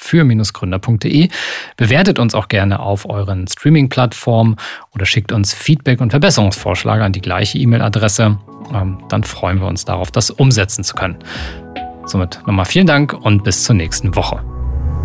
[0.00, 1.28] podcast.für-gründer.de.
[1.76, 4.56] Bewertet uns auch gerne auf euren Streaming-Plattformen
[4.94, 8.38] oder schickt uns Feedback und Verbesserungsvorschläge an die gleiche E-Mail-Adresse.
[8.74, 11.18] Ähm, dann freuen wir uns darauf, das umsetzen zu können.
[12.06, 14.59] Somit nochmal vielen Dank und bis zur nächsten Woche.